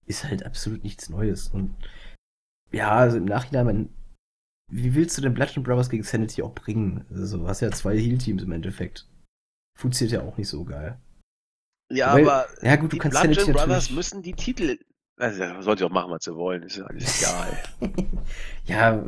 [0.06, 1.48] Ist halt absolut nichts Neues.
[1.48, 1.74] Und
[2.72, 3.88] ja, also im Nachhinein, man,
[4.70, 7.04] wie willst du den Bludgeon Brothers gegen Sanity auch bringen?
[7.10, 9.08] Also, du hast ja zwei Heal-Teams im Endeffekt.
[9.78, 10.98] Funktioniert ja auch nicht so geil.
[11.92, 14.78] Ja, Weil- aber ja, gut, du die kannst Bludgeon Sanity Brothers natürlich- müssen die Titel.
[15.18, 16.62] Also, sollt ihr auch machen, was sie wollen.
[16.62, 17.58] Ist ja alles egal.
[18.64, 19.04] ja,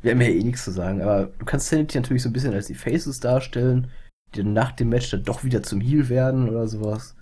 [0.00, 2.54] wir haben ja eh nichts zu sagen, aber du kannst Sanity natürlich so ein bisschen
[2.54, 3.90] als die Faces darstellen,
[4.34, 7.16] die dann nach dem Match dann doch wieder zum Heal werden oder sowas.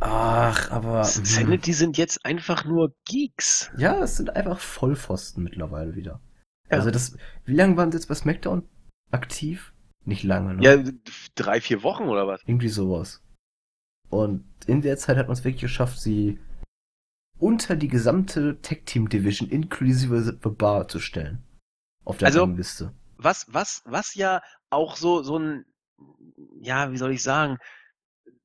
[0.00, 1.04] Ach, aber.
[1.04, 1.24] hm.
[1.24, 3.70] Sanity sind jetzt einfach nur Geeks.
[3.76, 6.20] Ja, es sind einfach Vollpfosten mittlerweile wieder.
[6.70, 6.78] Ja.
[6.78, 8.66] Also das, wie lange waren sie jetzt bei SmackDown
[9.12, 9.72] aktiv?
[10.04, 10.62] Nicht lange, ne?
[10.62, 10.82] Ja,
[11.34, 12.40] drei, vier Wochen oder was?
[12.46, 13.22] Irgendwie sowas.
[14.14, 16.38] Und in der Zeit hat man es wirklich geschafft, sie
[17.38, 21.42] unter die gesamte Tag Team Division inklusive The Bar zu stellen.
[22.04, 22.94] Auf der Also- Rangliste.
[23.16, 25.64] Was, was, was ja auch so, so ein,
[26.60, 27.58] ja, wie soll ich sagen,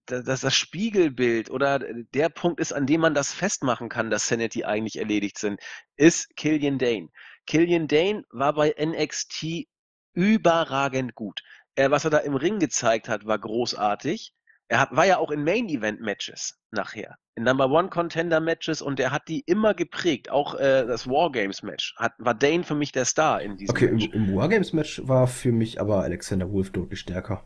[0.08, 4.28] da- dass das Spiegelbild oder der Punkt ist, an dem man das festmachen kann, dass
[4.28, 5.60] Sanity eigentlich erledigt sind,
[5.98, 7.10] ist Killian Dane.
[7.46, 9.68] Killian Dane war bei NXT
[10.14, 11.42] überragend gut.
[11.78, 14.34] Was er da im Ring gezeigt hat, war großartig.
[14.72, 19.74] Er hat, war ja auch in Main-Event-Matches nachher, in Number-One-Contender-Matches und er hat die immer
[19.74, 20.30] geprägt.
[20.30, 23.96] Auch äh, das Wargames-Match hat, war Dane für mich der Star in diesem Okay, im,
[23.96, 24.14] Match.
[24.14, 27.44] im Wargames-Match war für mich aber Alexander Wolf deutlich stärker.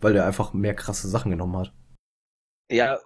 [0.00, 1.72] Weil er einfach mehr krasse Sachen genommen hat.
[2.70, 2.98] Ja,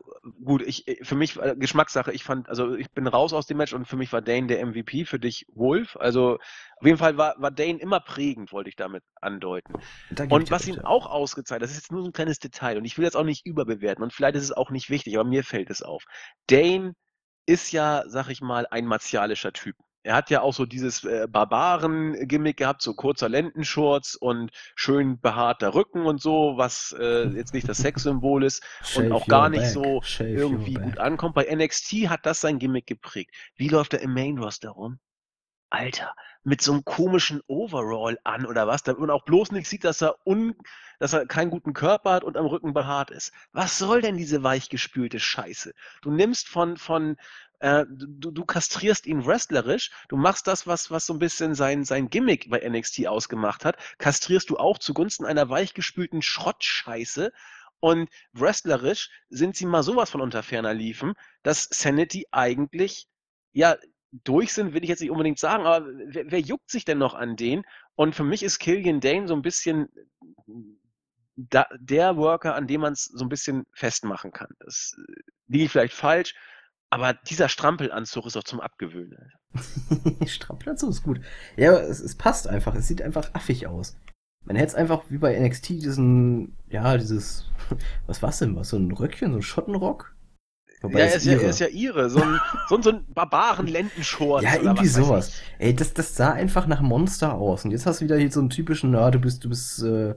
[0.44, 2.12] gut, ich, für mich äh, Geschmackssache.
[2.12, 4.64] Ich fand, also ich bin raus aus dem Match und für mich war Dane der
[4.64, 5.96] MVP, für dich Wolf.
[5.96, 9.74] Also auf jeden Fall war, war Dane immer prägend, wollte ich damit andeuten.
[10.10, 12.84] Da Und was ihn auch ausgezeichnet, das ist jetzt nur so ein kleines Detail und
[12.84, 15.42] ich will jetzt auch nicht überbewerten und vielleicht ist es auch nicht wichtig, aber mir
[15.42, 16.04] fällt es auf.
[16.46, 16.94] Dane
[17.46, 19.74] ist ja, sag ich mal, ein martialischer Typ.
[20.02, 25.74] Er hat ja auch so dieses äh, Barbaren-Gimmick gehabt, so kurzer Lendenschurz und schön behaarter
[25.74, 28.62] Rücken und so, was äh, jetzt nicht das Sexsymbol ist
[28.96, 31.34] und auch gar nicht back, so shave irgendwie gut ankommt.
[31.34, 33.34] Bei NXT hat das sein Gimmick geprägt.
[33.56, 34.98] Wie läuft er im Main Roster rum?
[35.70, 36.14] Alter,
[36.44, 40.00] mit so einem komischen Overall an oder was, damit man auch bloß nicht sieht, dass
[40.02, 40.54] er un,
[40.98, 43.32] dass er keinen guten Körper hat und am Rücken behaart ist.
[43.52, 45.74] Was soll denn diese weichgespülte Scheiße?
[46.00, 47.16] Du nimmst von, von,
[47.60, 51.84] äh, du, du kastrierst ihn wrestlerisch, du machst das, was, was so ein bisschen sein,
[51.84, 57.32] sein Gimmick bei NXT ausgemacht hat, kastrierst du auch zugunsten einer weichgespülten Schrottscheiße
[57.80, 63.08] und wrestlerisch sind sie mal sowas von unter ferner liefen, dass Sanity eigentlich,
[63.52, 63.76] ja,
[64.10, 67.14] durch sind, will ich jetzt nicht unbedingt sagen, aber wer, wer juckt sich denn noch
[67.14, 67.64] an den?
[67.94, 69.88] Und für mich ist Killian Dane so ein bisschen
[71.36, 74.48] da, der Worker, an dem man es so ein bisschen festmachen kann.
[74.60, 74.96] Das
[75.46, 76.34] liege ich vielleicht falsch,
[76.90, 79.32] aber dieser Strampelanzug ist doch zum Abgewöhnen.
[80.26, 81.20] Strampelanzug ist gut.
[81.56, 82.74] Ja, es, es passt einfach.
[82.74, 83.96] Es sieht einfach affig aus.
[84.44, 87.50] Man hätte es einfach wie bei NXT diesen, ja, dieses,
[88.06, 88.56] was war's denn?
[88.56, 90.14] Was, so ein Röckchen, so ein Schottenrock?
[90.80, 91.44] Wobei ja, es ist ja, ihre.
[91.46, 94.44] ist ja ihre, so ein, so ein, so ein Barbaren-Lendenschurz.
[94.44, 95.32] Ja, oder irgendwie sowas.
[95.58, 97.64] Ey, das, das sah einfach nach Monster aus.
[97.64, 100.14] Und jetzt hast du wieder hier so einen typischen, ja, du bist, du bist, äh,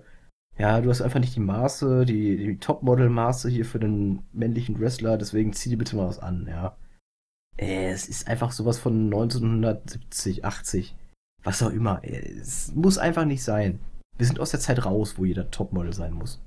[0.61, 5.17] ja, du hast einfach nicht die Maße, die, die Topmodel-Maße hier für den männlichen Wrestler,
[5.17, 6.77] deswegen zieh dir bitte mal was an, ja.
[7.57, 10.95] Ey, es ist einfach sowas von 1970, 80.
[11.43, 11.99] Was auch immer.
[12.03, 13.79] Ey, es muss einfach nicht sein.
[14.17, 16.39] Wir sind aus der Zeit raus, wo jeder Topmodel sein muss.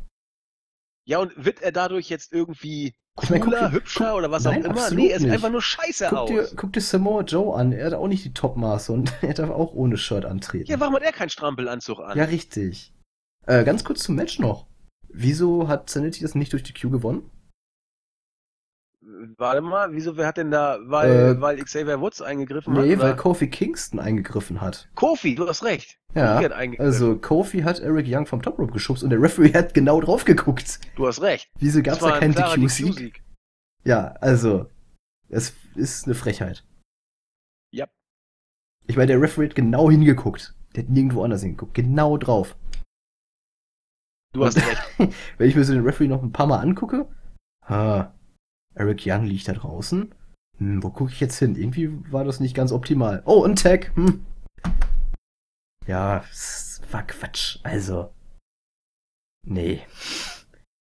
[1.06, 4.30] Ja, und wird er dadurch jetzt irgendwie Ich mein, cooler, guck dir- hübscher guck- oder
[4.30, 4.90] was Nein, auch immer?
[4.92, 6.28] Nee, er sieht einfach nur scheiße Guck aus.
[6.30, 7.72] dir, guck dir Samoa Joe an.
[7.72, 10.70] Er hat auch nicht die Topmaße und er darf auch ohne Shirt antreten.
[10.70, 12.16] ja, warum hat er keinen Strampelanzug an?
[12.16, 12.93] Ja, richtig.
[13.46, 14.66] Äh, ganz kurz zum Match noch.
[15.08, 17.30] Wieso hat Sanity das nicht durch die Q gewonnen?
[19.36, 22.98] Warte mal, wieso, wer hat denn da, weil, Äh, weil Xavier Woods eingegriffen Nee, hat?
[23.00, 23.16] weil oder?
[23.16, 24.88] Kofi Kingston eingegriffen hat.
[24.94, 25.98] Kofi, du hast recht.
[26.14, 26.36] Ja,
[26.78, 30.24] also Kofi hat Eric Young vom Top Rope geschubst und der Referee hat genau drauf
[30.24, 30.80] geguckt.
[30.96, 31.50] Du hast recht.
[31.58, 32.62] Wieso gab's Das war da ein keinen?
[32.62, 33.22] DQ-Sieg.
[33.84, 34.70] Ja, also,
[35.28, 36.64] es ist eine Frechheit.
[37.72, 37.86] Ja.
[38.86, 40.54] Ich meine, der Referee hat genau hingeguckt.
[40.74, 41.74] Der hat nirgendwo anders hingeguckt.
[41.74, 42.56] Genau drauf.
[44.34, 44.82] Du hast recht.
[45.38, 47.08] Wenn ich mir so den Referee noch ein paar Mal angucke,
[47.66, 48.12] ha,
[48.74, 50.12] Eric Young liegt da draußen.
[50.58, 51.54] Hm, wo gucke ich jetzt hin?
[51.56, 53.22] Irgendwie war das nicht ganz optimal.
[53.26, 53.94] Oh, ein Tag.
[53.96, 54.26] Hm.
[55.86, 56.24] Ja,
[56.90, 57.60] war Quatsch.
[57.62, 58.12] Also.
[59.46, 59.86] Nee.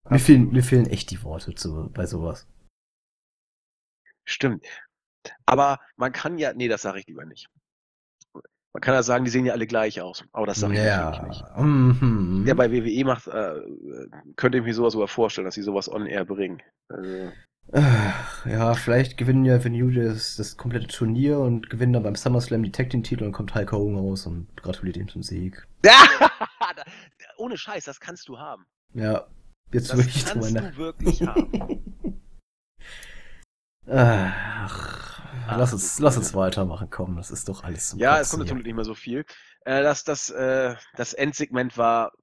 [0.10, 2.48] Mir fehlen, mir fehlen echt die Worte zu, bei sowas.
[4.26, 4.66] Stimmt.
[5.46, 7.50] Aber man kann ja, nee, das sage ich lieber nicht.
[8.74, 10.24] Man kann ja sagen, die sehen ja alle gleich aus.
[10.32, 11.58] Aber das sage ich natürlich nicht.
[11.58, 12.44] Mhm.
[12.48, 13.54] Ja, bei WWE macht, äh,
[14.36, 16.60] könnte ich mir sowas sogar vorstellen, dass sie sowas on air bringen.
[16.90, 17.32] Also,
[18.46, 22.72] Ja, vielleicht gewinnen ja New das, das komplette Turnier und gewinnen dann beim SummerSlam die
[22.72, 25.68] Tag Team Titel und kommt Hulk Hogan raus und gratuliert ihm zum Sieg.
[27.38, 28.66] Ohne Scheiß, das kannst du haben.
[28.96, 29.28] Ja,
[29.72, 30.72] jetzt Das wirklich drüber kannst nach.
[30.72, 31.84] du wirklich haben.
[33.90, 35.13] Ach,
[35.48, 38.66] Ach, lass uns, lass uns weitermachen, komm, das ist doch alles Ja, es kommt natürlich
[38.66, 39.26] nicht mehr so viel.
[39.66, 42.14] Äh, das, das, äh, das Endsegment war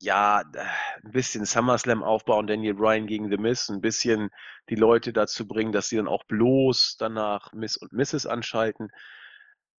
[0.00, 0.64] ja äh,
[1.04, 4.30] ein bisschen SummerSlam aufbauen, Daniel Bryan gegen The Miz, ein bisschen
[4.68, 8.26] die Leute dazu bringen, dass sie dann auch bloß danach Miss und Mrs.
[8.26, 8.90] anschalten.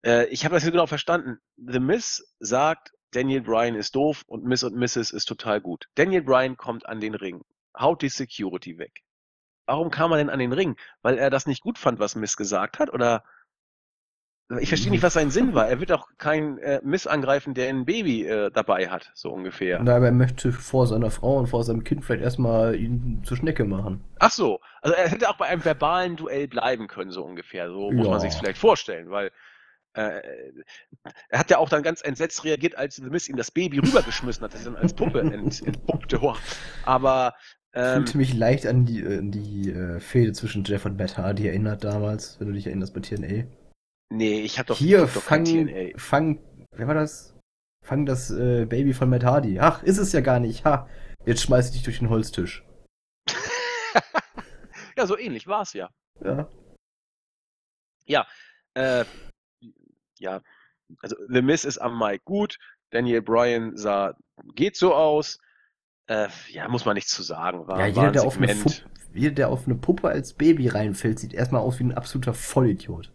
[0.04, 1.38] Äh, ich habe das nicht genau verstanden.
[1.58, 5.12] The Miz sagt, Daniel Bryan ist doof und Miss und Mrs.
[5.12, 5.86] ist total gut.
[5.96, 7.44] Daniel Bryan kommt an den Ring,
[7.78, 9.04] haut die Security weg.
[9.68, 10.76] Warum kam er denn an den Ring?
[11.02, 12.92] Weil er das nicht gut fand, was Miss gesagt hat?
[12.92, 13.24] Oder
[14.62, 15.68] ich verstehe nicht, was sein Sinn war.
[15.68, 19.82] Er wird auch kein äh, Miss angreifen, der ein Baby äh, dabei hat, so ungefähr.
[19.84, 23.36] Na, aber er möchte vor seiner Frau und vor seinem Kind vielleicht erstmal ihn zur
[23.36, 24.06] Schnecke machen.
[24.20, 27.70] Ach so, also er hätte auch bei einem verbalen Duell bleiben können, so ungefähr.
[27.70, 28.12] So muss Ja.
[28.12, 29.32] man sich vielleicht vorstellen, weil
[29.96, 30.22] äh,
[31.28, 34.46] er hat ja auch dann ganz entsetzt reagiert, als The Miss ihm das Baby rübergeschmissen
[34.46, 36.22] hat, das er dann als Puppe ent, entpuppte.
[36.86, 37.34] Aber
[37.78, 41.48] ähm, Fühlte mich leicht an die, äh, die äh, Fehde zwischen Jeff und Matt Hardy
[41.48, 43.46] erinnert damals, wenn du dich erinnerst bei TNA.
[44.10, 45.98] nee, ich habe doch, Hier, ich hab fang, TNA.
[45.98, 46.40] fang,
[46.72, 47.36] wer war das?
[47.86, 49.60] Fang das äh, Baby von Matt Hardy.
[49.60, 50.66] Ach, ist es ja gar nicht.
[50.66, 50.90] Ha,
[51.26, 52.66] jetzt schmeiß ich dich durch den Holztisch.
[54.98, 55.90] ja, so ähnlich war es ja.
[58.06, 58.28] Ja.
[58.74, 59.06] Äh,
[60.20, 60.42] ja,
[61.02, 62.58] also The Miss ist am Mic gut.
[62.90, 64.16] Daniel Bryan sah,
[64.56, 65.40] geht so aus.
[66.08, 67.68] Äh, ja, muss man nichts zu sagen.
[67.68, 68.56] War, ja, jeder der, auf eine.
[68.56, 68.70] Fu-
[69.14, 73.12] jeder, der auf eine Puppe als Baby reinfällt, sieht erstmal aus wie ein absoluter Vollidiot.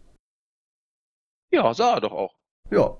[1.51, 2.35] Ja, sah er doch auch.
[2.71, 2.97] Ja.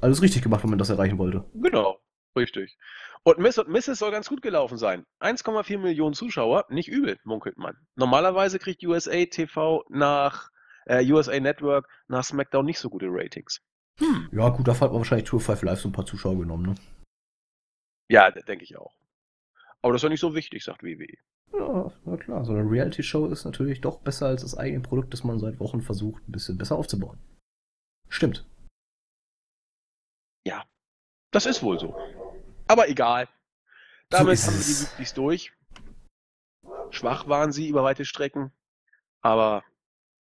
[0.00, 1.44] Alles richtig gemacht, wenn man das erreichen wollte.
[1.54, 2.00] Genau,
[2.36, 2.78] richtig.
[3.22, 3.98] Und Miss und Mrs.
[3.98, 5.04] soll ganz gut gelaufen sein.
[5.20, 7.76] 1,4 Millionen Zuschauer, nicht übel, munkelt man.
[7.96, 10.48] Normalerweise kriegt USA TV nach
[10.86, 13.60] äh, USA Network nach SmackDown nicht so gute Ratings.
[13.98, 14.30] Hm.
[14.32, 16.74] Ja, gut, dafür hat man wahrscheinlich Tour 5 Live so ein paar Zuschauer genommen, ne?
[18.10, 18.94] Ja, denke ich auch.
[19.82, 21.16] Aber das ist ja nicht so wichtig, sagt WWE.
[21.52, 22.44] Ja, na klar.
[22.44, 25.80] So eine Reality-Show ist natürlich doch besser als das eigene Produkt, das man seit Wochen
[25.80, 27.18] versucht, ein bisschen besser aufzubauen.
[28.08, 28.44] Stimmt.
[31.32, 31.96] Das ist wohl so.
[32.66, 33.28] Aber egal.
[34.08, 34.90] Damit ist haben wir die es.
[34.90, 35.52] Weeklies durch.
[36.90, 38.52] Schwach waren sie über weite Strecken.
[39.22, 39.62] Aber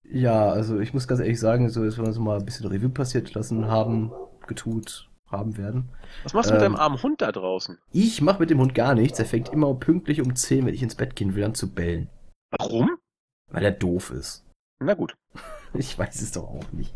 [0.03, 2.90] Ja, also ich muss ganz ehrlich sagen, so wenn wir so mal ein bisschen Revue
[2.90, 4.11] passiert lassen haben,
[4.45, 5.89] getut haben werden.
[6.23, 6.73] was machst du mit Ähm.
[6.73, 7.77] deinem armen Hund da draußen?
[7.91, 9.19] Ich mache mit dem Hund gar nichts.
[9.19, 12.10] Er fängt immer pünktlich um 10, wenn ich ins Bett gehen will, an zu bellen.
[12.51, 12.97] Warum?
[13.51, 14.45] Weil er doof ist.
[14.80, 15.15] Na gut.
[15.76, 16.95] Ich weiß es doch auch nicht.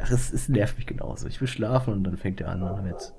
[0.00, 1.26] Ach, es, es nervt mich genauso.
[1.26, 3.12] Ich will schlafen und dann fängt er an damit.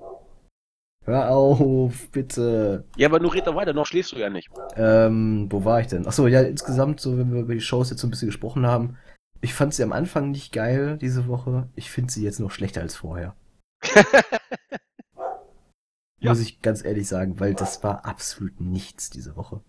[1.03, 2.85] Hör auf, bitte.
[2.95, 4.49] Ja, aber nur red doch weiter, noch schläfst du ja nicht.
[4.77, 6.07] Ähm, wo war ich denn?
[6.07, 8.97] Achso, ja, insgesamt, so, wenn wir über die Shows jetzt so ein bisschen gesprochen haben.
[9.41, 11.67] Ich fand sie am Anfang nicht geil diese Woche.
[11.75, 13.35] Ich finde sie jetzt noch schlechter als vorher.
[16.23, 16.29] Ja.
[16.29, 19.61] Muss ich ganz ehrlich sagen, weil das war absolut nichts diese Woche.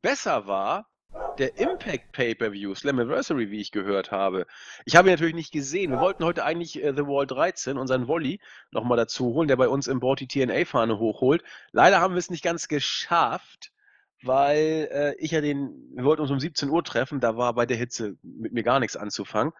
[0.00, 0.90] Besser war
[1.38, 4.46] der Impact Pay-Per-View, Slammiversary, wie ich gehört habe.
[4.84, 5.92] Ich habe ihn natürlich nicht gesehen.
[5.92, 8.40] Wir wollten heute eigentlich äh, The Wall 13, unseren Volley,
[8.72, 11.44] nochmal dazu holen, der bei uns im Board die TNA-Fahne hochholt.
[11.70, 13.70] Leider haben wir es nicht ganz geschafft,
[14.24, 17.64] weil äh, ich ja den, wir wollten uns um 17 Uhr treffen, da war bei
[17.64, 19.52] der Hitze mit mir gar nichts anzufangen.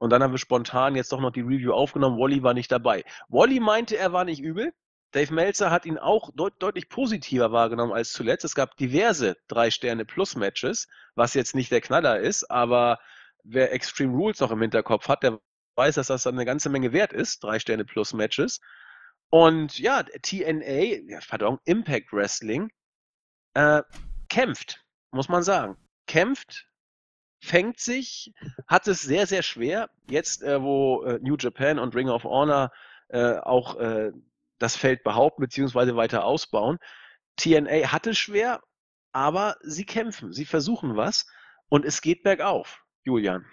[0.00, 2.18] Und dann haben wir spontan jetzt doch noch die Review aufgenommen.
[2.18, 3.04] Wally war nicht dabei.
[3.28, 4.72] Wally meinte, er war nicht übel.
[5.12, 8.44] Dave Meltzer hat ihn auch deut deutlich positiver wahrgenommen als zuletzt.
[8.44, 12.98] Es gab diverse Drei-Sterne-Plus-Matches, was jetzt nicht der Knaller ist, aber
[13.44, 15.38] wer Extreme Rules noch im Hinterkopf hat, der
[15.76, 18.60] weiß, dass das dann eine ganze Menge wert ist, Drei-Sterne-Plus-Matches.
[19.28, 22.70] Und ja, TNA, ja, pardon, Impact Wrestling,
[23.52, 23.82] äh,
[24.30, 25.76] kämpft, muss man sagen.
[26.06, 26.69] Kämpft,
[27.40, 28.32] fängt sich,
[28.66, 29.90] hat es sehr, sehr schwer.
[30.08, 32.70] Jetzt, äh, wo äh, New Japan und Ring of Honor
[33.08, 34.12] äh, auch äh,
[34.58, 35.96] das Feld behaupten bzw.
[35.96, 36.78] weiter ausbauen.
[37.36, 38.60] TNA hat es schwer,
[39.12, 41.26] aber sie kämpfen, sie versuchen was
[41.68, 42.84] und es geht bergauf.
[43.04, 43.46] Julian.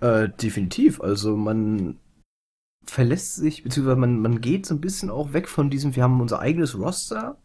[0.00, 1.00] Äh, definitiv.
[1.00, 2.00] Also man
[2.84, 6.20] verlässt sich, beziehungsweise man, man geht so ein bisschen auch weg von diesem, wir haben
[6.20, 7.38] unser eigenes Roster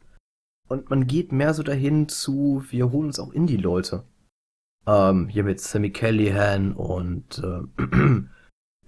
[0.68, 4.04] und man geht mehr so dahin zu, wir holen uns auch Indie-Leute.
[4.90, 8.24] Ähm, hier mit Sammy Callahan und äh,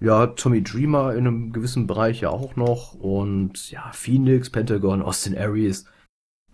[0.00, 2.94] ja, Tommy Dreamer in einem gewissen Bereich ja auch noch.
[2.94, 5.84] Und ja, Phoenix, Pentagon, Austin Aries,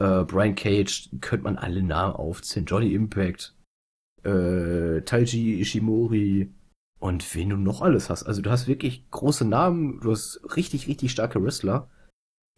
[0.01, 2.67] äh, Brian Cage, könnte man alle Namen aufzählen.
[2.67, 3.55] Johnny Impact,
[4.23, 6.53] äh, Taiji Ishimori
[6.99, 8.25] und wen du noch alles hast.
[8.25, 11.89] Also du hast wirklich große Namen, du hast richtig, richtig starke Wrestler.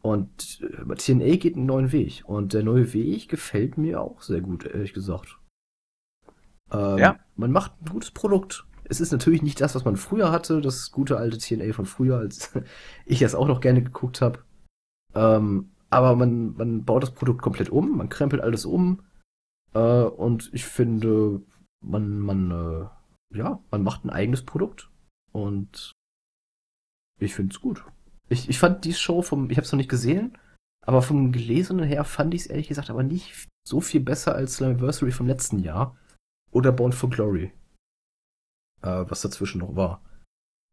[0.03, 2.25] Und äh, TNA geht einen neuen Weg.
[2.27, 5.40] Und der neue Weg gefällt mir auch sehr gut, ehrlich gesagt.
[6.73, 7.19] Ähm, ja.
[7.37, 8.67] Man macht ein gutes Produkt.
[8.85, 12.19] Es ist natürlich nicht das, was man früher hatte, das gute alte TNA von früher,
[12.19, 12.53] als
[13.07, 14.41] ich es auch noch gerne geguckt habe.
[15.15, 19.03] Ähm, aber man, man baut das Produkt komplett um, man krempelt alles um.
[19.75, 21.43] Äh, und ich finde,
[21.81, 24.91] man, man, äh, ja, man macht ein eigenes Produkt.
[25.33, 25.93] Und
[27.21, 27.85] ich finde es gut.
[28.29, 30.39] Ich, ich fand die Show vom, ich habe es noch nicht gesehen,
[30.87, 34.57] aber vom Gelesenen her fand ich es ehrlich gesagt aber nicht so viel besser als
[34.57, 35.97] Slammiversary vom letzten Jahr
[36.51, 37.53] oder Born for Glory.
[38.83, 40.03] Äh, was dazwischen noch war.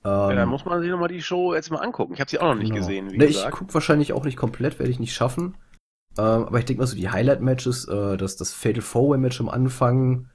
[0.03, 2.13] Ähm, ja, dann muss man sich nochmal die Show jetzt mal angucken.
[2.13, 2.85] Ich habe sie auch noch nicht genau.
[2.85, 3.49] gesehen, wie ne, gesagt.
[3.49, 5.57] Ich gucke wahrscheinlich auch nicht komplett, werde ich nicht schaffen.
[6.17, 10.29] Ähm, aber ich denke mal so die Highlight-Matches, äh, das, das Fatal Four-Way-Match am Anfang,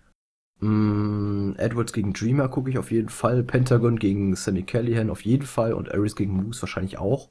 [0.61, 5.23] mh, mm, Edwards gegen Dreamer gucke ich auf jeden Fall, Pentagon gegen Sammy Callahan auf
[5.23, 7.31] jeden Fall und Ares gegen Moose wahrscheinlich auch.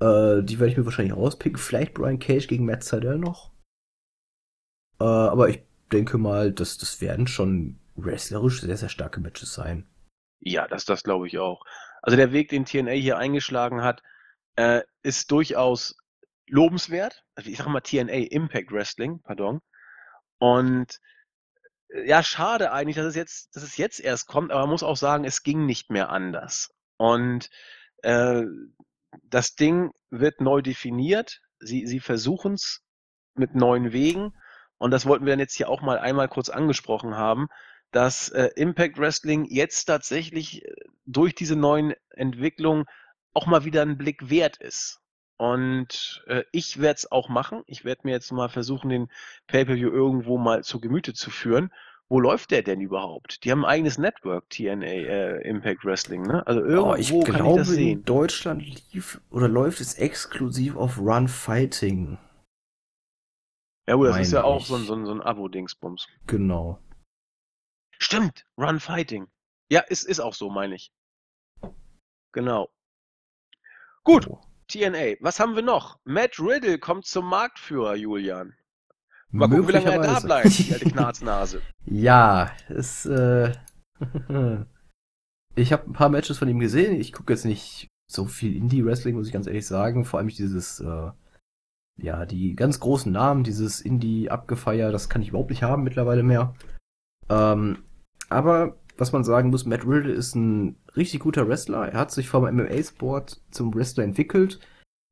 [0.00, 1.58] Äh, die werde ich mir wahrscheinlich rauspicken.
[1.58, 3.52] Vielleicht Brian Cage gegen Matt Seidel noch.
[5.00, 5.62] Äh, aber ich
[5.92, 9.86] denke mal, dass das werden schon wrestlerisch sehr, sehr starke Matches sein.
[10.40, 11.64] Ja, das, das glaube ich auch.
[12.02, 14.02] Also der Weg, den TNA hier eingeschlagen hat,
[14.56, 15.96] äh, ist durchaus
[16.46, 17.24] lobenswert.
[17.34, 19.60] Also ich sage mal TNA Impact Wrestling, pardon.
[20.38, 21.00] Und
[21.88, 24.82] äh, ja, schade eigentlich, dass es jetzt, dass es jetzt erst kommt, aber man muss
[24.82, 26.70] auch sagen, es ging nicht mehr anders.
[26.96, 27.48] Und
[28.02, 28.42] äh,
[29.22, 31.40] das Ding wird neu definiert.
[31.58, 32.82] Sie, sie versuchen es
[33.34, 34.34] mit neuen Wegen.
[34.78, 37.48] Und das wollten wir dann jetzt hier auch mal einmal kurz angesprochen haben,
[37.90, 40.74] dass äh, Impact Wrestling jetzt tatsächlich äh,
[41.06, 42.84] durch diese neuen Entwicklungen
[43.32, 45.00] auch mal wieder einen Blick wert ist.
[45.36, 47.62] Und äh, ich werde es auch machen.
[47.66, 49.08] Ich werde mir jetzt mal versuchen, den
[49.48, 51.70] Pay-Per-View irgendwo mal zu Gemüte zu führen.
[52.08, 53.44] Wo läuft der denn überhaupt?
[53.44, 56.46] Die haben ein eigenes Network, TNA äh, Impact Wrestling, ne?
[56.46, 57.98] Also irgendwo oh, ich kann glaube, ich das sehen.
[57.98, 62.18] In Deutschland lief oder läuft es exklusiv auf Run Fighting.
[63.86, 64.44] Ja, gut, das ist ja ich.
[64.44, 66.06] auch so ein, so ein, so ein Abo-Dingsbums.
[66.26, 66.78] Genau.
[67.98, 69.28] Stimmt, Run Fighting.
[69.70, 70.92] Ja, ist, ist auch so, meine ich.
[72.32, 72.68] Genau.
[74.02, 74.40] Gut, oh.
[74.68, 75.16] TNA.
[75.20, 75.98] Was haben wir noch?
[76.04, 78.54] Matt Riddle kommt zum Marktführer, Julian.
[79.30, 81.62] Mal gucken, wie lange er da bleibt, die alte Knarznase.
[81.86, 83.52] ja, ist, äh,
[85.56, 86.98] ich habe ein paar Matches von ihm gesehen.
[87.00, 90.04] Ich gucke jetzt nicht so viel Indie-Wrestling, muss ich ganz ehrlich sagen.
[90.04, 91.10] Vor allem dieses, äh,
[91.96, 96.54] ja, die ganz großen Namen, dieses Indie-Abgefeier, das kann ich überhaupt nicht haben mittlerweile mehr.
[97.28, 97.84] Ähm,
[98.28, 101.88] aber was man sagen muss, Matt Riddle ist ein richtig guter Wrestler.
[101.88, 104.60] Er hat sich vom MMA-Sport zum Wrestler entwickelt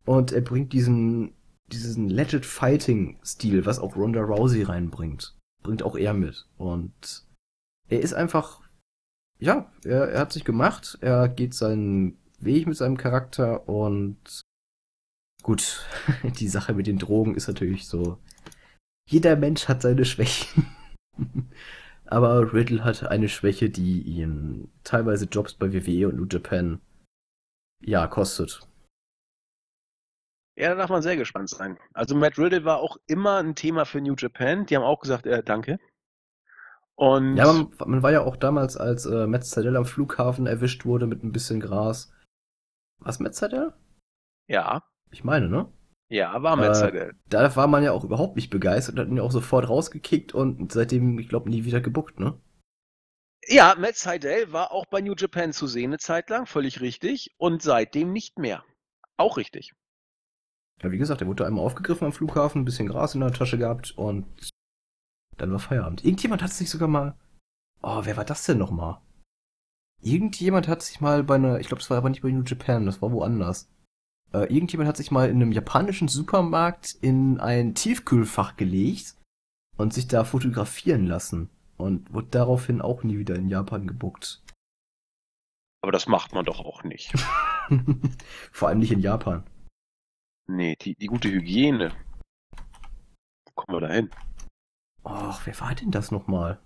[0.05, 1.35] und er bringt diesen,
[1.69, 6.47] diesen Legit Fighting-Stil, was auch Ronda Rousey reinbringt, bringt auch er mit.
[6.57, 7.27] Und
[7.89, 8.61] er ist einfach,
[9.39, 14.42] ja, er, er hat sich gemacht, er geht seinen Weg mit seinem Charakter und
[15.43, 15.87] gut,
[16.39, 18.19] die Sache mit den Drogen ist natürlich so,
[19.09, 20.67] jeder Mensch hat seine Schwächen.
[22.07, 26.81] Aber Riddle hat eine Schwäche, die ihn teilweise Jobs bei WWE und New Japan
[27.81, 28.61] ja kostet.
[30.55, 31.79] Ja, da darf man sehr gespannt sein.
[31.95, 34.67] Also Matt Riddle war auch immer ein Thema für New Japan.
[34.67, 35.81] Die haben auch gesagt, äh, danke.
[36.95, 40.85] Und ja, man, man, war ja auch damals, als äh, Matt Sydal am Flughafen erwischt
[40.85, 42.13] wurde mit ein bisschen Gras.
[42.99, 43.73] Was Matt Sydal?
[44.47, 44.85] Ja.
[45.13, 45.71] Ich meine, ne?
[46.09, 46.93] Ja, war Metzger.
[46.93, 50.35] Äh, da war man ja auch überhaupt nicht begeistert, hat ihn ja auch sofort rausgekickt
[50.35, 52.39] und seitdem, ich glaube, nie wieder gebuckt, ne?
[53.47, 57.35] Ja, Matt Seidel war auch bei New Japan zu sehen eine Zeit lang, völlig richtig.
[57.39, 58.63] Und seitdem nicht mehr.
[59.17, 59.73] Auch richtig.
[60.83, 63.59] Ja, wie gesagt, er wurde einmal aufgegriffen am Flughafen, ein bisschen Gras in der Tasche
[63.59, 64.51] gehabt und
[65.39, 66.05] dann war Feierabend.
[66.05, 67.19] Irgendjemand hat sich sogar mal.
[67.83, 69.01] Oh, wer war das denn nochmal?
[70.03, 71.59] Irgendjemand hat sich mal bei einer.
[71.59, 73.69] Ich glaube, das war aber nicht bei New Japan, das war woanders
[74.33, 79.17] äh, irgendjemand hat sich mal in einem japanischen Supermarkt in ein Tiefkühlfach gelegt
[79.77, 84.43] und sich da fotografieren lassen und wurde daraufhin auch nie wieder in Japan gebuckt.
[85.83, 87.13] Aber das macht man doch auch nicht.
[88.53, 89.45] Vor allem nicht in Japan.
[90.47, 91.93] Nee, die, die gute Hygiene.
[93.47, 94.11] Wo kommen wir da hin?
[95.05, 96.61] Och, wer war denn das nochmal?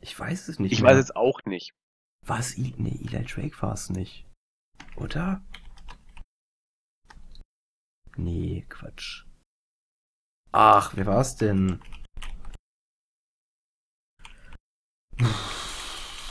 [0.00, 0.72] Ich weiß es nicht.
[0.72, 0.92] Ich mehr.
[0.92, 1.72] weiß es auch nicht.
[2.24, 4.26] War es Nee, Eli Drake war es nicht.
[4.96, 5.42] Oder?
[8.16, 9.24] Nee, Quatsch.
[10.52, 11.80] Ach, wer war's denn?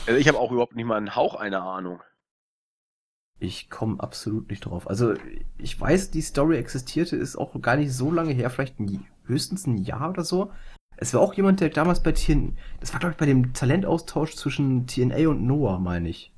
[0.07, 2.01] Also ich habe auch überhaupt nicht mal einen Hauch einer Ahnung.
[3.39, 4.87] Ich komme absolut nicht drauf.
[4.87, 5.15] Also,
[5.57, 9.67] ich weiß, die Story existierte, ist auch gar nicht so lange her, vielleicht ein, höchstens
[9.67, 10.53] ein Jahr oder so.
[10.97, 14.35] Es war auch jemand, der damals bei TN, das war glaube ich bei dem Talentaustausch
[14.35, 16.31] zwischen TNA und Noah, meine ich.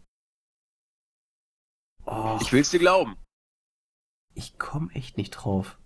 [2.05, 3.15] Oh, ich will's dir glauben.
[4.37, 5.79] Ich komme echt nicht drauf.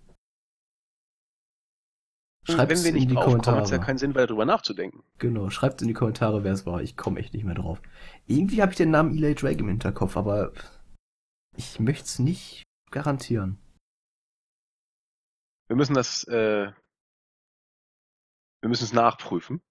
[2.44, 3.56] Schreibt Wenn wir nicht in die Kommentare.
[3.56, 5.02] Kommen, hat ja keinen Sinn, weiter drüber nachzudenken.
[5.16, 6.82] Genau, schreibt in die Kommentare, wer es war.
[6.82, 7.80] Ich komme echt nicht mehr drauf.
[8.26, 10.52] Irgendwie habe ich den Namen Eli Drake im Hinterkopf, aber
[11.56, 13.58] ich möchte es nicht garantieren.
[15.68, 16.72] Wir müssen das, äh,
[18.60, 19.62] wir müssen es nachprüfen.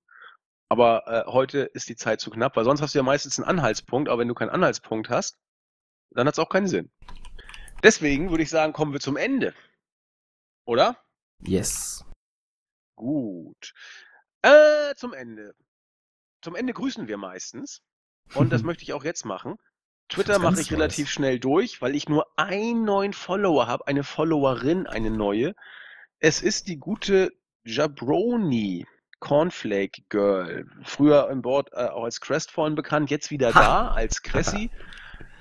[0.70, 3.48] Aber äh, heute ist die Zeit zu knapp, weil sonst hast du ja meistens einen
[3.48, 5.38] Anhaltspunkt, aber wenn du keinen Anhaltspunkt hast,
[6.16, 6.90] dann hat es auch keinen Sinn.
[7.84, 9.54] Deswegen würde ich sagen, kommen wir zum Ende.
[10.66, 10.98] Oder?
[11.40, 12.06] Yes.
[12.96, 13.74] Gut.
[14.44, 15.56] Äh, zum Ende.
[16.42, 17.82] Zum Ende grüßen wir meistens.
[18.36, 19.58] Und das möchte ich auch jetzt machen.
[20.10, 24.86] Twitter mache ich relativ schnell durch, weil ich nur einen neuen Follower habe, eine Followerin,
[24.86, 25.56] eine neue.
[26.20, 27.32] Es ist die gute
[27.64, 28.86] Jabroni,
[29.20, 30.66] Cornflake Girl.
[30.84, 33.60] Früher im Board äh, auch als Crestfallen bekannt, jetzt wieder ha.
[33.60, 34.70] da als Cressy.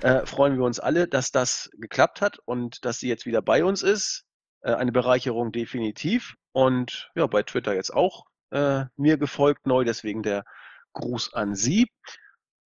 [0.02, 3.64] Äh, freuen wir uns alle, dass das geklappt hat und dass sie jetzt wieder bei
[3.64, 4.24] uns ist.
[4.62, 6.36] Äh, eine Bereicherung definitiv.
[6.52, 10.44] Und ja, bei Twitter jetzt auch äh, mir gefolgt neu, deswegen der
[10.94, 11.90] Gruß an Sie.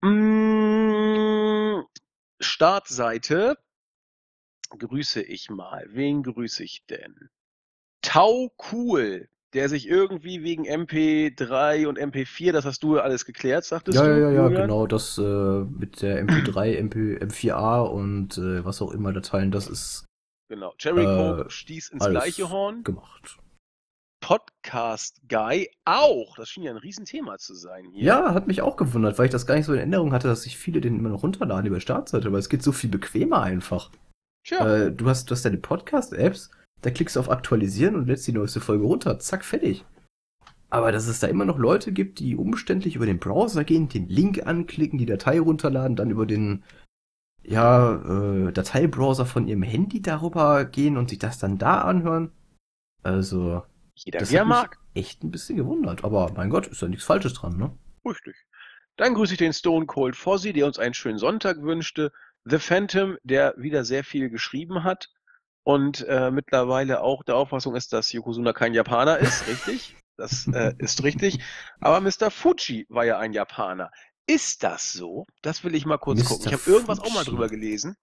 [0.02, 1.84] Mmh,
[2.38, 3.56] Startseite
[4.78, 5.86] grüße ich mal.
[5.88, 7.30] Wen grüße ich denn?
[8.02, 13.98] Tau Cool, der sich irgendwie wegen MP3 und MP4, das hast du alles geklärt, sagtest
[13.98, 14.10] ja, du?
[14.10, 18.92] Ja, ja, ja, genau, das äh, mit der MP3, MP, M4A und äh, was auch
[18.92, 20.06] immer Dateien, das ist.
[20.48, 22.82] Genau, Jericho äh, stieß ins gleiche Horn.
[22.84, 23.38] Gemacht.
[24.22, 26.36] Podcast Guy auch.
[26.36, 28.04] Das schien ja ein Riesenthema zu sein hier.
[28.04, 30.42] Ja, hat mich auch gewundert, weil ich das gar nicht so in Erinnerung hatte, dass
[30.42, 33.90] sich viele den immer noch runterladen über Startseite, aber es geht so viel bequemer einfach.
[34.44, 34.86] Tja.
[34.86, 36.50] Äh, du, hast, du hast deine Podcast-Apps,
[36.82, 39.18] da klickst du auf Aktualisieren und lädst die neueste Folge runter.
[39.18, 39.84] Zack, fertig.
[40.68, 44.08] Aber dass es da immer noch Leute gibt, die umständlich über den Browser gehen, den
[44.08, 46.64] Link anklicken, die Datei runterladen, dann über den
[47.44, 52.32] ja, äh, Dateibrowser von ihrem Handy darüber gehen und sich das dann da anhören.
[53.02, 53.62] Also,
[53.94, 54.78] jeder, das er mag.
[54.94, 57.76] Echt ein bisschen gewundert, aber mein Gott, ist ja nichts Falsches dran, ne?
[58.04, 58.34] Richtig.
[58.96, 62.12] Dann grüße ich den Stone Cold Fozzy, der uns einen schönen Sonntag wünschte.
[62.44, 65.10] The Phantom, der wieder sehr viel geschrieben hat
[65.64, 69.96] und äh, mittlerweile auch der Auffassung ist, dass Yokozuna kein Japaner ist, richtig?
[70.16, 71.40] Das äh, ist richtig.
[71.80, 72.30] Aber Mr.
[72.30, 73.90] Fuji war ja ein Japaner.
[74.26, 75.26] Ist das so?
[75.42, 76.28] Das will ich mal kurz Mr.
[76.28, 76.46] gucken.
[76.46, 77.96] Ich habe irgendwas auch mal drüber gelesen.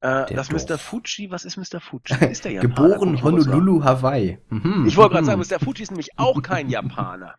[0.00, 0.50] Äh, das.
[0.50, 0.78] Mr.
[0.78, 1.80] Fuji, was ist Mr.
[1.80, 2.14] Fuji?
[2.30, 2.94] Ist der Japaner?
[2.94, 4.38] Geboren Honolulu, Hawaii.
[4.48, 4.86] Mhm.
[4.86, 5.58] Ich wollte gerade sagen, Mr.
[5.58, 7.36] Fuji ist nämlich auch kein Japaner.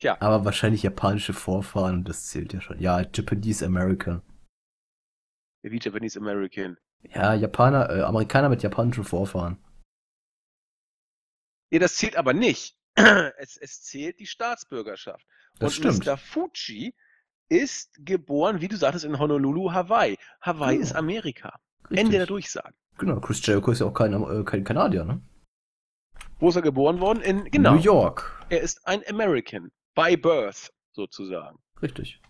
[0.00, 0.16] Tja.
[0.20, 2.78] Aber wahrscheinlich japanische Vorfahren, das zählt ja schon.
[2.78, 4.22] Ja, Japanese American.
[5.62, 6.78] Wie Japanese American?
[7.02, 9.58] Ja, Japaner, äh, Amerikaner mit japanischen Vorfahren.
[11.70, 12.76] Ja, das zählt aber nicht.
[13.38, 15.24] Es, es zählt die Staatsbürgerschaft.
[15.60, 16.06] Das Und stimmt.
[16.06, 16.16] Mr.
[16.16, 16.94] Fuji
[17.48, 20.16] ist geboren, wie du sagtest, in Honolulu, Hawaii.
[20.40, 20.82] Hawaii genau.
[20.82, 21.60] ist Amerika.
[21.84, 21.98] Richtig.
[21.98, 22.74] Ende der Durchsagen.
[22.98, 25.22] Genau, Chris Jericho ist ja auch kein, äh, kein Kanadier, ne?
[26.40, 27.22] Wo ist er geboren worden?
[27.22, 27.74] In genau.
[27.74, 28.44] New York.
[28.48, 29.70] Er ist ein American.
[29.94, 31.58] By birth, sozusagen.
[31.80, 32.20] Richtig.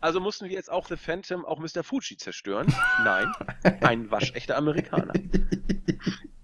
[0.00, 1.82] Also mussten wir jetzt auch The Phantom, auch Mr.
[1.82, 2.66] Fuji zerstören?
[3.04, 3.32] Nein,
[3.80, 5.14] ein waschechter Amerikaner.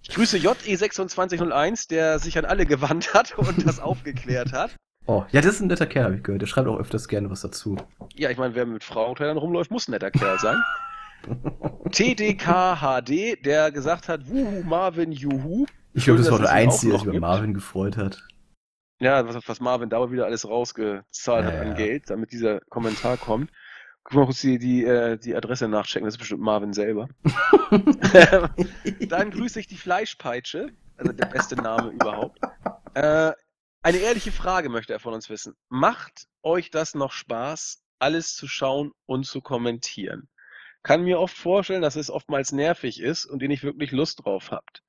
[0.03, 4.75] Ich grüße JE2601, der sich an alle gewandt hat und das aufgeklärt hat.
[5.07, 6.41] Oh, ja, das ist ein netter Kerl, habe ich gehört.
[6.41, 7.77] Der schreibt auch öfters gerne was dazu.
[8.15, 10.57] Ja, ich meine, wer mit Frauenkleidern rumläuft, muss ein netter Kerl sein.
[11.91, 15.67] TDKHD, der gesagt hat, Wuhu, Marvin, Juhu.
[15.93, 18.23] Ich glaube, das war der Einzige, der sich über Marvin gefreut hat.
[19.01, 21.75] Ja, was, was Marvin da wieder alles rausgezahlt ja, hat an.
[21.75, 23.51] Geld, damit dieser Kommentar kommt.
[24.05, 27.09] Guck mal kurz die, die, äh, die Adresse nachchecken, das ist bestimmt Marvin selber.
[29.09, 32.41] Dann grüße ich die Fleischpeitsche, also der beste Name überhaupt.
[32.95, 33.33] Äh,
[33.83, 35.55] eine ehrliche Frage möchte er von uns wissen.
[35.69, 40.29] Macht euch das noch Spaß, alles zu schauen und zu kommentieren?
[40.83, 44.51] Kann mir oft vorstellen, dass es oftmals nervig ist und ihr nicht wirklich Lust drauf
[44.51, 44.83] habt.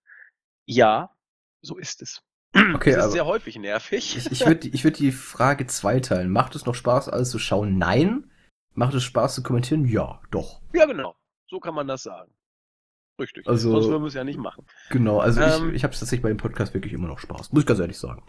[0.66, 1.16] Ja,
[1.62, 2.22] so ist es.
[2.76, 4.18] Okay, das ist sehr häufig nervig.
[4.18, 6.30] Ich, ich würde ich würd die Frage zweiteilen.
[6.30, 7.78] Macht es noch Spaß, alles zu schauen?
[7.78, 8.30] Nein.
[8.74, 9.86] Macht es Spaß zu kommentieren?
[9.86, 10.62] Ja, doch.
[10.74, 11.16] Ja, genau.
[11.48, 12.32] So kann man das sagen.
[13.20, 13.48] Richtig.
[13.48, 14.66] Also, Sonst würden wir es ja nicht machen.
[14.90, 17.52] Genau, also ähm, ich, ich habe es tatsächlich bei dem Podcast wirklich immer noch Spaß.
[17.52, 18.24] Muss ich ganz ehrlich sagen.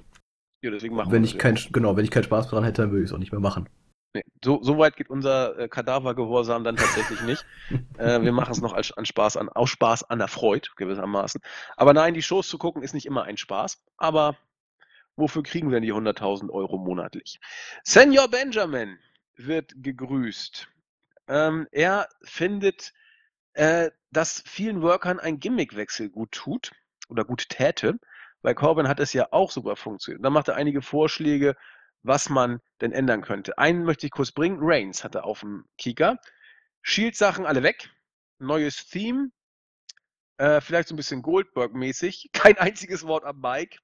[0.63, 1.63] Ja, deswegen machen wenn wir ich kein, ja.
[1.73, 3.69] Genau, wenn ich keinen Spaß daran hätte, dann würde ich es auch nicht mehr machen.
[4.15, 7.47] Nee, so, so weit geht unser äh, Kadavergehorsam dann tatsächlich nicht.
[7.99, 11.41] äh, wir machen es noch als, an Spaß an, aus Spaß an der Freude, gewissermaßen.
[11.77, 13.83] Aber nein, die Shows zu gucken ist nicht immer ein Spaß.
[13.97, 14.37] Aber
[15.17, 17.41] wofür kriegen wir denn die 100.000 Euro monatlich?
[17.85, 18.99] Senior Benjamin,
[19.37, 20.69] wird gegrüßt.
[21.29, 22.93] Ähm, er findet,
[23.55, 26.73] äh, dass vielen Workern ein Gimmickwechsel gut tut
[27.09, 27.99] oder gut täte.
[28.43, 30.25] Bei Corbin hat es ja auch super funktioniert.
[30.25, 31.57] Dann macht er einige Vorschläge,
[32.03, 33.59] was man denn ändern könnte.
[33.59, 34.59] Einen möchte ich kurz bringen.
[34.61, 36.19] Reigns hatte auf dem Kika.
[36.83, 37.91] Shield-Sachen alle weg.
[38.39, 39.31] Neues Theme.
[40.39, 42.31] Äh, vielleicht so ein bisschen Goldberg-mäßig.
[42.33, 43.79] Kein einziges Wort am Mike.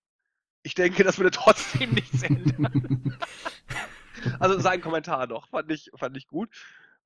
[0.63, 3.17] Ich denke, das würde trotzdem nichts ändern.
[4.41, 6.51] also sein Kommentar noch, fand ich, fand ich gut.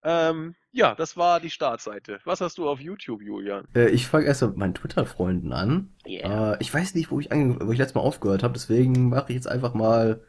[0.04, 2.18] Ähm, ja, das war die Startseite.
[2.24, 3.68] Was hast du auf YouTube, Julian?
[3.74, 5.94] Äh, ich fange erst mit meinen Twitter-Freunden an.
[6.04, 6.54] Yeah.
[6.54, 9.36] Äh, ich weiß nicht, wo ich, wo ich letztes Mal aufgehört habe, deswegen mache ich
[9.36, 10.24] jetzt einfach mal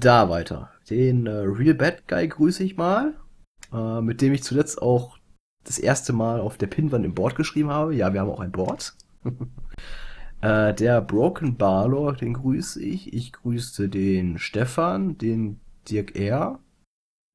[0.00, 0.70] da weiter.
[0.90, 3.14] Den äh, Real Bad Guy grüße ich mal,
[3.72, 5.18] äh, mit dem ich zuletzt auch
[5.64, 7.94] das erste Mal auf der Pinwand im Board geschrieben habe.
[7.94, 8.94] Ja, wir haben auch ein Board.
[10.40, 13.12] äh, der Broken Barlor, den grüße ich.
[13.12, 16.58] Ich grüße den Stefan, den Dirk R.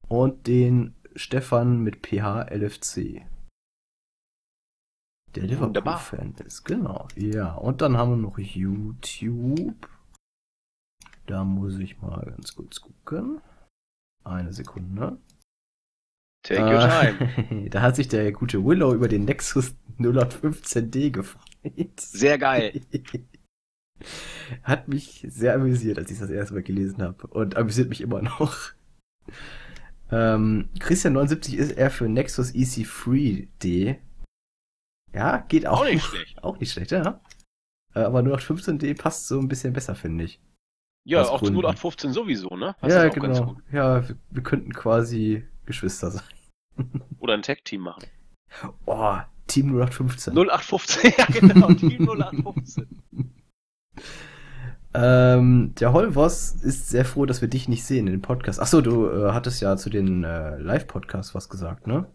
[0.08, 3.22] und den Stefan mit PH LFC.
[5.34, 5.44] Der.
[5.44, 7.08] Liverpool-Fan ist, genau.
[7.16, 9.88] Ja, und dann haben wir noch YouTube.
[11.26, 13.40] Da muss ich mal ganz kurz gucken.
[14.24, 15.18] Eine Sekunde.
[16.44, 17.64] Take your time.
[17.64, 22.00] Äh, da hat sich der gute Willow über den Nexus 0815D gefreut.
[22.00, 22.80] Sehr geil.
[24.62, 27.26] Hat mich sehr amüsiert, als ich das erste Mal gelesen habe.
[27.28, 28.72] Und amüsiert mich immer noch.
[30.10, 33.96] Ähm, Christian79 ist eher für Nexus EC3D.
[35.14, 35.80] Ja, geht auch.
[35.80, 36.34] Auch nicht schlecht.
[36.42, 37.20] Auch nicht schlecht, ja.
[37.94, 40.40] Äh, Aber 0815D passt so ein bisschen besser, finde ich.
[41.04, 41.60] Ja, auch zu Gründen.
[41.60, 42.74] 0815 sowieso, ne?
[42.80, 43.56] Passt ja, genau.
[43.70, 46.22] Ja, wir, wir könnten quasi Geschwister sein.
[47.18, 48.04] Oder ein Tag-Team machen.
[48.86, 49.16] Oh,
[49.46, 50.32] Team 0815.
[50.32, 52.88] 0815, ja genau, Team 0815.
[54.96, 58.60] Ähm, der Holvos ist sehr froh, dass wir dich nicht sehen in dem Podcast.
[58.60, 62.06] Achso, du äh, hattest ja zu den äh, Live-Podcasts was gesagt, ne?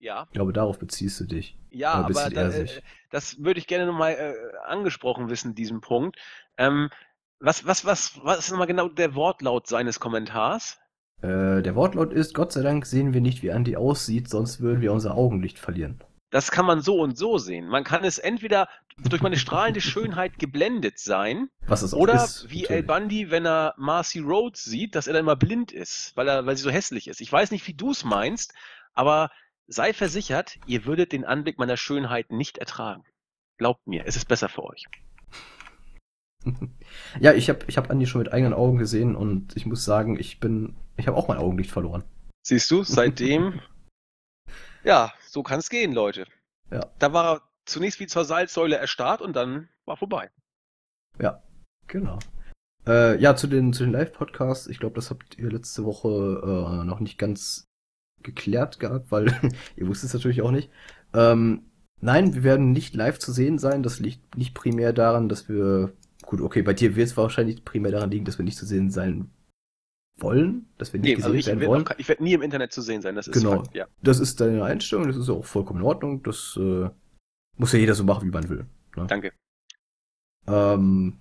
[0.00, 1.56] Ja, Ich glaube, darauf beziehst du dich.
[1.70, 2.68] ja, aber da, äh,
[3.10, 4.34] das würde ich gerne nochmal äh,
[4.66, 6.18] angesprochen wissen, diesen Punkt.
[6.58, 6.90] Ähm,
[7.40, 10.78] was, was, was, was ist nochmal genau der Wortlaut seines Kommentars?
[11.22, 14.80] Äh, der Wortlaut ist, Gott sei Dank sehen wir nicht, wie Andy aussieht, sonst würden
[14.80, 16.02] wir unser Augenlicht verlieren.
[16.30, 17.68] Das kann man so und so sehen.
[17.68, 18.68] Man kann es entweder
[18.98, 22.50] durch meine strahlende Schönheit geblendet sein, Was es oder ist.
[22.50, 22.82] wie El.
[22.82, 26.56] Bundy, wenn er Marcy Rhodes sieht, dass er dann immer blind ist, weil, er, weil
[26.56, 27.20] sie so hässlich ist.
[27.20, 28.54] Ich weiß nicht, wie du es meinst,
[28.92, 29.30] aber
[29.66, 33.04] sei versichert, ihr würdet den Anblick meiner Schönheit nicht ertragen.
[33.58, 34.84] Glaubt mir, es ist besser für euch.
[37.20, 40.18] Ja, ich habe ich hab Andy schon mit eigenen Augen gesehen und ich muss sagen,
[40.18, 42.04] ich bin, ich habe auch mein Augenlicht verloren.
[42.46, 43.60] Siehst du, seitdem,
[44.84, 46.26] ja, so kann es gehen, Leute.
[46.70, 46.86] Ja.
[46.98, 50.30] Da war er zunächst wie zur Salzsäule erstarrt und dann war vorbei.
[51.18, 51.42] Ja,
[51.86, 52.18] genau.
[52.86, 56.84] Äh, ja, zu den, zu den Live-Podcasts, ich glaube, das habt ihr letzte Woche äh,
[56.84, 57.66] noch nicht ganz
[58.22, 59.26] geklärt gehabt, weil
[59.76, 60.70] ihr wusstet es natürlich auch nicht.
[61.14, 61.62] Ähm,
[62.00, 63.82] nein, wir werden nicht live zu sehen sein.
[63.82, 65.92] Das liegt nicht primär daran, dass wir.
[66.26, 68.90] Gut, okay, bei dir wird es wahrscheinlich primär daran liegen, dass wir nicht zu sehen
[68.90, 69.30] sein
[70.18, 72.08] wollen, dass wir nicht Nee, gesehen also ich werden werde wollen.
[72.08, 73.62] werd nie im Internet zu sehen sein, das ist Genau.
[73.62, 73.86] Fakt, ja.
[74.02, 76.22] Das ist deine Einstellung, das ist auch vollkommen in Ordnung.
[76.24, 76.90] Das äh,
[77.56, 78.66] muss ja jeder so machen, wie man will.
[78.96, 79.06] Ne?
[79.06, 79.32] Danke.
[80.48, 81.18] Ähm,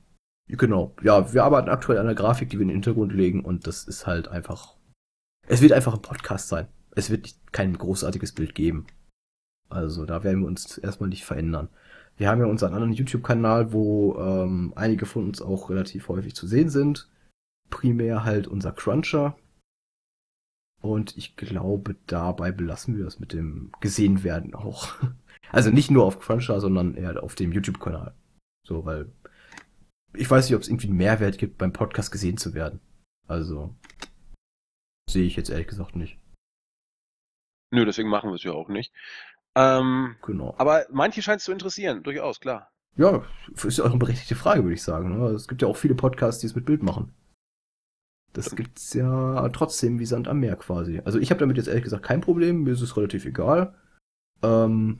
[0.47, 0.95] genau.
[1.03, 3.83] Ja, wir arbeiten aktuell an der Grafik, die wir in den Hintergrund legen und das
[3.85, 4.75] ist halt einfach.
[5.47, 6.67] Es wird einfach ein Podcast sein.
[6.95, 8.87] Es wird kein großartiges Bild geben.
[9.69, 11.69] Also da werden wir uns erstmal nicht verändern.
[12.17, 16.47] Wir haben ja unseren anderen YouTube-Kanal, wo ähm, einige von uns auch relativ häufig zu
[16.47, 17.09] sehen sind.
[17.69, 19.37] Primär halt unser Cruncher.
[20.81, 24.93] Und ich glaube, dabei belassen wir das mit dem gesehen werden auch.
[25.51, 28.15] Also nicht nur auf Cruncher, sondern eher auf dem YouTube-Kanal.
[28.67, 29.11] So, weil
[30.15, 32.79] ich weiß nicht, ob es irgendwie einen Mehrwert gibt, beim Podcast gesehen zu werden.
[33.27, 33.75] Also
[35.09, 36.17] sehe ich jetzt ehrlich gesagt nicht.
[37.71, 38.91] Nö, deswegen machen wir es ja auch nicht.
[39.55, 40.53] Ähm, Genau.
[40.57, 42.69] aber manche scheint es zu interessieren, durchaus, klar.
[42.97, 43.23] Ja,
[43.53, 45.17] ist ja auch eine berechtigte Frage, würde ich sagen.
[45.17, 45.25] Ne?
[45.27, 47.13] Es gibt ja auch viele Podcasts, die es mit Bild machen.
[48.33, 51.01] Das gibt's ja trotzdem wie Sand am Meer quasi.
[51.05, 53.73] Also ich habe damit jetzt ehrlich gesagt kein Problem, mir ist es relativ egal.
[54.43, 54.99] Ähm,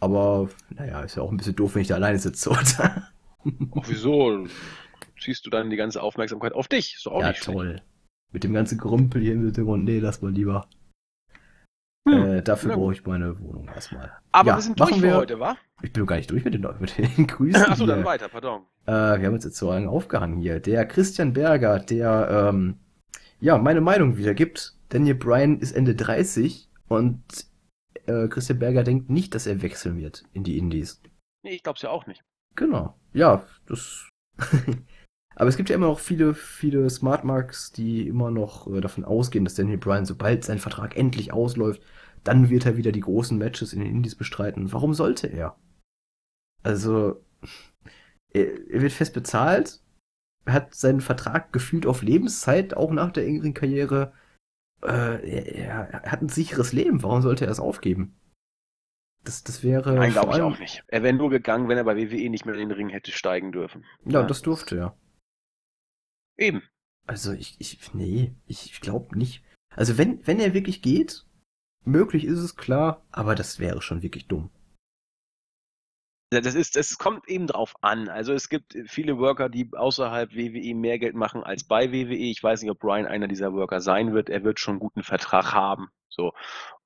[0.00, 2.62] aber naja, ist ja auch ein bisschen doof, wenn ich da alleine sitze, oder?
[3.76, 4.46] Ach, wieso?
[5.20, 6.94] Ziehst du dann die ganze Aufmerksamkeit auf dich?
[6.96, 7.56] Ist doch auch ja, nicht schlecht.
[7.56, 7.80] toll.
[8.32, 10.68] Mit dem ganzen Grümpel hier im Hintergrund, nee, lass mal lieber.
[12.06, 12.78] Hm, Äh, dafür gut.
[12.80, 14.12] brauche ich meine Wohnung erstmal.
[14.32, 15.56] Aber Ja, wir sind machen durch für wir- heute, wa?
[15.82, 17.62] Ich bin doch gar nicht durch mit den, mit den Grüßen.
[17.64, 18.62] Achso, dann weiter, pardon.
[18.86, 20.60] Äh, wir haben uns jetzt so lange aufgehangen hier.
[20.60, 22.78] Der Christian Berger, der ähm,
[23.40, 24.76] ja meine Meinung wiedergibt.
[24.90, 27.22] Daniel Bryan ist Ende 30 und
[28.06, 31.00] äh, Christian Berger denkt nicht, dass er wechseln wird in die Indies.
[31.42, 32.22] Nee, ich glaub's ja auch nicht.
[32.54, 32.94] Genau.
[33.12, 34.08] Ja, das.
[35.36, 39.04] Aber es gibt ja immer noch viele, viele Smart Marks, die immer noch äh, davon
[39.04, 41.82] ausgehen, dass Daniel Bryan, sobald sein Vertrag endlich ausläuft,
[42.22, 44.72] dann wird er wieder die großen Matches in den Indies bestreiten.
[44.72, 45.56] Warum sollte er?
[46.62, 47.22] Also,
[48.32, 49.82] er, er wird fest bezahlt,
[50.46, 54.12] hat seinen Vertrag gefühlt auf Lebenszeit, auch nach der engeren Karriere.
[54.82, 57.02] Äh, er, er, hat ein sicheres Leben.
[57.02, 58.16] Warum sollte er es aufgeben?
[59.24, 59.94] Das, das wäre.
[59.94, 60.84] Nein, glaube ich auch nicht.
[60.88, 63.52] Er wäre nur gegangen, wenn er bei WWE nicht mehr in den Ring hätte steigen
[63.52, 63.84] dürfen.
[64.04, 64.26] Ja, ja.
[64.26, 64.96] das durfte er.
[66.36, 66.62] Eben.
[67.06, 69.42] Also ich, ich, nee, ich glaube nicht.
[69.70, 71.26] Also wenn, wenn er wirklich geht,
[71.84, 74.50] möglich ist es klar, aber das wäre schon wirklich dumm.
[76.30, 78.08] Das ist, es kommt eben drauf an.
[78.08, 82.14] Also es gibt viele Worker, die außerhalb WWE mehr Geld machen als bei WWE.
[82.14, 84.30] Ich weiß nicht, ob Brian einer dieser Worker sein wird.
[84.30, 85.90] Er wird schon einen guten Vertrag haben.
[86.08, 86.32] So.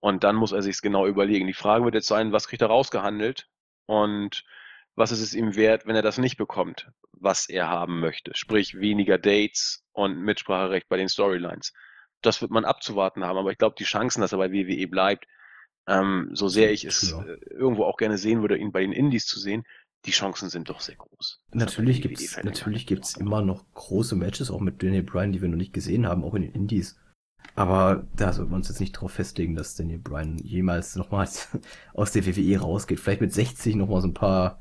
[0.00, 1.46] Und dann muss er sich genau überlegen.
[1.46, 3.48] Die Frage wird jetzt sein, was kriegt er rausgehandelt?
[3.86, 4.44] Und
[4.98, 8.32] was ist es ihm wert, wenn er das nicht bekommt, was er haben möchte?
[8.34, 11.72] Sprich, weniger Dates und Mitspracherecht bei den Storylines.
[12.20, 13.38] Das wird man abzuwarten haben.
[13.38, 15.26] Aber ich glaube, die Chancen, dass er bei WWE bleibt,
[15.86, 17.22] ähm, so sehr ich es ja.
[17.22, 19.64] äh, irgendwo auch gerne sehen würde, ihn bei den Indies zu sehen,
[20.04, 21.40] die Chancen sind doch sehr groß.
[21.52, 25.48] Natürlich gibt es natürlich gibt's immer noch große Matches, auch mit Daniel Bryan, die wir
[25.48, 27.00] noch nicht gesehen haben, auch in den Indies.
[27.54, 31.48] Aber da sollten wir uns jetzt nicht darauf festlegen, dass Daniel Bryan jemals nochmals
[31.94, 33.00] aus der WWE rausgeht.
[33.00, 34.60] Vielleicht mit 60 nochmal so ein paar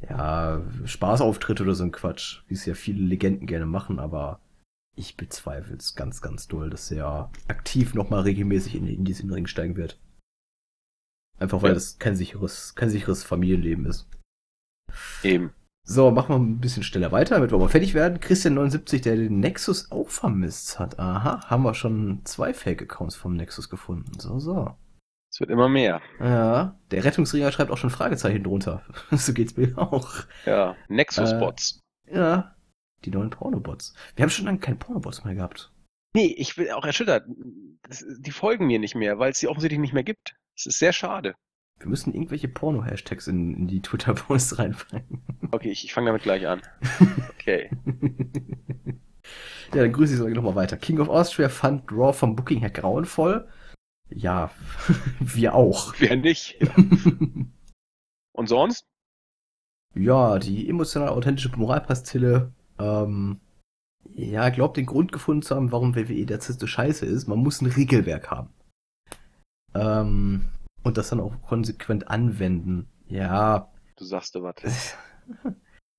[0.00, 4.40] ja, Spaßauftritte oder so ein Quatsch, wie es ja viele Legenden gerne machen, aber
[4.94, 9.46] ich bezweifle es ganz, ganz doll, dass er aktiv nochmal regelmäßig in, in diesen Ring
[9.46, 9.98] steigen wird.
[11.38, 11.74] Einfach weil ja.
[11.74, 14.08] das kein sicheres, kein sicheres Familienleben ist.
[15.22, 15.52] Eben.
[15.84, 18.18] So, machen wir ein bisschen schneller weiter, damit wir mal fertig werden.
[18.18, 20.98] Christian79, der den Nexus auch vermisst hat.
[20.98, 24.18] Aha, haben wir schon zwei Fake-Accounts vom Nexus gefunden.
[24.18, 24.74] So, so.
[25.30, 26.00] Es wird immer mehr.
[26.20, 28.82] Ja, der Rettungsringer schreibt auch schon Fragezeichen drunter.
[29.10, 30.10] so geht's mir auch.
[30.46, 31.80] Ja, Nexus-Bots.
[32.06, 32.56] Äh, ja,
[33.04, 33.94] die neuen Pornobots.
[34.16, 35.70] Wir haben schon lange keine Pornobots mehr gehabt.
[36.14, 37.26] Nee, ich bin auch erschüttert.
[37.82, 40.34] Das, die folgen mir nicht mehr, weil es sie offensichtlich nicht mehr gibt.
[40.56, 41.34] Es ist sehr schade.
[41.78, 45.22] Wir müssen irgendwelche Porno-Hashtags in, in, die Twitter-Posts reinfangen.
[45.50, 46.60] Okay, ich, ich fange damit gleich an.
[47.30, 47.70] Okay.
[49.74, 50.76] ja, dann grüße ich sogar nochmal weiter.
[50.76, 53.48] King of Austria fand Raw vom Booking her grauenvoll.
[54.10, 54.50] Ja,
[55.20, 55.94] wir auch.
[55.98, 56.60] Wer nicht?
[56.60, 56.74] Ja.
[58.32, 58.86] Und sonst?
[59.94, 62.52] Ja, die emotional authentische Moralpastille.
[62.78, 63.40] Ähm,
[64.14, 67.26] ja, glaubt den Grund gefunden zu haben, warum WWE derzeit so scheiße ist.
[67.26, 68.50] Man muss ein Regelwerk haben.
[69.74, 70.48] Ähm,
[70.82, 72.88] und das dann auch konsequent anwenden.
[73.08, 73.70] Ja.
[73.96, 74.54] Du sagst du was.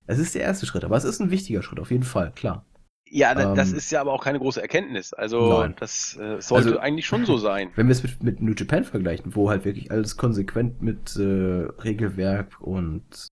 [0.07, 2.65] Es ist der erste Schritt, aber es ist ein wichtiger Schritt, auf jeden Fall, klar.
[3.10, 5.14] Ja, ähm, das ist ja aber auch keine große Erkenntnis.
[5.14, 5.76] Also nein.
[5.80, 7.72] das äh, sollte also, eigentlich schon so sein.
[7.76, 11.22] Wenn wir es mit, mit New Japan vergleichen, wo halt wirklich alles konsequent mit äh,
[11.22, 13.30] Regelwerk und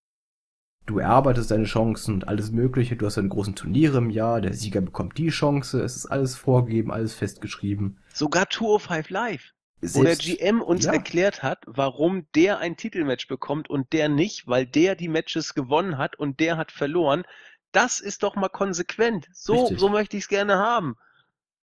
[0.88, 4.54] du erarbeitest deine Chancen und alles Mögliche, du hast deine großen Turniere im Jahr, der
[4.54, 8.00] Sieger bekommt die Chance, es ist alles vorgegeben, alles festgeschrieben.
[8.14, 9.52] Sogar Tour of Five Live.
[9.80, 10.94] Selbst, wo der GM uns ja.
[10.94, 16.00] erklärt hat, warum der ein Titelmatch bekommt und der nicht, weil der die Matches gewonnen
[16.00, 17.24] hat und der hat verloren.
[17.78, 19.30] Das ist doch mal konsequent.
[19.32, 20.96] So, so möchte ich es gerne haben.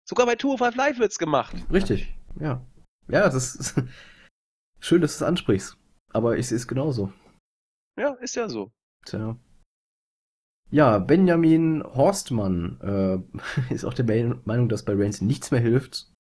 [0.09, 1.55] Sogar bei Tour of Five Live wird's gemacht.
[1.71, 2.65] Richtig, ja.
[3.09, 3.75] Ja, das ist
[4.81, 5.77] schön, dass du es ansprichst.
[6.15, 7.13] Aber ich sehe es genauso.
[7.99, 8.73] Ja, ist ja so.
[9.05, 9.37] Tja.
[10.71, 12.81] Ja, Benjamin Horstmann
[13.71, 14.07] äh, ist auch der
[14.47, 16.11] Meinung, dass bei Reigns nichts mehr hilft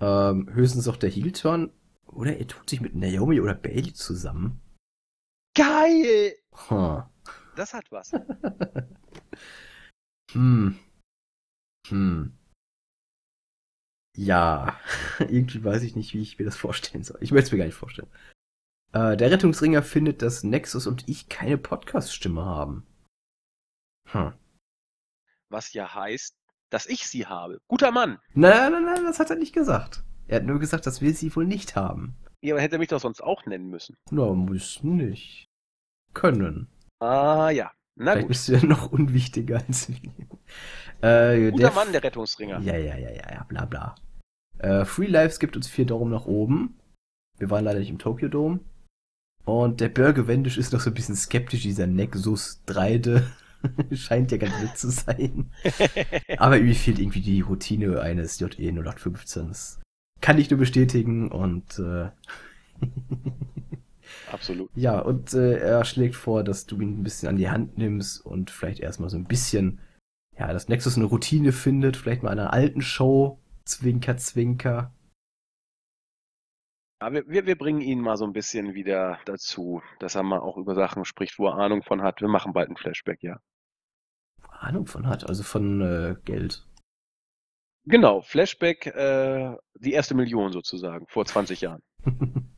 [0.00, 1.70] ähm, höchstens auch der Heel-Turn.
[2.06, 4.60] Oder er tut sich mit Naomi oder Bailey zusammen.
[5.54, 6.34] Geil!
[6.68, 7.02] Huh.
[7.60, 8.12] Das hat was.
[10.32, 10.78] hm.
[11.88, 12.38] Hm.
[14.16, 14.80] Ja,
[15.18, 17.18] irgendwie weiß ich nicht, wie ich mir das vorstellen soll.
[17.20, 18.08] Ich möchte es mir gar nicht vorstellen.
[18.94, 22.86] Äh, der Rettungsringer findet, dass Nexus und ich keine Podcast-Stimme haben.
[24.08, 24.32] Hm.
[25.50, 26.34] Was ja heißt,
[26.70, 27.60] dass ich sie habe.
[27.68, 28.20] Guter Mann.
[28.32, 30.02] Nein, nein, nein, das hat er nicht gesagt.
[30.28, 32.16] Er hat nur gesagt, dass wir sie wohl nicht haben.
[32.40, 33.98] Ja, aber hätte er mich doch sonst auch nennen müssen.
[34.10, 35.44] Na, müssen nicht.
[36.14, 36.70] Können.
[37.00, 37.72] Ah, ja.
[37.96, 38.28] Na Vielleicht gut.
[38.28, 39.96] bist du ja noch unwichtiger als wir.
[41.02, 42.60] Äh, Guter der Mann, der Rettungsringer.
[42.60, 43.94] Ja, ja, ja, ja, ja, bla, bla.
[44.58, 46.78] Äh, Free Lives gibt uns vier Daumen nach oben.
[47.38, 48.60] Wir waren leider nicht im Tokyo Dome.
[49.44, 53.22] Und der Bürger Wendisch ist noch so ein bisschen skeptisch, dieser Nexus 3
[53.92, 55.50] Scheint ja ganz nett zu sein.
[56.38, 59.48] Aber mir fehlt irgendwie die Routine eines JE 0815.
[59.48, 59.80] Das
[60.20, 62.10] kann ich nur bestätigen und äh,
[64.32, 64.70] Absolut.
[64.74, 68.24] Ja, und äh, er schlägt vor, dass du ihn ein bisschen an die Hand nimmst
[68.24, 69.80] und vielleicht erstmal so ein bisschen,
[70.38, 74.94] ja, dass Nexus eine Routine findet, vielleicht mal einer alten Show, Zwinker, Zwinker.
[77.02, 80.58] Ja, wir, wir, bringen ihn mal so ein bisschen wieder dazu, dass er mal auch
[80.58, 82.20] über Sachen spricht, wo er Ahnung von hat.
[82.20, 83.40] Wir machen bald ein Flashback, ja.
[84.50, 86.66] Ahnung von hat, also von äh, Geld.
[87.86, 91.82] Genau, Flashback, äh, die erste Million sozusagen, vor 20 Jahren.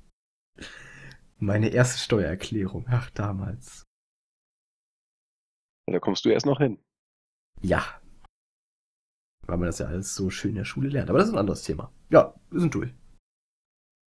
[1.43, 3.83] Meine erste Steuererklärung, ach damals.
[5.91, 6.79] Da kommst du erst noch hin.
[7.61, 8.01] Ja.
[9.49, 11.11] Weil man das ja alles so schön in der Schule lernt.
[11.11, 11.93] Aber das ist ein anderes Thema.
[12.11, 12.95] Ja, wir sind durch.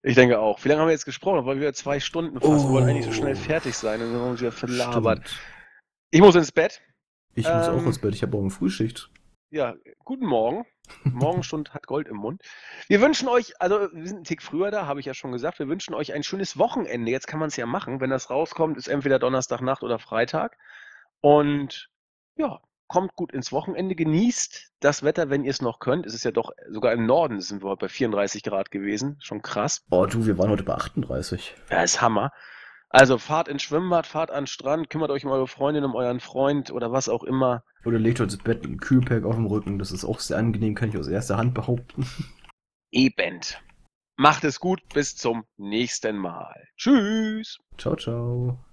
[0.04, 0.64] Ich denke auch.
[0.64, 1.38] Wie lange haben wir jetzt gesprochen?
[1.38, 2.46] Das waren wieder zwei Stunden fast.
[2.46, 2.68] Oh.
[2.68, 5.28] Wir wollen eigentlich so schnell fertig sein und dann haben wir uns wieder verlabert.
[5.28, 5.42] Stimmt.
[6.12, 6.84] Ich muss ins Bett.
[7.34, 9.12] Ich muss Ähm, auch ins Bett, ich habe morgen Frühschicht.
[9.50, 10.68] Ja, guten Morgen.
[11.04, 12.42] Morgenstund hat Gold im Mund.
[12.88, 15.60] Wir wünschen euch, also wir sind einen Tick früher da, habe ich ja schon gesagt,
[15.60, 17.12] wir wünschen euch ein schönes Wochenende.
[17.12, 18.02] Jetzt kann man es ja machen.
[18.02, 20.58] Wenn das rauskommt, ist entweder Donnerstagnacht oder Freitag.
[21.22, 21.90] Und
[22.36, 26.06] ja, kommt gut ins Wochenende, genießt das Wetter, wenn ihr es noch könnt.
[26.06, 29.18] Es ist ja doch, sogar im Norden sind wir heute bei 34 Grad gewesen.
[29.20, 29.84] Schon krass.
[29.90, 31.56] Oh du, wir waren heute bei 38.
[31.72, 32.32] Ja, ist Hammer.
[32.94, 36.20] Also fahrt ins Schwimmbad, fahrt an den Strand, kümmert euch um eure Freundin, um euren
[36.20, 37.64] Freund oder was auch immer.
[37.86, 39.80] Oder legt euch ins Bett mit einem Kühlpack auf dem Rücken.
[39.80, 42.08] Das ist auch sehr angenehm, kann ich aus erster Hand behaupten.
[42.92, 43.40] Eben.
[44.16, 46.68] Macht es gut, bis zum nächsten Mal.
[46.78, 47.58] Tschüss.
[47.80, 48.64] Ciao, ciao.